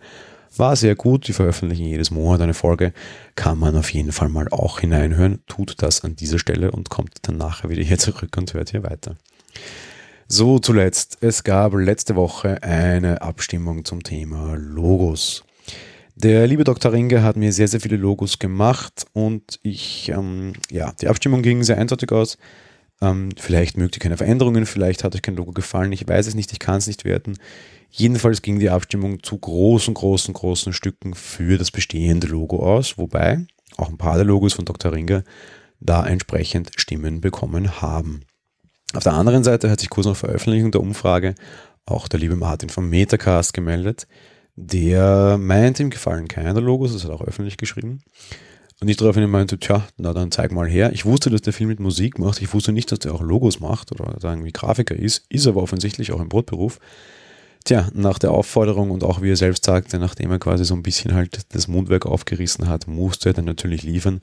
War 0.58 0.76
sehr 0.76 0.96
gut, 0.96 1.28
die 1.28 1.34
veröffentlichen 1.34 1.86
jedes 1.86 2.12
Monat 2.12 2.40
eine 2.40 2.54
Folge. 2.54 2.94
Kann 3.36 3.60
man 3.60 3.76
auf 3.76 3.94
jeden 3.94 4.14
Fall 4.14 4.30
mal 4.30 4.48
auch 4.50 4.80
hineinhören. 4.80 5.44
Tut 5.48 5.76
das 5.80 6.06
an 6.06 6.16
dieser 6.16 6.40
Stelle 6.40 6.72
und 6.72 6.90
kommt 6.90 7.12
dann 7.24 7.38
nachher 7.38 7.70
wieder 7.70 7.84
hier 7.84 7.98
zurück 7.98 8.38
und 8.38 8.54
hört 8.54 8.70
hier 8.70 8.84
weiter. 8.84 9.18
So, 10.28 10.58
zuletzt. 10.58 11.20
Es 11.22 11.44
gab 11.44 11.76
letzte 11.76 12.16
Woche 12.16 12.64
eine 12.64 13.22
Abstimmung 13.22 13.86
zum 13.86 14.02
Thema 14.02 14.56
Logos. 14.56 15.44
Der 16.16 16.48
liebe 16.48 16.64
Dr. 16.64 16.92
Ringe 16.92 17.22
hat 17.22 17.36
mir 17.36 17.54
sehr, 17.54 17.68
sehr 17.68 17.80
viele 17.80 17.98
Logos 17.98 18.40
gemacht 18.40 19.06
und 19.14 19.60
ich, 19.62 20.10
ähm, 20.10 20.54
ja, 20.72 20.94
die 21.00 21.10
Abstimmung 21.10 21.44
ging 21.44 21.62
sehr 21.62 21.78
eindeutig 21.78 22.12
aus. 22.12 22.40
Ähm, 23.04 23.30
vielleicht 23.38 23.78
mögt 23.78 23.98
ihr 23.98 24.00
keine 24.00 24.18
Veränderungen, 24.18 24.66
vielleicht 24.66 25.04
hat 25.04 25.14
euch 25.14 25.22
kein 25.22 25.36
Logo 25.36 25.52
gefallen, 25.52 25.92
ich 25.92 26.08
weiß 26.08 26.26
es 26.26 26.34
nicht, 26.34 26.52
ich 26.52 26.60
kann 26.60 26.78
es 26.78 26.88
nicht 26.88 27.06
werten. 27.06 27.38
Jedenfalls 27.92 28.42
ging 28.42 28.58
die 28.58 28.72
Abstimmung 28.72 29.22
zu 29.22 29.38
großen, 29.38 29.94
großen, 29.94 30.34
großen 30.34 30.74
Stücken 30.74 31.14
für 31.14 31.60
das 31.60 31.70
bestehende 31.70 32.26
Logo 32.26 32.66
aus, 32.66 32.98
wobei 32.98 33.46
auch 33.78 33.90
ein 33.90 34.00
paar 34.00 34.16
der 34.16 34.26
Logos 34.26 34.54
von 34.54 34.66
Dr. 34.66 34.92
Ringer 34.92 35.24
da 35.80 36.04
entsprechend 36.04 36.72
Stimmen 36.78 37.22
bekommen 37.22 37.80
haben. 37.80 38.22
Auf 38.96 39.04
der 39.04 39.14
anderen 39.14 39.44
Seite 39.44 39.70
hat 39.70 39.80
sich 39.80 39.90
kurz 39.90 40.08
nach 40.08 40.16
Veröffentlichung 40.16 40.72
der 40.72 40.82
Umfrage 40.82 41.36
auch 41.86 42.08
der 42.08 42.20
liebe 42.20 42.36
Martin 42.36 42.70
vom 42.70 42.90
Metacast 42.90 43.54
gemeldet. 43.54 44.08
Der 44.56 45.38
meint, 45.38 45.80
ihm 45.80 45.90
gefallen 45.90 46.28
keine 46.30 46.54
der 46.54 46.64
Logos, 46.64 46.94
das 46.94 47.04
hat 47.04 47.12
er 47.12 47.16
auch 47.16 47.28
öffentlich 47.28 47.58
geschrieben. 47.58 48.04
Und 48.82 48.88
ich 48.88 48.98
daraufhin 48.98 49.30
meinte, 49.30 49.58
tja, 49.58 49.86
na 49.98 50.14
dann 50.14 50.32
zeig 50.32 50.52
mal 50.52 50.68
her. 50.68 50.92
Ich 50.94 51.06
wusste, 51.06 51.30
dass 51.30 51.42
der 51.42 51.54
viel 51.54 51.68
mit 51.68 51.80
Musik 51.80 52.20
macht. 52.20 52.42
Ich 52.42 52.54
wusste 52.54 52.72
nicht, 52.72 52.92
dass 52.92 53.00
der 53.00 53.14
auch 53.14 53.22
Logos 53.22 53.60
macht 53.60 53.92
oder 53.92 54.18
irgendwie 54.22 54.52
Grafiker 54.52 54.96
ist. 54.96 55.26
Ist 55.30 55.48
aber 55.48 55.62
offensichtlich 55.62 56.12
auch 56.12 56.22
im 56.22 56.30
Brotberuf. 56.30 56.80
Tja, 57.66 57.90
nach 57.94 58.20
der 58.20 58.32
Aufforderung 58.32 58.92
und 58.92 59.04
auch 59.04 59.22
wie 59.22 59.32
er 59.32 59.38
selbst 59.38 59.66
sagte, 59.66 59.98
nachdem 59.98 60.30
er 60.30 60.40
quasi 60.40 60.66
so 60.66 60.76
ein 60.76 60.84
bisschen 60.84 61.16
halt 61.16 61.54
das 61.56 61.68
Mundwerk 61.68 62.06
aufgerissen 62.06 62.70
hat, 62.70 62.88
musste 62.88 63.30
er 63.30 63.34
dann 63.34 63.46
natürlich 63.46 63.82
liefern. 63.84 64.22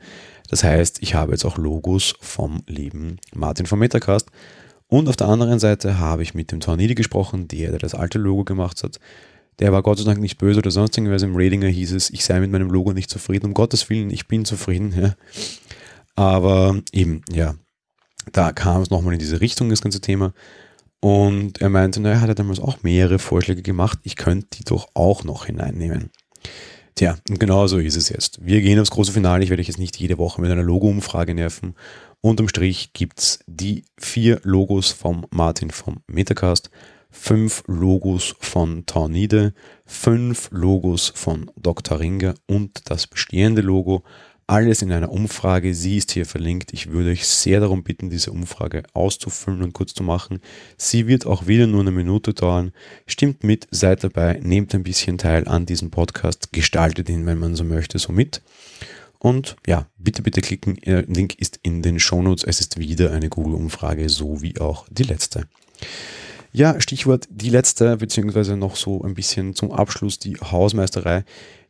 Das 0.49 0.63
heißt, 0.63 1.03
ich 1.03 1.15
habe 1.15 1.33
jetzt 1.33 1.45
auch 1.45 1.59
Logos 1.59 2.15
vom 2.21 2.63
lieben 2.67 3.17
Martin 3.35 3.67
vom 3.67 3.81
Metacast. 3.81 4.29
Und 4.93 5.09
auf 5.09 5.17
der 5.17 5.29
anderen 5.29 5.59
Seite 5.59 5.99
habe 5.99 6.23
ich 6.23 6.35
mit 6.35 6.53
dem 6.53 6.61
Tornidi 6.61 6.95
gesprochen, 6.95 7.49
der, 7.49 7.71
der 7.71 7.79
das 7.79 7.95
alte 7.95 8.19
Logo 8.19 8.45
gemacht 8.45 8.83
hat. 8.83 9.01
Der 9.59 9.73
war 9.73 9.83
Gott 9.83 9.97
sei 9.97 10.05
Dank 10.05 10.21
nicht 10.21 10.37
böse 10.37 10.59
oder 10.59 10.71
sonst 10.71 10.95
irgendwas. 10.99 11.23
Im 11.23 11.35
Ratinger 11.35 11.69
hieß 11.69 11.93
es, 11.93 12.11
ich 12.11 12.27
sei 12.27 12.41
mit 12.41 12.51
meinem 12.51 12.71
Logo 12.71 12.93
nicht 12.93 13.09
zufrieden. 13.09 13.47
Um 13.47 13.55
Gottes 13.55 13.89
Willen, 13.89 14.11
ich 14.11 14.29
bin 14.29 14.45
zufrieden. 14.45 14.93
Ja. 14.95 15.15
Aber 16.15 16.79
eben, 16.93 17.23
ja, 17.33 17.55
da 18.33 18.53
kam 18.53 18.83
es 18.83 18.91
nochmal 18.91 19.15
in 19.15 19.19
diese 19.19 19.41
Richtung, 19.41 19.71
das 19.71 19.81
ganze 19.81 20.03
Thema. 20.03 20.35
Und 21.01 21.63
er 21.63 21.71
meinte, 21.71 21.99
naja, 21.99 22.21
hat 22.21 22.29
er 22.29 22.35
damals 22.35 22.61
auch 22.61 22.83
mehrere 22.83 23.19
Vorschläge 23.19 23.63
gemacht. 23.63 23.99
Ich 24.03 24.17
könnte 24.17 24.49
die 24.59 24.65
doch 24.65 24.89
auch 24.93 25.25
noch 25.25 25.47
hineinnehmen. 25.47 26.11
Tja, 26.97 27.17
und 27.31 27.41
genau 27.41 27.67
so 27.67 27.79
ist 27.79 27.97
es 27.97 28.11
jetzt. 28.11 28.45
Wir 28.45 28.61
gehen 28.61 28.79
aufs 28.79 28.91
große 28.91 29.13
Finale. 29.13 29.43
Ich 29.43 29.49
werde 29.49 29.63
euch 29.63 29.69
jetzt 29.69 29.79
nicht 29.79 29.97
jede 29.97 30.19
Woche 30.19 30.43
mit 30.43 30.51
einer 30.51 30.63
Logo-Umfrage 30.63 31.35
nerven. 31.35 31.77
Unterm 32.25 32.47
Strich 32.47 32.93
gibt 32.93 33.19
es 33.19 33.41
die 33.49 33.85
vier 33.99 34.41
Logos 34.45 34.93
vom 34.93 35.27
Martin 35.31 35.73
vom 35.73 36.05
Metacast 36.07 36.71
fünf 37.11 37.65
Logos 37.67 38.37
von 38.39 38.87
Tornide, 38.87 39.55
fünf 39.85 40.49
Logos 40.53 41.13
von 41.15 41.51
Dr. 41.57 41.99
Ringer 41.99 42.35
und 42.47 42.89
das 42.91 43.09
bestehende 43.09 43.61
Logo. 43.61 44.05
Alles 44.47 44.83
in 44.83 44.93
einer 44.93 45.11
Umfrage. 45.11 45.75
Sie 45.75 45.97
ist 45.97 46.13
hier 46.13 46.25
verlinkt. 46.25 46.73
Ich 46.73 46.91
würde 46.91 47.11
euch 47.11 47.27
sehr 47.27 47.59
darum 47.59 47.83
bitten, 47.83 48.09
diese 48.09 48.31
Umfrage 48.31 48.85
auszufüllen 48.93 49.63
und 49.63 49.73
kurz 49.73 49.93
zu 49.93 50.05
machen. 50.05 50.41
Sie 50.77 51.09
wird 51.09 51.27
auch 51.27 51.49
wieder 51.49 51.67
nur 51.67 51.81
eine 51.81 51.91
Minute 51.91 52.35
dauern. 52.35 52.73
Stimmt 53.07 53.43
mit, 53.43 53.67
seid 53.73 54.05
dabei, 54.05 54.41
nehmt 54.43 54.75
ein 54.75 54.85
bisschen 54.85 55.19
teil 55.19 55.49
an 55.49 55.67
diesem 55.67 55.91
Podcast, 55.91 56.53
gestaltet 56.53 57.09
ihn, 57.09 57.27
wenn 57.27 57.39
man 57.39 57.57
so 57.57 57.65
möchte, 57.65 57.99
so 57.99 58.13
mit. 58.13 58.43
Und 59.23 59.55
ja, 59.69 59.87
bitte, 59.99 60.21
bitte 60.21 60.41
klicken. 60.41 60.81
Der 60.85 61.03
Link 61.03 61.37
ist 61.39 61.61
in 61.63 61.81
den 61.81 62.01
Shownotes. 62.01 62.43
Es 62.43 62.59
ist 62.59 62.81
wieder 62.81 63.13
eine 63.13 63.29
Google-Umfrage, 63.29 64.09
so 64.09 64.43
wie 64.43 64.59
auch 64.59 64.85
die 64.91 65.05
letzte. 65.05 65.47
Ja, 66.51 66.81
Stichwort 66.81 67.29
die 67.31 67.49
letzte, 67.49 67.99
beziehungsweise 67.99 68.57
noch 68.57 68.75
so 68.75 69.01
ein 69.03 69.15
bisschen 69.15 69.55
zum 69.55 69.71
Abschluss 69.71 70.19
die 70.19 70.39
Hausmeisterei. 70.39 71.25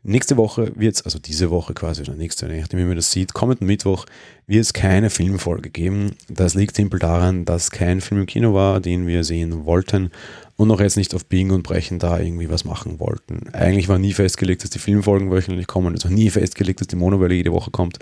Nächste 0.05 0.37
Woche 0.37 0.73
wird 0.75 0.97
es, 0.97 1.03
also 1.03 1.21
diese 1.21 1.51
Woche 1.51 1.75
quasi, 1.75 2.03
oder 2.03 2.15
nächste, 2.15 2.49
nachdem 2.49 2.81
wie 2.81 2.85
man 2.85 2.97
das 2.97 3.13
sieht, 3.13 3.35
kommenden 3.35 3.69
Mittwoch 3.69 4.05
wird 4.49 4.63
es 4.63 4.73
keine 4.73 5.11
Filmfolge 5.11 5.71
geben. 5.71 6.17
Das 6.29 6.55
liegt 6.55 6.75
simpel 6.75 6.99
daran, 6.99 7.45
dass 7.45 7.71
kein 7.71 8.01
Film 8.01 8.23
im 8.23 8.27
Kino 8.27 8.53
war, 8.53 8.81
den 8.81 9.07
wir 9.07 9.23
sehen 9.23 9.65
wollten 9.65 10.11
und 10.57 10.67
noch 10.67 10.81
jetzt 10.81 10.97
nicht 10.97 11.15
auf 11.15 11.25
Biegen 11.27 11.53
und 11.53 11.63
Brechen 11.63 12.01
da 12.01 12.19
irgendwie 12.19 12.51
was 12.51 12.65
machen 12.65 12.99
wollten. 12.99 13.49
Eigentlich 13.53 13.89
war 13.89 13.99
nie 13.99 14.13
festgelegt, 14.13 14.65
dass 14.65 14.71
die 14.71 14.81
Filmfolgen 14.81 15.31
wöchentlich 15.31 15.69
kommen, 15.69 15.95
es 15.95 16.05
war 16.05 16.11
nie 16.11 16.31
festgelegt, 16.31 16.81
dass 16.81 16.89
die 16.89 16.97
Monowelle 16.97 17.35
jede 17.35 17.53
Woche 17.53 17.71
kommt. 17.71 18.01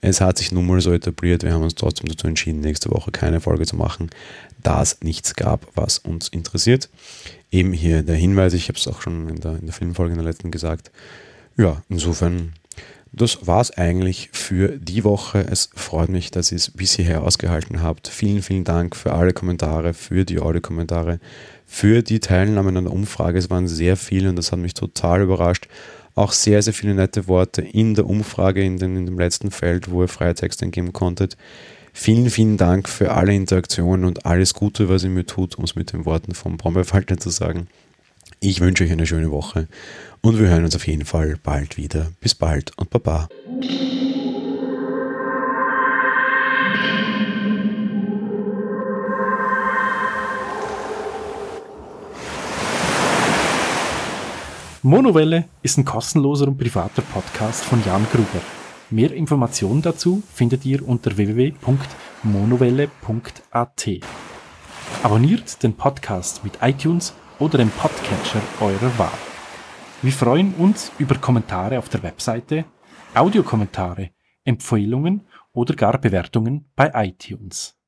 Es 0.00 0.20
hat 0.20 0.38
sich 0.38 0.52
nun 0.52 0.66
mal 0.66 0.80
so 0.80 0.92
etabliert, 0.92 1.42
wir 1.42 1.52
haben 1.52 1.64
uns 1.64 1.74
trotzdem 1.74 2.08
dazu 2.08 2.28
entschieden, 2.28 2.60
nächste 2.60 2.90
Woche 2.90 3.10
keine 3.10 3.40
Folge 3.40 3.66
zu 3.66 3.74
machen, 3.74 4.10
da 4.62 4.82
es 4.82 4.98
nichts 5.02 5.34
gab, 5.34 5.66
was 5.74 5.98
uns 5.98 6.28
interessiert. 6.28 6.88
Eben 7.50 7.72
hier 7.72 8.04
der 8.04 8.14
Hinweis, 8.14 8.54
ich 8.54 8.68
habe 8.68 8.78
es 8.78 8.86
auch 8.86 9.02
schon 9.02 9.28
in 9.28 9.40
der, 9.40 9.56
in 9.56 9.66
der 9.66 9.74
Filmfolge 9.74 10.12
in 10.12 10.18
der 10.18 10.26
letzten 10.26 10.52
gesagt. 10.52 10.92
Ja, 11.60 11.82
insofern, 11.90 12.54
das 13.12 13.46
war 13.46 13.60
es 13.60 13.70
eigentlich 13.76 14.30
für 14.32 14.78
die 14.78 15.04
Woche. 15.04 15.46
Es 15.50 15.68
freut 15.74 16.08
mich, 16.08 16.30
dass 16.30 16.52
ihr 16.52 16.56
es 16.56 16.70
bis 16.70 16.94
hierher 16.96 17.22
ausgehalten 17.22 17.82
habt. 17.82 18.08
Vielen, 18.08 18.40
vielen 18.40 18.64
Dank 18.64 18.96
für 18.96 19.12
alle 19.12 19.34
Kommentare, 19.34 19.92
für 19.92 20.24
die 20.24 20.38
Audiokommentare, 20.38 21.20
für 21.66 22.02
die 22.02 22.20
Teilnahme 22.20 22.70
an 22.78 22.84
der 22.84 22.94
Umfrage. 22.94 23.38
Es 23.38 23.50
waren 23.50 23.68
sehr 23.68 23.98
viele 23.98 24.30
und 24.30 24.36
das 24.36 24.52
hat 24.52 24.58
mich 24.58 24.72
total 24.72 25.20
überrascht 25.20 25.68
auch 26.14 26.32
sehr, 26.32 26.60
sehr 26.60 26.74
viele 26.74 26.94
nette 26.94 27.28
Worte 27.28 27.62
in 27.62 27.94
der 27.94 28.06
Umfrage, 28.06 28.62
in, 28.62 28.78
den, 28.78 28.96
in 28.96 29.06
dem 29.06 29.18
letzten 29.18 29.50
Feld, 29.50 29.90
wo 29.90 30.02
ihr 30.02 30.08
freie 30.08 30.34
Texte 30.34 30.64
eingeben 30.64 30.92
konntet. 30.92 31.36
Vielen, 31.92 32.30
vielen 32.30 32.56
Dank 32.56 32.88
für 32.88 33.12
alle 33.12 33.34
Interaktionen 33.34 34.04
und 34.04 34.26
alles 34.26 34.54
Gute, 34.54 34.88
was 34.88 35.04
ihr 35.04 35.10
mir 35.10 35.26
tut, 35.26 35.56
um 35.56 35.64
es 35.64 35.76
mit 35.76 35.92
den 35.92 36.06
Worten 36.06 36.34
vom 36.34 36.56
Brombeerfalter 36.56 37.18
zu 37.18 37.30
sagen. 37.30 37.68
Ich 38.42 38.62
wünsche 38.62 38.84
euch 38.84 38.90
eine 38.90 39.06
schöne 39.06 39.30
Woche 39.30 39.68
und 40.22 40.38
wir 40.38 40.48
hören 40.48 40.64
uns 40.64 40.74
auf 40.74 40.86
jeden 40.86 41.04
Fall 41.04 41.36
bald 41.42 41.76
wieder. 41.76 42.10
Bis 42.20 42.34
bald 42.34 42.72
und 42.78 42.88
Baba. 42.88 43.28
Monowelle 54.82 55.44
ist 55.60 55.76
ein 55.76 55.84
kostenloser 55.84 56.48
und 56.48 56.56
privater 56.56 57.02
Podcast 57.02 57.62
von 57.62 57.84
Jan 57.84 58.06
Gruber. 58.10 58.40
Mehr 58.88 59.12
Informationen 59.12 59.82
dazu 59.82 60.22
findet 60.32 60.64
ihr 60.64 60.88
unter 60.88 61.14
www.monowelle.at. 61.14 63.88
Abonniert 65.02 65.62
den 65.62 65.74
Podcast 65.74 66.42
mit 66.42 66.54
iTunes 66.62 67.12
oder 67.40 67.58
dem 67.58 67.70
Podcatcher 67.70 68.40
eurer 68.60 68.98
Wahl. 68.98 69.18
Wir 70.02 70.12
freuen 70.12 70.54
uns 70.54 70.92
über 70.98 71.16
Kommentare 71.16 71.78
auf 71.78 71.88
der 71.88 72.02
Webseite, 72.02 72.66
Audiokommentare, 73.14 74.10
Empfehlungen 74.44 75.26
oder 75.52 75.74
gar 75.74 75.98
Bewertungen 75.98 76.70
bei 76.76 76.90
iTunes. 76.94 77.79